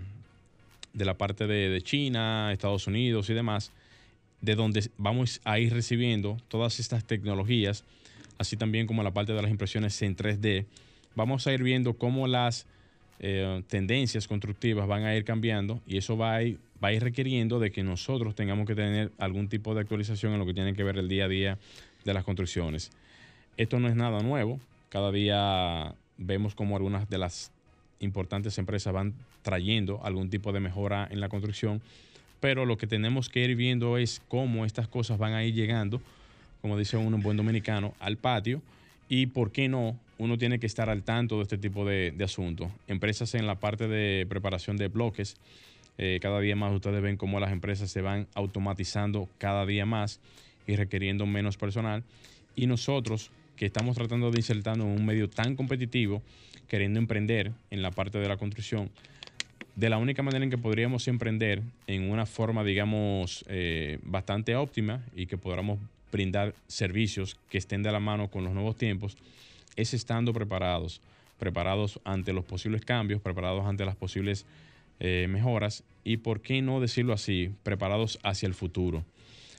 de 0.93 1.05
la 1.05 1.15
parte 1.15 1.47
de, 1.47 1.81
China, 1.83 2.53
Estados 2.53 2.87
Unidos 2.87 3.29
y 3.31 3.35
demás, 3.35 3.73
de 4.41 4.55
donde 4.55 4.89
vamos 4.97 5.41
a 5.45 5.59
ir 5.59 5.73
recibiendo 5.73 6.39
todas 6.49 6.81
estas 6.81 7.05
tecnologías, 7.05 7.85
así 8.39 8.57
también 8.57 8.87
como 8.87 9.03
la 9.03 9.13
parte 9.13 9.33
de 9.33 9.43
las 9.43 9.51
impresiones 9.51 10.01
en 10.03 10.17
3D, 10.17 10.65
vamos 11.15 11.47
a 11.47 11.53
ir 11.53 11.63
viendo 11.63 11.95
cómo 11.95 12.27
las 12.27 12.67
eh, 13.19 13.63
tendencias 13.69 14.29
constructivas 14.29 14.87
van 14.87 15.05
a 15.05 15.15
ir 15.17 15.25
cambiando 15.25 15.81
y 15.87 15.97
eso 15.97 16.17
va 16.17 16.35
a 16.35 16.43
ir, 16.43 16.59
va 16.83 16.89
a 16.89 16.93
ir 16.93 17.03
requiriendo 17.03 17.59
de 17.59 17.71
que 17.71 17.83
nosotros 17.83 18.35
tengamos 18.35 18.67
que 18.67 18.75
tener 18.75 19.13
algún 19.19 19.49
tipo 19.49 19.75
de 19.75 19.81
actualización 19.81 20.33
en 20.33 20.39
lo 20.39 20.47
que 20.47 20.55
tiene 20.55 20.75
que 20.75 20.85
ver 20.85 20.99
el 20.99 21.09
día 21.09 21.25
a 21.25 21.29
día 21.29 21.59
de 22.05 22.15
las 22.15 22.25
construcciones. 22.25 22.91
Esto 23.57 23.81
no 23.81 23.89
es 23.89 23.97
nada 23.97 24.21
nuevo, 24.21 24.61
cada 24.89 25.11
día 25.13 25.95
vemos 26.19 26.55
como 26.55 26.77
algunas 26.77 27.09
de 27.09 27.19
las 27.19 27.53
importantes 28.01 28.59
empresas 28.59 28.93
van 28.93 29.15
trayendo 29.43 30.01
algún 30.05 30.29
tipo 30.29 30.53
de 30.53 30.61
mejora 30.61 31.09
en 31.11 31.21
la 31.21 31.29
construcción, 31.29 31.81
pero 32.41 32.67
lo 32.67 32.77
que 32.77 32.87
tenemos 32.87 33.29
que 33.29 33.45
ir 33.45 33.57
viendo 33.57 33.97
es 33.97 34.23
cómo 34.29 34.67
estas 34.67 34.89
cosas 34.89 35.19
van 35.19 35.33
a 35.33 35.45
ir 35.45 35.55
llegando 35.55 36.01
como 36.67 36.77
dice 36.77 36.97
uno, 36.97 37.17
un 37.17 37.23
buen 37.23 37.37
dominicano, 37.37 37.95
al 38.01 38.17
patio. 38.17 38.61
Y 39.09 39.27
por 39.27 39.53
qué 39.53 39.69
no, 39.69 39.97
uno 40.19 40.37
tiene 40.37 40.59
que 40.59 40.67
estar 40.67 40.91
al 40.91 41.05
tanto 41.05 41.37
de 41.37 41.43
este 41.43 41.59
tipo 41.59 41.85
de, 41.85 42.13
asuntos. 42.25 42.73
Empresas 42.89 43.35
en 43.35 43.47
la 43.47 43.55
parte 43.55 43.87
de 43.87 44.27
preparación 44.27 44.77
de 44.77 44.89
bloques, 44.89 45.37
eh, 45.99 46.19
cada 46.21 46.41
día 46.41 46.57
más 46.57 46.73
ustedes 46.73 47.03
ven 47.03 47.17
cómo 47.17 47.41
las 47.41 47.53
empresas 47.53 47.91
se 47.91 48.01
van 48.01 48.27
automatizando 48.35 49.29
cada 49.39 49.65
día 49.67 49.87
más 49.87 50.21
y 50.67 50.77
requiriendo 50.77 51.27
menos 51.27 51.57
personal. 51.57 52.03
Y 52.55 52.67
nosotros, 52.67 53.31
que 53.57 53.67
estamos 53.67 53.97
tratando 53.97 54.31
de 54.31 54.39
insertarnos 54.39 54.87
en 54.87 54.93
un 54.93 55.07
medio 55.07 55.29
tan 55.29 55.57
competitivo, 55.57 56.23
queriendo 56.69 56.99
emprender 56.99 57.53
en 57.71 57.83
la 57.83 57.91
parte 57.91 58.19
de 58.19 58.29
la 58.29 58.37
construcción, 58.37 58.91
de 59.77 59.91
la 59.91 59.99
única 59.99 60.23
manera 60.23 60.43
en 60.43 60.51
que 60.51 60.59
podríamos 60.59 61.07
emprender 61.07 61.63
en 61.87 62.11
una 62.11 62.27
forma, 62.27 62.65
digamos, 62.65 63.45
eh, 63.49 63.99
bastante 64.03 64.57
óptima 64.57 65.05
y 65.15 65.27
que 65.27 65.37
podamos 65.37 65.79
brindar 66.11 66.55
servicios 66.67 67.37
que 67.51 67.59
estén 67.59 67.83
de 67.83 67.93
la 67.93 68.01
mano 68.01 68.29
con 68.29 68.43
los 68.43 68.55
nuevos 68.55 68.77
tiempos, 68.77 69.17
es 69.77 69.93
estando 69.93 70.33
preparados, 70.33 71.03
preparados 71.39 72.01
ante 72.05 72.33
los 72.33 72.45
posibles 72.45 72.85
cambios, 72.85 73.21
preparados 73.21 73.67
ante 73.67 73.85
las 73.85 73.97
posibles 73.97 74.47
eh, 75.01 75.27
mejoras 75.29 75.85
y, 76.05 76.19
por 76.19 76.41
qué 76.41 76.63
no 76.63 76.81
decirlo 76.81 77.13
así, 77.13 77.51
preparados 77.63 78.19
hacia 78.23 78.47
el 78.47 78.55
futuro. 78.55 79.05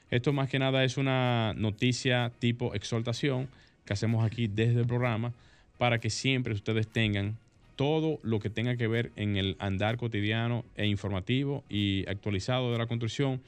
Esto 0.10 0.32
más 0.32 0.50
que 0.50 0.60
nada 0.60 0.84
es 0.84 0.98
una 0.98 1.54
noticia 1.58 2.32
tipo 2.40 2.74
exhortación 2.74 3.50
que 3.86 3.94
hacemos 3.94 4.26
aquí 4.26 4.48
desde 4.48 4.82
el 4.82 4.88
programa 4.88 5.34
para 5.78 6.00
que 6.00 6.10
siempre 6.10 6.54
ustedes 6.54 6.88
tengan 6.88 7.38
todo 7.76 8.20
lo 8.24 8.40
que 8.40 8.50
tenga 8.50 8.76
que 8.76 8.88
ver 8.88 9.12
en 9.16 9.38
el 9.38 9.56
andar 9.60 9.98
cotidiano 9.98 10.66
e 10.76 10.88
informativo 10.88 11.64
y 11.70 12.06
actualizado 12.10 12.72
de 12.72 12.78
la 12.78 12.88
construcción 12.88 13.42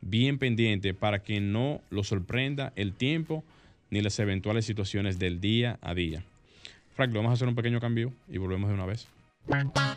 bien 0.00 0.38
pendiente 0.38 0.94
para 0.94 1.20
que 1.22 1.40
no 1.40 1.80
lo 1.90 2.04
sorprenda 2.04 2.72
el 2.76 2.92
tiempo 2.92 3.42
ni 3.90 4.00
las 4.00 4.18
eventuales 4.18 4.64
situaciones 4.64 5.18
del 5.18 5.40
día 5.40 5.78
a 5.82 5.94
día. 5.94 6.22
Frank, 6.94 7.12
vamos 7.12 7.30
a 7.30 7.34
hacer 7.34 7.48
un 7.48 7.54
pequeño 7.54 7.80
cambio 7.80 8.12
y 8.28 8.38
volvemos 8.38 8.68
de 8.68 8.74
una 8.74 8.86
vez. 8.86 9.08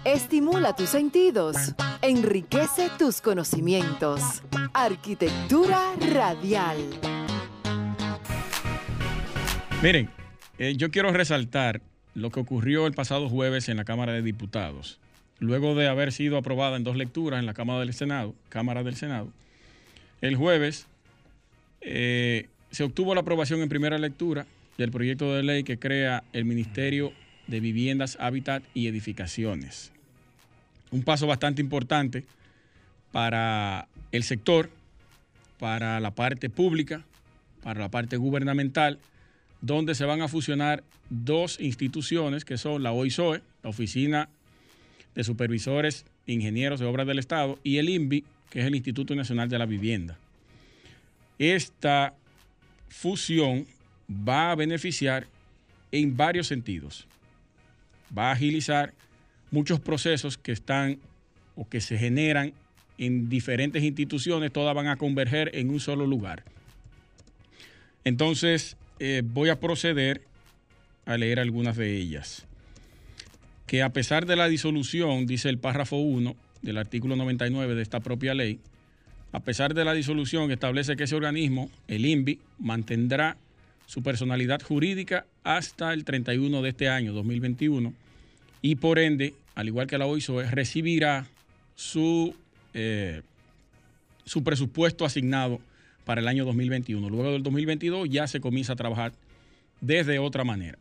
Estimula 0.06 0.76
tus 0.76 0.89
sentidos, 0.89 1.56
enriquece 2.02 2.89
tus 2.97 3.22
conocimientos. 3.22 4.41
Arquitectura 4.74 5.93
radial. 6.14 6.78
Miren, 9.84 10.10
eh, 10.58 10.76
yo 10.78 10.91
quiero 10.91 11.12
resaltar 11.12 11.82
lo 12.14 12.30
que 12.30 12.39
ocurrió 12.39 12.88
el 12.88 12.93
pasado 12.93 13.30
jueves 13.30 13.68
en 13.70 13.78
la 13.78 13.84
Cámara 13.84 14.14
de 14.14 14.22
Diputados. 14.22 14.99
Luego 15.39 15.76
de 15.76 15.88
haber 15.88 16.12
sido 16.12 16.38
aprobada 16.38 16.78
en 16.78 16.84
dos 16.84 16.95
lecturas 16.95 17.39
en 17.39 17.45
la 17.45 17.54
Cámara 17.54 17.80
del 17.80 17.93
Senado, 17.93 18.36
Cámara 18.49 18.84
del 18.84 18.95
Senado, 18.95 19.30
el 20.22 20.36
jueves 20.36 20.88
eh, 21.82 22.47
se 22.70 22.84
obtuvo 22.84 23.16
la 23.16 23.22
aprobación 23.22 23.62
en 23.62 23.70
primera 23.70 23.97
lectura 23.97 24.45
del 24.78 24.91
proyecto 24.91 25.34
de 25.34 25.43
ley 25.43 25.64
que 25.64 25.80
crea 25.80 26.24
el 26.32 26.45
Ministerio 26.45 27.12
de 27.52 27.60
Viviendas, 27.60 28.18
Hábitat 28.20 28.64
y 28.74 28.88
Edificaciones. 28.88 29.91
Un 30.89 31.04
paso 31.04 31.28
bastante 31.28 31.62
importante 31.62 32.24
para 33.12 33.88
el 34.12 34.24
sector, 34.24 34.72
para 35.60 35.99
la 35.99 36.12
parte 36.12 36.49
pública, 36.49 37.04
para 37.62 37.82
la 37.82 37.89
parte 37.89 38.18
gubernamental, 38.18 38.97
donde 39.62 39.93
se 39.93 40.06
van 40.06 40.22
a 40.22 40.28
fusionar 40.28 40.84
dos 41.10 41.60
instituciones 41.60 42.45
que 42.45 42.58
son 42.58 42.82
la 42.82 42.93
OISOE, 42.93 43.41
la 43.64 43.70
Oficina 43.70 44.30
de 45.14 45.24
Supervisores 45.24 46.06
Ingenieros 46.26 46.80
de 46.80 46.86
Obras 46.86 47.06
del 47.06 47.20
Estado, 47.20 47.60
y 47.64 47.78
el 47.78 47.89
INVI, 47.89 48.24
que 48.49 48.62
es 48.62 48.66
el 48.66 48.76
Instituto 48.76 49.14
Nacional 49.14 49.49
de 49.49 49.60
la 49.60 49.66
Vivienda. 49.66 50.18
Esta 51.38 52.14
fusión 52.88 53.68
va 54.10 54.52
a 54.52 54.56
beneficiar 54.56 55.28
en 55.91 56.16
varios 56.16 56.47
sentidos. 56.47 57.08
Va 58.18 58.30
a 58.30 58.34
agilizar 58.34 58.93
muchos 59.51 59.80
procesos 59.80 60.38
que 60.38 60.51
están 60.51 60.99
o 61.55 61.68
que 61.68 61.82
se 61.82 61.97
generan 61.97 62.53
en 62.97 63.30
diferentes 63.30 63.84
instituciones, 63.84 64.51
todas 64.51 64.76
van 64.76 64.88
a 64.88 64.97
converger 64.97 65.51
en 65.55 65.70
un 65.70 65.80
solo 65.80 66.05
lugar. 66.05 66.43
Entonces, 68.03 68.78
eh, 68.99 69.24
voy 69.26 69.49
a 69.49 69.59
proceder 69.59 70.22
a 71.05 71.18
leer 71.18 71.39
algunas 71.39 71.78
de 71.78 71.97
ellas. 71.97 72.45
Que 73.66 73.82
a 73.82 73.89
pesar 73.89 74.26
de 74.26 74.36
la 74.36 74.47
disolución, 74.47 75.26
dice 75.26 75.49
el 75.49 75.57
párrafo 75.57 75.97
1, 75.97 76.36
del 76.62 76.78
artículo 76.78 77.16
99 77.16 77.76
de 77.76 77.82
esta 77.82 77.99
propia 77.99 78.34
ley, 78.34 78.59
a 79.32 79.39
pesar 79.39 79.74
de 79.74 79.86
la 79.86 79.93
disolución, 79.93 80.51
establece 80.51 80.95
que 80.95 81.05
ese 81.05 81.16
organismo, 81.16 81.70
el 81.88 82.05
INVI, 82.05 82.39
mantendrá 82.59 83.38
su 83.86 84.04
personalidad 84.04 84.62
jurídica 84.62 85.26
hasta 85.44 85.94
el 85.94 86.06
31 86.06 86.62
de 86.62 86.70
este 86.70 86.90
año, 86.90 87.14
2021, 87.14 87.94
y 88.62 88.76
por 88.76 89.00
ende, 89.00 89.34
al 89.56 89.68
igual 89.68 89.88
que 89.88 89.98
la 89.98 90.06
OISOE, 90.06 90.50
recibirá 90.50 91.26
su, 91.76 92.36
eh, 92.74 93.22
su 94.26 94.44
presupuesto 94.44 95.06
asignado 95.06 95.60
para 96.06 96.22
el 96.22 96.28
año 96.28 96.46
2021. 96.46 97.10
Luego 97.10 97.32
del 97.32 97.44
2022 97.44 98.10
ya 98.10 98.28
se 98.28 98.40
comienza 98.40 98.74
a 98.74 98.76
trabajar 98.76 99.14
desde 99.82 100.20
otra 100.20 100.44
manera. 100.44 100.78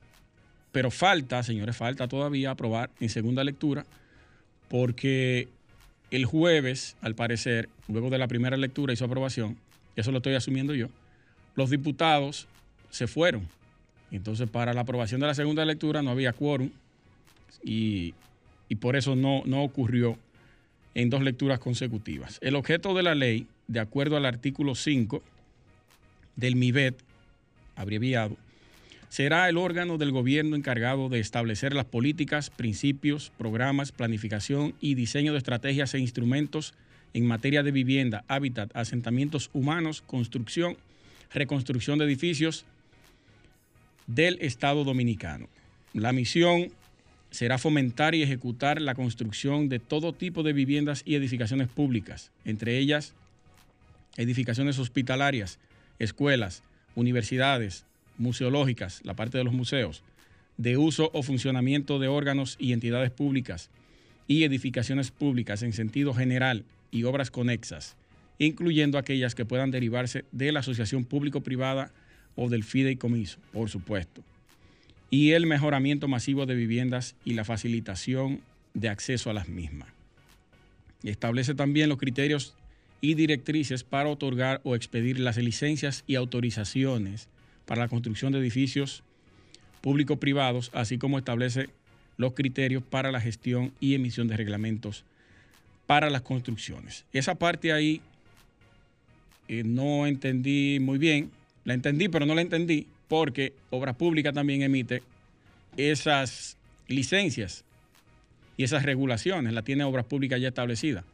Pero 0.73 0.91
falta, 0.91 1.43
señores, 1.43 1.77
falta 1.77 2.07
todavía 2.07 2.51
aprobar 2.51 2.91
en 3.01 3.09
segunda 3.09 3.43
lectura 3.43 3.85
porque 4.69 5.49
el 6.11 6.25
jueves, 6.25 6.97
al 7.01 7.15
parecer, 7.15 7.69
luego 7.89 8.11
de 8.11 8.19
la 8.19 8.29
primera 8.29 8.57
lectura 8.57 8.93
y 8.93 8.97
su 8.97 9.05
aprobación, 9.05 9.57
eso 9.97 10.13
lo 10.13 10.19
estoy 10.19 10.35
asumiendo 10.35 10.75
yo, 10.75 10.89
los 11.57 11.71
diputados 11.71 12.47
se 12.91 13.07
fueron. 13.07 13.49
Entonces, 14.11 14.49
para 14.49 14.75
la 14.75 14.83
aprobación 14.83 15.21
de 15.21 15.29
la 15.29 15.35
segunda 15.35 15.65
lectura 15.65 16.03
no 16.03 16.11
había 16.11 16.33
quórum 16.33 16.71
y, 17.63 18.15
y 18.69 18.77
por 18.77 18.97
eso 18.97 19.17
no, 19.17 19.43
no 19.47 19.63
ocurrió 19.63 20.19
en 20.95 21.11
dos 21.11 21.23
lecturas 21.23 21.59
consecutivas. 21.59 22.39
El 22.43 22.57
objeto 22.57 22.95
de 22.95 23.03
la 23.03 23.15
ley, 23.15 23.47
de 23.69 23.81
acuerdo 23.81 24.17
al 24.17 24.27
artículo 24.27 24.75
5 24.75 25.23
del 26.37 26.57
MIBET, 26.57 26.97
abreviado, 27.77 28.37
será 29.09 29.49
el 29.49 29.57
órgano 29.57 29.99
del 29.99 30.13
gobierno 30.13 30.57
encargado 30.57 31.09
de 31.09 31.21
establecer 31.21 31.75
las 31.75 31.85
políticas, 31.85 32.51
principios, 32.51 33.33
programas, 33.37 33.93
planificación 33.93 34.75
y 34.81 34.95
diseño 34.95 35.33
de 35.33 35.39
estrategias 35.39 35.95
e 35.95 35.99
instrumentos 35.99 36.75
en 37.13 37.27
materia 37.27 37.63
de 37.63 37.73
vivienda, 37.73 38.25
hábitat, 38.29 38.71
asentamientos 38.75 39.51
humanos, 39.53 40.01
construcción, 40.03 40.77
reconstrucción 41.33 41.99
de 41.99 42.05
edificios 42.05 42.65
del 44.15 44.39
Estado 44.41 44.85
dominicano. 44.85 45.49
La 45.93 46.13
misión 46.13 46.73
será 47.31 47.59
fomentar 47.59 48.15
y 48.15 48.23
ejecutar 48.23 48.81
la 48.81 48.95
construcción 48.95 49.69
de 49.69 49.79
todo 49.79 50.13
tipo 50.13 50.43
de 50.43 50.53
viviendas 50.53 51.03
y 51.05 51.15
edificaciones 51.15 51.69
públicas, 51.69 52.31
entre 52.45 52.79
ellas 52.79 53.15
edificaciones 54.17 54.79
hospitalarias, 54.79 55.59
escuelas, 55.99 56.63
universidades, 56.97 57.85
museológicas, 58.19 59.01
la 59.05 59.15
parte 59.15 59.39
de 59.39 59.45
los 59.45 59.55
museos, 59.55 60.03
de 60.57 60.77
uso 60.77 61.11
o 61.15 61.23
funcionamiento 61.23 61.99
de 61.99 62.09
órganos 62.09 62.57
y 62.59 62.73
entidades 62.73 63.11
públicas 63.11 63.71
y 64.27 64.43
edificaciones 64.43 65.11
públicas 65.11 65.63
en 65.63 65.73
sentido 65.73 66.13
general 66.13 66.65
y 66.91 67.05
obras 67.05 67.31
conexas, 67.31 67.97
incluyendo 68.39 68.99
aquellas 68.99 69.35
que 69.35 69.45
puedan 69.45 69.71
derivarse 69.71 70.25
de 70.33 70.53
la 70.53 70.61
asociación 70.61 71.05
público-privada 71.05 71.93
o 72.43 72.49
del 72.49 72.65
fideicomiso, 72.65 73.39
por 73.53 73.69
supuesto, 73.69 74.23
y 75.11 75.33
el 75.33 75.47
mejoramiento 75.47 76.09
masivo 76.09 76.47
de 76.47 76.55
viviendas 76.55 77.15
y 77.23 77.35
la 77.35 77.45
facilitación 77.45 78.41
de 78.73 78.89
acceso 78.89 79.29
a 79.29 79.35
las 79.35 79.51
mismas. 79.51 79.91
Establece 81.03 81.55
también 81.55 81.91
los 81.91 81.99
criterios 81.99 82.55
y 83.03 83.13
directrices 83.13 83.85
para 83.85 84.09
otorgar 84.09 84.63
o 84.65 84.75
expedir 84.75 85.21
las 85.21 85.37
licencias 85.37 86.03
y 86.07 86.15
autorizaciones 86.15 87.29
para 87.67 87.83
la 87.83 87.89
construcción 87.89 88.33
de 88.33 88.39
edificios 88.39 89.03
público-privados, 89.83 90.71
así 90.73 90.97
como 90.97 91.19
establece 91.19 91.69
los 92.17 92.33
criterios 92.33 92.83
para 92.83 93.13
la 93.13 93.21
gestión 93.21 93.73
y 93.81 93.95
emisión 93.95 94.29
de 94.29 94.39
reglamentos 94.39 95.05
para 95.87 96.09
las 96.09 96.23
construcciones. 96.23 97.05
Esa 97.13 97.35
parte 97.35 97.71
ahí 97.71 98.01
eh, 99.47 99.63
no 99.63 100.07
entendí 100.07 100.79
muy 100.81 100.97
bien, 100.97 101.31
la 101.65 101.75
entendí 101.75 102.09
pero 102.09 102.27
no 102.27 102.35
la 102.35 102.43
entendí 102.43 102.87
porque 103.09 103.53
Obras 103.71 103.97
Públicas 103.97 104.33
también 104.33 104.63
emite 104.63 105.03
esas 105.77 106.57
licencias 106.89 107.65
y 108.57 108.65
esas 108.65 108.83
regulaciones, 108.83 109.53
la 109.53 109.63
tiene 109.63 109.85
Obras 109.85 110.05
Públicas 110.05 110.41
ya 110.41 110.49
establecida. 110.49 111.05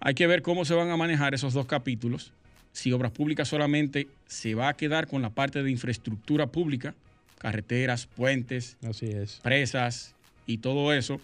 Hay 0.00 0.14
que 0.14 0.26
ver 0.26 0.42
cómo 0.42 0.64
se 0.64 0.74
van 0.74 0.90
a 0.90 0.96
manejar 0.96 1.34
esos 1.34 1.52
dos 1.52 1.66
capítulos, 1.66 2.32
si 2.72 2.92
Obras 2.92 3.12
Públicas 3.12 3.48
solamente 3.48 4.08
se 4.26 4.54
va 4.54 4.68
a 4.68 4.76
quedar 4.76 5.06
con 5.06 5.22
la 5.22 5.30
parte 5.30 5.62
de 5.62 5.70
infraestructura 5.70 6.46
pública, 6.46 6.94
carreteras, 7.38 8.06
puentes, 8.06 8.76
presas 9.42 10.14
y 10.46 10.58
todo 10.58 10.92
eso, 10.92 11.20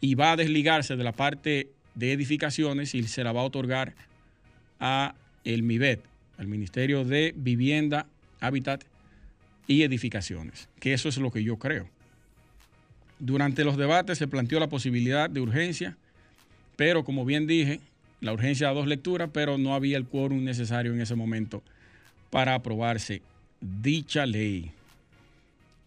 y 0.00 0.14
va 0.14 0.32
a 0.32 0.36
desligarse 0.36 0.96
de 0.96 1.04
la 1.04 1.12
parte 1.12 1.70
de 1.94 2.12
edificaciones 2.12 2.94
y 2.94 3.02
se 3.04 3.24
la 3.24 3.32
va 3.32 3.40
a 3.40 3.44
otorgar 3.44 3.94
a 4.78 5.14
el 5.44 5.62
MIBET, 5.62 6.00
al 6.38 6.46
Ministerio 6.46 7.04
de 7.04 7.32
Vivienda, 7.36 8.06
Hábitat 8.40 8.84
y 9.66 9.82
Edificaciones, 9.82 10.68
que 10.80 10.92
eso 10.92 11.08
es 11.08 11.18
lo 11.18 11.30
que 11.30 11.42
yo 11.42 11.58
creo. 11.58 11.88
Durante 13.18 13.64
los 13.64 13.76
debates 13.76 14.18
se 14.18 14.28
planteó 14.28 14.60
la 14.60 14.68
posibilidad 14.68 15.30
de 15.30 15.40
urgencia, 15.40 15.96
pero 16.76 17.04
como 17.04 17.24
bien 17.24 17.46
dije, 17.46 17.80
la 18.20 18.32
urgencia 18.32 18.68
a 18.68 18.74
dos 18.74 18.86
lecturas, 18.86 19.30
pero 19.32 19.58
no 19.58 19.74
había 19.74 19.96
el 19.96 20.06
quórum 20.06 20.44
necesario 20.44 20.92
en 20.92 21.00
ese 21.00 21.14
momento 21.14 21.62
para 22.30 22.54
aprobarse 22.54 23.22
dicha 23.60 24.26
ley. 24.26 24.70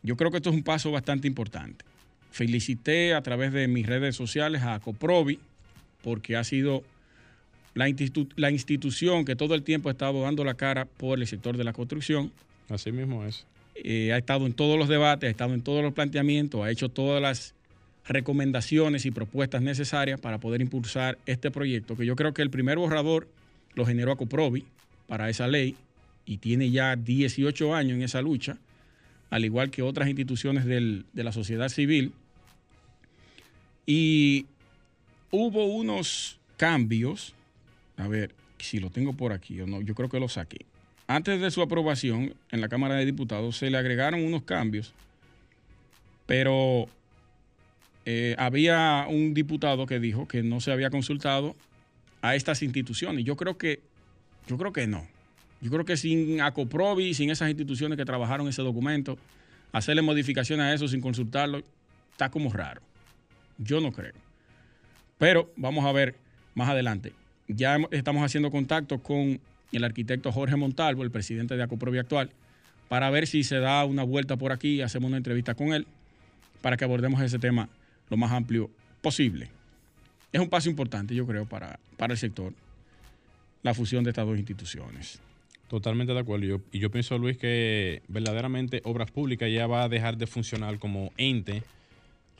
Yo 0.02 0.16
creo 0.16 0.32
que 0.32 0.38
esto 0.38 0.50
es 0.50 0.56
un 0.56 0.64
paso 0.64 0.92
bastante 0.92 1.28
importante. 1.28 1.86
Felicité 2.32 3.14
a 3.14 3.22
través 3.22 3.52
de 3.52 3.68
mis 3.68 3.86
redes 3.86 4.16
sociales 4.16 4.62
a 4.64 4.80
Coprovi 4.80 5.40
porque 6.04 6.38
ha 6.38 6.44
sido 6.44 6.84
la, 7.74 7.88
la 8.36 8.52
institución 8.52 9.26
que 9.26 9.36
todo 9.36 9.56
el 9.56 9.64
tiempo 9.64 9.90
ha 9.90 9.92
estado 9.92 10.22
dando 10.22 10.44
la 10.44 10.56
cara 10.56 10.86
por 10.86 11.20
el 11.20 11.28
sector 11.28 11.58
de 11.58 11.64
la 11.64 11.74
construcción. 11.74 12.32
Así 12.70 12.92
mismo 12.92 13.26
es. 13.26 13.46
Eh, 13.76 14.12
ha 14.14 14.18
estado 14.18 14.46
en 14.46 14.54
todos 14.54 14.78
los 14.78 14.90
debates, 14.90 15.28
ha 15.28 15.32
estado 15.32 15.54
en 15.54 15.62
todos 15.62 15.84
los 15.84 15.94
planteamientos, 15.94 16.62
ha 16.62 16.72
hecho 16.72 16.90
todas 16.90 17.22
las 17.22 17.56
recomendaciones 18.06 19.06
y 19.06 19.12
propuestas 19.12 19.62
necesarias 19.62 20.20
para 20.20 20.40
poder 20.40 20.62
impulsar 20.62 21.18
este 21.26 21.52
proyecto, 21.52 21.96
que 21.96 22.06
yo 22.06 22.16
creo 22.16 22.34
que 22.34 22.42
el 22.42 22.50
primer 22.50 22.78
borrador 22.78 23.28
lo 23.76 23.86
generó 23.86 24.12
a 24.12 24.18
Coprovi 24.18 24.66
para 25.08 25.30
esa 25.30 25.48
ley 25.48 25.76
y 26.26 26.38
tiene 26.38 26.72
ya 26.72 26.96
18 26.96 27.74
años 27.74 27.96
en 27.96 28.04
esa 28.04 28.22
lucha, 28.22 28.58
al 29.30 29.46
igual 29.46 29.70
que 29.70 29.82
otras 29.82 30.10
instituciones 30.10 30.66
de 30.66 31.24
la 31.24 31.32
sociedad 31.32 31.70
civil. 31.70 32.14
Y 33.86 34.46
hubo 35.32 35.66
unos 35.66 36.40
cambios, 36.58 37.34
a 38.00 38.08
ver 38.08 38.34
si 38.58 38.80
lo 38.80 38.90
tengo 38.90 39.14
por 39.14 39.34
aquí 39.34 39.60
o 39.62 39.68
no, 39.68 39.82
yo 39.82 39.94
creo 39.94 40.10
que 40.10 40.20
lo 40.20 40.30
saqué. 40.30 40.66
Antes 41.08 41.42
de 41.42 41.52
su 41.52 41.62
aprobación 41.62 42.34
en 42.52 42.62
la 42.62 42.70
Cámara 42.70 42.96
de 42.96 43.06
Diputados 43.06 43.58
se 43.58 43.70
le 43.70 43.78
agregaron 43.78 44.24
unos 44.24 44.44
cambios, 44.44 44.94
pero 46.26 46.88
eh, 48.06 48.36
había 48.38 49.06
un 49.10 49.34
diputado 49.34 49.86
que 49.86 50.00
dijo 50.00 50.28
que 50.28 50.44
no 50.44 50.62
se 50.62 50.72
había 50.72 50.90
consultado 50.90 51.56
a 52.22 52.36
estas 52.36 52.62
instituciones. 52.62 53.26
Yo 53.26 53.36
creo 53.36 53.58
que, 53.58 53.82
yo 54.48 54.58
creo 54.58 54.72
que 54.72 54.88
no. 54.88 55.08
Yo 55.62 55.72
creo 55.72 55.84
que 55.84 55.98
sin 55.98 56.42
ACOPROVI, 56.42 57.14
sin 57.14 57.30
esas 57.30 57.50
instituciones 57.50 57.98
que 57.98 58.06
trabajaron 58.06 58.48
ese 58.48 58.62
documento, 58.62 59.18
hacerle 59.72 60.02
modificaciones 60.02 60.66
a 60.66 60.74
eso 60.74 60.88
sin 60.88 61.02
consultarlo, 61.02 61.64
está 62.12 62.30
como 62.30 62.52
raro. 62.52 62.82
Yo 63.58 63.82
no 63.82 63.92
creo. 63.92 64.14
Pero 65.18 65.52
vamos 65.58 65.86
a 65.86 65.92
ver 65.92 66.16
más 66.56 66.70
adelante. 66.70 67.14
Ya 67.50 67.78
estamos 67.90 68.24
haciendo 68.24 68.52
contacto 68.52 69.00
con 69.00 69.40
el 69.72 69.84
arquitecto 69.84 70.32
Jorge 70.32 70.56
Montalvo, 70.56 71.04
el 71.04 71.10
presidente 71.10 71.58
de 71.58 71.64
ACOPROVI 71.64 71.98
actual, 71.98 72.30
para 72.90 73.10
ver 73.10 73.26
si 73.26 73.44
se 73.44 73.58
da 73.58 73.84
una 73.86 74.04
vuelta 74.04 74.38
por 74.38 74.52
aquí 74.52 74.76
y 74.76 74.82
hacemos 74.82 75.08
una 75.08 75.18
entrevista 75.18 75.56
con 75.56 75.74
él 75.74 75.88
para 76.62 76.78
que 76.78 76.84
abordemos 76.84 77.22
ese 77.22 77.40
tema 77.40 77.68
lo 78.10 78.18
más 78.18 78.32
amplio 78.32 78.70
posible. 79.02 79.50
Es 80.32 80.40
un 80.40 80.50
paso 80.50 80.70
importante, 80.70 81.16
yo 81.16 81.26
creo, 81.26 81.46
para, 81.46 81.80
para 81.98 82.14
el 82.14 82.20
sector, 82.20 82.54
la 83.64 83.74
fusión 83.74 84.04
de 84.04 84.12
estas 84.12 84.28
dos 84.28 84.38
instituciones. 84.38 85.20
Totalmente 85.68 86.14
de 86.14 86.20
acuerdo. 86.20 86.62
y 86.72 86.80
yo 86.80 86.92
pienso, 86.92 87.18
Luis, 87.18 87.38
que 87.38 88.04
verdaderamente 88.08 88.82
Obras 88.84 89.10
Públicas 89.10 89.50
ya 89.52 89.66
va 89.66 89.84
a 89.84 89.90
dejar 89.90 90.18
de 90.18 90.28
funcionar 90.28 90.78
como 90.78 91.12
ente 91.18 91.64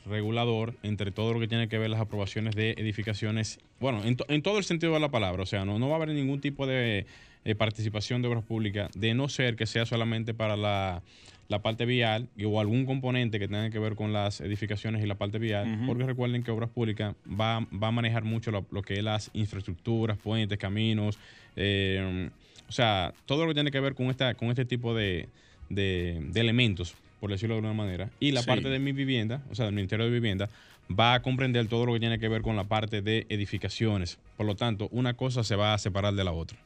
regulador 0.06 0.74
entre 0.82 1.10
todo 1.10 1.32
lo 1.32 1.40
que 1.40 1.48
tiene 1.48 1.68
que 1.68 1.78
ver 1.78 1.90
las 1.90 2.00
aprobaciones 2.00 2.54
de 2.54 2.72
edificaciones, 2.72 3.58
bueno, 3.80 4.02
en, 4.04 4.42
todo 4.42 4.58
el 4.58 4.64
sentido 4.64 4.92
de 4.92 5.00
la 5.00 5.10
palabra, 5.10 5.42
o 5.42 5.46
sea, 5.46 5.64
no, 5.64 5.78
no 5.78 5.88
va 5.88 5.94
a 5.94 5.96
haber 5.96 6.08
ningún 6.10 6.40
tipo 6.40 6.66
de 6.66 7.06
eh, 7.44 7.54
participación 7.54 8.22
de 8.22 8.28
obras 8.28 8.44
públicas, 8.44 8.90
de 8.94 9.14
no 9.14 9.28
ser 9.28 9.56
que 9.56 9.66
sea 9.66 9.86
solamente 9.86 10.34
para 10.34 10.56
la, 10.56 11.02
la 11.48 11.62
parte 11.62 11.84
vial 11.84 12.28
o 12.44 12.60
algún 12.60 12.86
componente 12.86 13.38
que 13.38 13.48
tenga 13.48 13.70
que 13.70 13.78
ver 13.78 13.96
con 13.96 14.12
las 14.12 14.40
edificaciones 14.40 15.02
y 15.02 15.06
la 15.06 15.16
parte 15.16 15.38
vial, 15.38 15.82
porque 15.84 16.04
recuerden 16.04 16.44
que 16.44 16.52
Obras 16.52 16.70
Públicas 16.70 17.14
va, 17.28 17.66
va 17.72 17.88
a 17.88 17.90
manejar 17.90 18.22
mucho 18.24 18.52
lo, 18.52 18.82
que 18.82 18.94
es 18.94 19.02
las 19.02 19.30
infraestructuras, 19.34 20.16
puentes, 20.16 20.58
caminos, 20.58 21.18
eh, 21.56 22.30
o 22.68 22.72
sea, 22.72 23.12
todo 23.26 23.42
lo 23.42 23.48
que 23.48 23.54
tiene 23.54 23.72
que 23.72 23.80
ver 23.80 23.96
con, 23.96 24.06
esta, 24.10 24.34
con 24.34 24.48
este 24.48 24.64
tipo 24.64 24.94
de, 24.94 25.28
de, 25.70 26.20
elementos, 26.36 26.94
por 27.20 27.30
decirlo 27.30 27.54
de 27.54 27.58
alguna 27.58 27.74
manera. 27.74 28.10
Y 28.18 28.32
la 28.32 28.42
parte 28.42 28.68
de 28.68 28.78
mi 28.78 28.92
vivienda, 28.92 29.42
o 29.50 29.54
sea, 29.54 29.66
del 29.66 29.74
Ministerio 29.74 30.06
de 30.06 30.10
Vivienda, 30.10 30.48
va 30.90 31.14
a 31.14 31.22
comprender 31.22 31.68
todo 31.68 31.86
lo 31.86 31.92
que 31.92 32.00
tiene 32.00 32.18
que 32.18 32.28
ver 32.28 32.42
con 32.42 32.56
la 32.56 32.64
parte 32.64 33.02
de 33.02 33.26
edificaciones. 33.28 34.18
Por 34.36 34.46
lo 34.46 34.56
tanto, 34.56 34.88
una 34.90 35.14
cosa 35.14 35.44
se 35.44 35.54
va 35.54 35.74
a 35.74 35.78
separar 35.78 36.14
de 36.14 36.24
la 36.24 36.32
otra. 36.32 36.58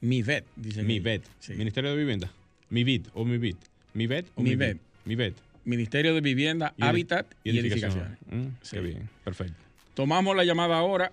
Mi 0.00 0.22
VET, 0.22 0.44
dice. 0.56 0.82
Mi 0.82 1.00
VET. 1.00 1.22
Ministerio 1.56 1.90
de 1.90 1.96
Vivienda. 1.96 2.30
Mi 2.70 2.84
VIT 2.84 3.08
o 3.14 3.24
mi 3.24 3.38
VIT. 3.38 3.56
Mi 3.94 4.06
VET 4.06 4.26
o 4.34 4.42
mi, 4.42 4.56
VET. 4.56 4.78
Mi 5.04 5.14
VET. 5.14 5.34
Ministerio 5.64 6.14
de 6.14 6.20
Vivienda, 6.20 6.74
Hábitat 6.80 7.26
y, 7.44 7.58
Edificaciones. 7.58 8.18
Mm, 8.30 8.46
qué 8.70 8.80
bien, 8.80 9.08
perfecto. 9.24 9.56
Tomamos 9.94 10.36
la 10.36 10.44
llamada 10.44 10.78
ahora 10.78 11.12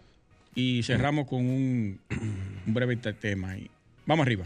y 0.53 0.83
cerramos 0.83 1.27
con 1.27 1.39
un, 1.45 1.99
un 2.67 2.73
breve 2.73 2.95
tema 2.95 3.51
ahí. 3.51 3.69
Vamos 4.05 4.25
arriba. 4.25 4.45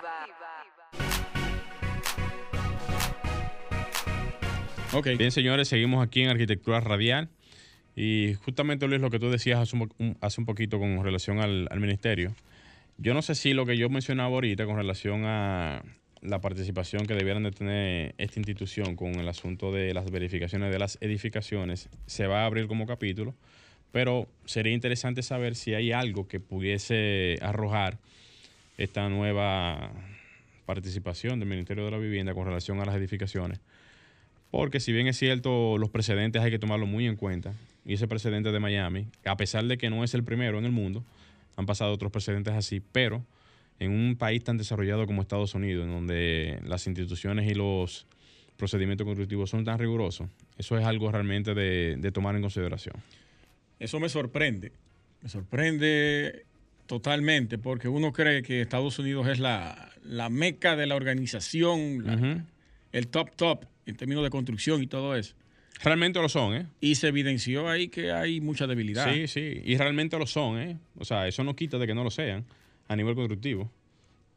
Bien, 5.17 5.31
señores, 5.31 5.69
seguimos 5.69 6.05
aquí 6.05 6.21
en 6.21 6.29
Arquitectura 6.29 6.81
Radial. 6.81 7.29
Y 7.95 8.33
justamente, 8.43 8.87
Luis, 8.87 8.99
lo 8.99 9.09
que 9.09 9.19
tú 9.19 9.29
decías 9.29 9.57
hace 9.57 9.77
un, 9.77 10.17
hace 10.19 10.41
un 10.41 10.45
poquito 10.45 10.79
con 10.79 11.01
relación 11.01 11.39
al, 11.39 11.69
al, 11.71 11.79
ministerio. 11.79 12.35
Yo 12.97 13.13
no 13.13 13.21
sé 13.21 13.35
si 13.35 13.53
lo 13.53 13.65
que 13.65 13.77
yo 13.77 13.89
mencionaba 13.89 14.29
ahorita 14.29 14.65
con 14.65 14.75
relación 14.75 15.23
a 15.25 15.81
la 16.21 16.41
participación 16.41 17.07
que 17.07 17.15
debieran 17.15 17.43
de 17.43 17.51
tener 17.51 18.15
esta 18.17 18.39
institución 18.39 18.97
con 18.97 19.15
el 19.15 19.29
asunto 19.29 19.71
de 19.71 19.93
las 19.93 20.11
verificaciones 20.11 20.71
de 20.71 20.77
las 20.77 20.97
edificaciones 21.01 21.89
se 22.05 22.27
va 22.27 22.43
a 22.43 22.45
abrir 22.45 22.67
como 22.67 22.85
capítulo, 22.85 23.33
pero 23.91 24.27
sería 24.45 24.73
interesante 24.73 25.23
saber 25.23 25.55
si 25.55 25.73
hay 25.73 25.93
algo 25.93 26.27
que 26.27 26.39
pudiese 26.41 27.39
arrojar 27.41 27.97
esta 28.77 29.07
nueva 29.07 29.91
participación 30.65 31.39
del 31.39 31.47
Ministerio 31.47 31.85
de 31.85 31.91
la 31.91 31.97
Vivienda 31.97 32.33
con 32.33 32.45
relación 32.45 32.81
a 32.81 32.85
las 32.85 32.95
edificaciones. 32.95 33.61
Porque 34.51 34.79
si 34.79 34.91
bien 34.91 35.07
es 35.07 35.17
cierto, 35.17 35.77
los 35.77 35.89
precedentes 35.89 36.41
hay 36.41 36.51
que 36.51 36.59
tomarlo 36.59 36.85
muy 36.85 37.07
en 37.07 37.15
cuenta. 37.15 37.53
Y 37.85 37.93
ese 37.93 38.07
precedente 38.07 38.51
de 38.51 38.59
Miami, 38.59 39.07
a 39.25 39.37
pesar 39.37 39.65
de 39.65 39.77
que 39.77 39.89
no 39.89 40.03
es 40.03 40.13
el 40.13 40.23
primero 40.23 40.59
en 40.59 40.65
el 40.65 40.71
mundo, 40.71 41.03
han 41.55 41.65
pasado 41.65 41.93
otros 41.93 42.11
precedentes 42.11 42.53
así, 42.53 42.81
pero 42.91 43.25
en 43.79 43.91
un 43.91 44.15
país 44.15 44.43
tan 44.43 44.57
desarrollado 44.57 45.07
como 45.07 45.21
Estados 45.21 45.55
Unidos, 45.55 45.85
en 45.85 45.91
donde 45.91 46.59
las 46.65 46.85
instituciones 46.85 47.49
y 47.49 47.55
los 47.55 48.05
procedimientos 48.57 49.05
constructivos 49.05 49.49
son 49.49 49.65
tan 49.65 49.79
rigurosos, 49.79 50.29
eso 50.57 50.77
es 50.77 50.85
algo 50.85 51.11
realmente 51.11 51.55
de, 51.55 51.95
de 51.97 52.11
tomar 52.11 52.35
en 52.35 52.41
consideración. 52.41 52.95
Eso 53.79 53.99
me 53.99 54.09
sorprende. 54.09 54.71
Me 55.23 55.29
sorprende 55.29 56.45
totalmente, 56.85 57.57
porque 57.57 57.87
uno 57.87 58.11
cree 58.11 58.43
que 58.43 58.61
Estados 58.61 58.99
Unidos 58.99 59.27
es 59.27 59.39
la, 59.39 59.91
la 60.03 60.29
meca 60.29 60.75
de 60.75 60.85
la 60.85 60.95
organización, 60.95 62.05
la, 62.05 62.13
uh 62.13 62.19
-huh. 62.19 62.45
el 62.91 63.07
top 63.07 63.31
top 63.35 63.65
en 63.91 63.97
términos 63.97 64.23
de 64.23 64.29
construcción 64.29 64.81
y 64.81 64.87
todo 64.87 65.15
eso. 65.15 65.35
Realmente 65.83 66.19
lo 66.19 66.29
son, 66.29 66.55
¿eh? 66.55 66.67
Y 66.79 66.95
se 66.95 67.07
evidenció 67.07 67.67
ahí 67.67 67.87
que 67.87 68.11
hay 68.11 68.41
mucha 68.41 68.67
debilidad. 68.67 69.11
Sí, 69.13 69.27
sí, 69.27 69.61
y 69.63 69.77
realmente 69.77 70.17
lo 70.17 70.27
son, 70.27 70.59
¿eh? 70.59 70.77
O 70.97 71.05
sea, 71.05 71.27
eso 71.27 71.43
no 71.43 71.55
quita 71.55 71.77
de 71.77 71.87
que 71.87 71.95
no 71.95 72.03
lo 72.03 72.11
sean 72.11 72.45
a 72.87 72.95
nivel 72.95 73.15
constructivo. 73.15 73.71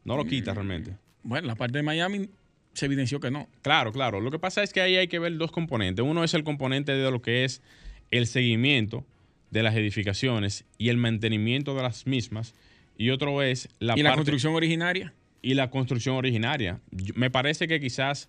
No 0.04 0.16
lo 0.16 0.24
quita 0.24 0.54
realmente. 0.54 0.96
Bueno, 1.22 1.46
la 1.46 1.56
parte 1.56 1.78
de 1.78 1.82
Miami 1.82 2.28
se 2.74 2.86
evidenció 2.86 3.20
que 3.20 3.30
no. 3.30 3.48
Claro, 3.62 3.92
claro. 3.92 4.20
Lo 4.20 4.30
que 4.30 4.38
pasa 4.38 4.62
es 4.62 4.72
que 4.72 4.80
ahí 4.80 4.96
hay 4.96 5.08
que 5.08 5.18
ver 5.18 5.36
dos 5.36 5.50
componentes. 5.50 6.04
Uno 6.04 6.24
es 6.24 6.34
el 6.34 6.44
componente 6.44 6.92
de 6.92 7.10
lo 7.10 7.22
que 7.22 7.44
es 7.44 7.62
el 8.10 8.26
seguimiento 8.26 9.06
de 9.50 9.62
las 9.62 9.74
edificaciones 9.76 10.64
y 10.78 10.88
el 10.88 10.96
mantenimiento 10.96 11.74
de 11.74 11.82
las 11.82 12.06
mismas. 12.06 12.54
Y 12.96 13.10
otro 13.10 13.42
es 13.42 13.68
la 13.78 13.98
¿Y 13.98 14.02
la 14.02 14.14
construcción 14.14 14.54
originaria? 14.54 15.14
Y 15.42 15.54
la 15.54 15.70
construcción 15.70 16.16
originaria. 16.16 16.80
Me 17.14 17.30
parece 17.30 17.68
que 17.68 17.80
quizás 17.80 18.28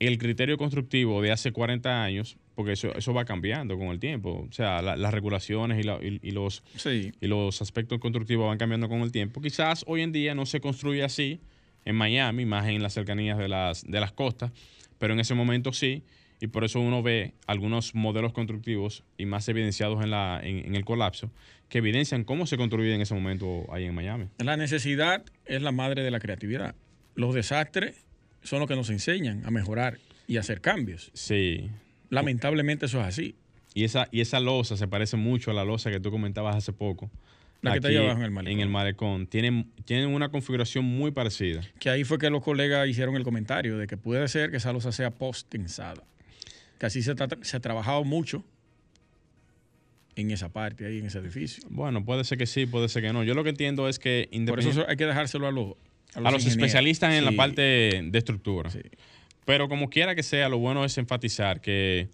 el 0.00 0.16
criterio 0.16 0.56
constructivo 0.56 1.20
de 1.20 1.30
hace 1.30 1.52
40 1.52 2.02
años, 2.02 2.38
porque 2.54 2.72
eso, 2.72 2.94
eso 2.94 3.12
va 3.12 3.26
cambiando 3.26 3.78
con 3.78 3.88
el 3.88 4.00
tiempo, 4.00 4.46
o 4.48 4.52
sea, 4.52 4.80
la, 4.80 4.96
las 4.96 5.12
regulaciones 5.12 5.78
y, 5.78 5.82
la, 5.82 5.98
y, 6.02 6.18
y 6.22 6.30
los, 6.30 6.64
sí. 6.74 7.12
y 7.20 7.26
los 7.26 7.60
aspectos 7.60 8.00
constructivos 8.00 8.48
van 8.48 8.58
cambiando 8.58 8.88
con 8.88 9.02
el 9.02 9.12
tiempo. 9.12 9.42
Quizás 9.42 9.84
hoy 9.86 10.00
en 10.00 10.10
día 10.10 10.34
no 10.34 10.46
se 10.46 10.60
construye 10.60 11.04
así 11.04 11.40
en 11.84 11.96
Miami, 11.96 12.46
más 12.46 12.66
en 12.66 12.82
las 12.82 12.94
cercanías 12.94 13.36
de 13.38 13.48
las, 13.48 13.84
de 13.84 14.00
las 14.00 14.12
costas, 14.12 14.52
pero 14.98 15.12
en 15.12 15.20
ese 15.20 15.34
momento 15.34 15.72
sí, 15.72 16.02
y 16.40 16.46
por 16.46 16.64
eso 16.64 16.80
uno 16.80 17.02
ve 17.02 17.34
algunos 17.46 17.94
modelos 17.94 18.32
constructivos 18.32 19.04
y 19.18 19.26
más 19.26 19.46
evidenciados 19.50 20.02
en, 20.02 20.10
la, 20.10 20.40
en, 20.42 20.64
en 20.64 20.76
el 20.76 20.86
colapso, 20.86 21.30
que 21.68 21.78
evidencian 21.78 22.24
cómo 22.24 22.46
se 22.46 22.56
construye 22.56 22.94
en 22.94 23.02
ese 23.02 23.14
momento 23.14 23.66
ahí 23.70 23.84
en 23.84 23.94
Miami. 23.94 24.28
La 24.38 24.56
necesidad 24.56 25.22
es 25.44 25.60
la 25.60 25.72
madre 25.72 26.02
de 26.02 26.10
la 26.10 26.20
creatividad. 26.20 26.74
Los 27.14 27.34
desastres 27.34 28.06
son 28.42 28.60
los 28.60 28.68
que 28.68 28.76
nos 28.76 28.90
enseñan 28.90 29.44
a 29.44 29.50
mejorar 29.50 29.98
y 30.26 30.36
hacer 30.36 30.60
cambios. 30.60 31.10
Sí. 31.14 31.70
Lamentablemente 32.08 32.86
eso 32.86 33.00
es 33.00 33.06
así. 33.06 33.34
Y 33.74 33.84
esa, 33.84 34.08
y 34.10 34.20
esa 34.20 34.40
losa 34.40 34.76
se 34.76 34.88
parece 34.88 35.16
mucho 35.16 35.50
a 35.50 35.54
la 35.54 35.64
losa 35.64 35.90
que 35.90 36.00
tú 36.00 36.10
comentabas 36.10 36.56
hace 36.56 36.72
poco. 36.72 37.10
La 37.62 37.72
que 37.72 37.76
está 37.78 37.88
ahí 37.88 37.96
abajo 37.96 38.18
en 38.18 38.24
el 38.24 38.30
malecón. 38.30 38.52
En 38.52 38.60
el 38.60 38.68
malecón. 38.68 39.26
Tienen, 39.26 39.70
tienen 39.84 40.08
una 40.08 40.30
configuración 40.30 40.84
muy 40.84 41.10
parecida. 41.10 41.60
Que 41.78 41.90
ahí 41.90 42.04
fue 42.04 42.18
que 42.18 42.30
los 42.30 42.42
colegas 42.42 42.88
hicieron 42.88 43.16
el 43.16 43.22
comentario 43.22 43.76
de 43.76 43.86
que 43.86 43.96
puede 43.96 44.26
ser 44.28 44.50
que 44.50 44.56
esa 44.56 44.72
losa 44.72 44.92
sea 44.92 45.10
post-tensada. 45.10 46.02
Que 46.78 46.86
así 46.86 47.02
se, 47.02 47.14
se 47.42 47.56
ha 47.56 47.60
trabajado 47.60 48.02
mucho 48.04 48.44
en 50.16 50.30
esa 50.30 50.48
parte, 50.48 50.86
ahí 50.86 50.98
en 50.98 51.06
ese 51.06 51.18
edificio. 51.18 51.62
Bueno, 51.68 52.04
puede 52.04 52.24
ser 52.24 52.38
que 52.38 52.46
sí, 52.46 52.66
puede 52.66 52.88
ser 52.88 53.02
que 53.02 53.12
no. 53.12 53.22
Yo 53.24 53.34
lo 53.34 53.44
que 53.44 53.50
entiendo 53.50 53.88
es 53.88 53.98
que... 53.98 54.28
Por 54.46 54.60
eso 54.60 54.86
hay 54.88 54.96
que 54.96 55.06
dejárselo 55.06 55.46
a 55.46 55.52
los, 55.52 55.74
a 56.14 56.20
los, 56.20 56.28
a 56.28 56.30
los 56.32 56.46
especialistas 56.46 57.12
en 57.14 57.20
sí. 57.20 57.24
la 57.24 57.32
parte 57.32 57.62
de 58.04 58.18
estructura. 58.18 58.70
Sí. 58.70 58.80
Pero 59.44 59.68
como 59.68 59.90
quiera 59.90 60.14
que 60.14 60.22
sea, 60.22 60.48
lo 60.48 60.58
bueno 60.58 60.84
es 60.84 60.96
enfatizar 60.98 61.60
que 61.60 62.08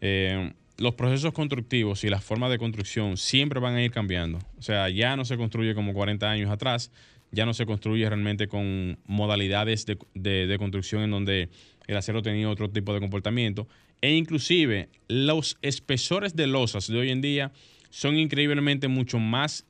eh, 0.00 0.52
los 0.76 0.94
procesos 0.94 1.32
constructivos 1.32 2.04
y 2.04 2.08
las 2.08 2.24
formas 2.24 2.50
de 2.50 2.58
construcción 2.58 3.16
siempre 3.16 3.60
van 3.60 3.76
a 3.76 3.82
ir 3.82 3.90
cambiando. 3.90 4.38
O 4.58 4.62
sea, 4.62 4.88
ya 4.88 5.16
no 5.16 5.24
se 5.24 5.36
construye 5.36 5.74
como 5.74 5.92
40 5.94 6.28
años 6.28 6.50
atrás, 6.50 6.90
ya 7.30 7.46
no 7.46 7.54
se 7.54 7.66
construye 7.66 8.08
realmente 8.08 8.48
con 8.48 8.98
modalidades 9.06 9.86
de, 9.86 9.98
de, 10.14 10.46
de 10.46 10.58
construcción 10.58 11.02
en 11.02 11.10
donde 11.10 11.48
el 11.86 11.96
acero 11.96 12.22
tenía 12.22 12.48
otro 12.48 12.70
tipo 12.70 12.92
de 12.92 13.00
comportamiento. 13.00 13.68
E 14.00 14.14
inclusive 14.14 14.88
los 15.08 15.56
espesores 15.62 16.34
de 16.36 16.46
losas 16.46 16.88
de 16.88 16.98
hoy 16.98 17.10
en 17.10 17.20
día 17.20 17.52
son 17.90 18.16
increíblemente 18.16 18.88
mucho 18.88 19.18
más, 19.18 19.64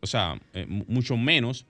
o 0.00 0.06
sea, 0.06 0.40
eh, 0.54 0.66
mucho 0.68 1.16
menos 1.16 1.66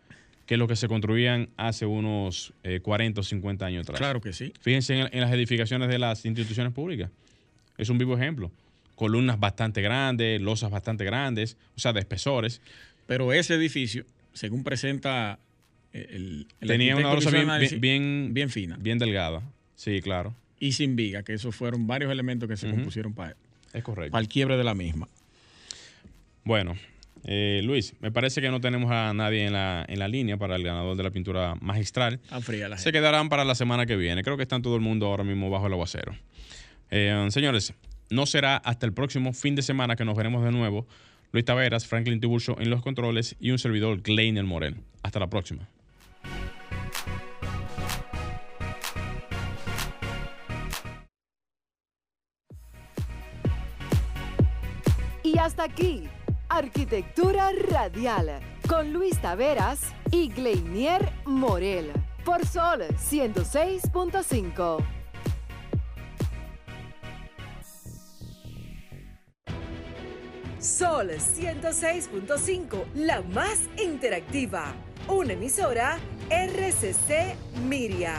que 0.48 0.56
lo 0.56 0.66
que 0.66 0.76
se 0.76 0.88
construían 0.88 1.50
hace 1.58 1.84
unos 1.84 2.54
eh, 2.62 2.80
40 2.80 3.20
o 3.20 3.22
50 3.22 3.66
años 3.66 3.82
atrás. 3.82 3.98
Claro 3.98 4.22
que 4.22 4.32
sí. 4.32 4.54
Fíjense 4.62 4.98
en, 4.98 5.08
en, 5.12 5.20
las 5.20 5.30
edificaciones 5.30 5.90
de 5.90 5.98
las 5.98 6.24
instituciones 6.24 6.72
públicas. 6.72 7.10
Es 7.76 7.90
un 7.90 7.98
vivo 7.98 8.16
ejemplo. 8.16 8.50
Columnas 8.94 9.38
bastante 9.38 9.82
grandes, 9.82 10.40
losas 10.40 10.70
bastante 10.70 11.04
grandes, 11.04 11.58
o 11.76 11.80
sea, 11.80 11.92
de 11.92 12.00
espesores. 12.00 12.62
Pero 13.06 13.34
ese 13.34 13.56
edificio, 13.56 14.06
según 14.32 14.64
presenta 14.64 15.38
el, 15.92 16.46
el 16.62 16.68
tenía 16.68 16.96
una 16.96 17.12
losa 17.12 17.30
bien, 17.30 17.46
bien, 17.58 17.80
bien, 17.80 18.30
bien, 18.32 18.48
fina. 18.48 18.78
Bien 18.80 18.98
delgada. 18.98 19.42
Sí, 19.76 20.00
claro. 20.00 20.34
Y 20.58 20.72
sin 20.72 20.96
viga, 20.96 21.24
que 21.24 21.34
esos 21.34 21.54
fueron 21.54 21.86
varios 21.86 22.10
elementos 22.10 22.48
que 22.48 22.56
se 22.56 22.66
uh 22.66 22.70
-huh. 22.70 22.74
compusieron 22.76 23.12
para, 23.12 23.36
es 23.74 23.84
correcto. 23.84 24.12
para 24.12 24.22
el 24.22 24.28
quiebre 24.28 24.56
de 24.56 24.64
la 24.64 24.74
misma. 24.74 25.08
Bueno, 26.42 26.74
eh, 27.24 27.60
Luis, 27.64 27.94
me 28.00 28.10
parece 28.10 28.40
que 28.40 28.50
no 28.50 28.60
tenemos 28.60 28.90
a 28.90 29.12
nadie 29.14 29.46
en 29.46 29.52
la, 29.52 29.84
en 29.88 29.98
la 29.98 30.08
línea 30.08 30.36
para 30.36 30.56
el 30.56 30.62
ganador 30.62 30.96
de 30.96 31.02
la 31.02 31.10
pintura 31.10 31.54
magistral. 31.60 32.20
Fría 32.40 32.68
la 32.68 32.78
Se 32.78 32.92
quedarán 32.92 33.28
para 33.28 33.44
la 33.44 33.54
semana 33.54 33.86
que 33.86 33.96
viene. 33.96 34.22
Creo 34.22 34.36
que 34.36 34.42
están 34.42 34.62
todo 34.62 34.74
el 34.74 34.80
mundo 34.80 35.06
ahora 35.06 35.24
mismo 35.24 35.50
bajo 35.50 35.66
el 35.66 35.72
aguacero. 35.72 36.14
Eh, 36.90 37.26
señores, 37.30 37.74
no 38.10 38.26
será 38.26 38.56
hasta 38.56 38.86
el 38.86 38.92
próximo 38.92 39.32
fin 39.32 39.54
de 39.54 39.62
semana 39.62 39.96
que 39.96 40.04
nos 40.04 40.16
veremos 40.16 40.44
de 40.44 40.52
nuevo. 40.52 40.86
Luis 41.32 41.44
Taveras, 41.44 41.86
Franklin 41.86 42.20
Tiburcio 42.20 42.56
en 42.58 42.70
los 42.70 42.82
controles 42.82 43.36
y 43.38 43.50
un 43.50 43.58
servidor, 43.58 44.00
Gleiner 44.00 44.44
Morel. 44.44 44.76
Hasta 45.02 45.20
la 45.20 45.28
próxima. 45.28 45.68
Y 55.22 55.36
hasta 55.36 55.64
aquí, 55.64 56.08
Arquitectura 56.48 57.50
Radial, 57.70 58.40
con 58.66 58.92
Luis 58.92 59.20
Taveras 59.20 59.80
y 60.10 60.28
Gleinier 60.28 61.12
Morel, 61.26 61.92
por 62.24 62.46
Sol 62.46 62.84
106.5. 62.88 64.84
Sol 70.58 71.10
106.5, 71.10 72.84
la 72.94 73.20
más 73.20 73.68
interactiva. 73.76 74.72
Una 75.06 75.34
emisora 75.34 75.98
RCC 76.30 77.36
Miria. 77.66 78.16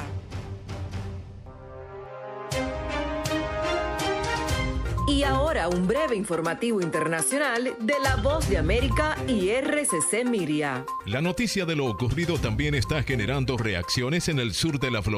Y 5.09 5.23
ahora 5.23 5.67
un 5.69 5.87
breve 5.87 6.15
informativo 6.15 6.81
internacional 6.81 7.75
de 7.79 7.93
La 8.03 8.17
Voz 8.17 8.47
de 8.47 8.59
América 8.59 9.17
y 9.27 9.49
RCC 9.49 10.23
Miria. 10.23 10.85
La 11.07 11.19
noticia 11.19 11.65
de 11.65 11.75
lo 11.75 11.87
ocurrido 11.87 12.37
también 12.37 12.75
está 12.75 13.01
generando 13.01 13.57
reacciones 13.57 14.29
en 14.29 14.37
el 14.37 14.53
sur 14.53 14.79
de 14.79 14.91
la 14.91 15.01
Florida. 15.01 15.17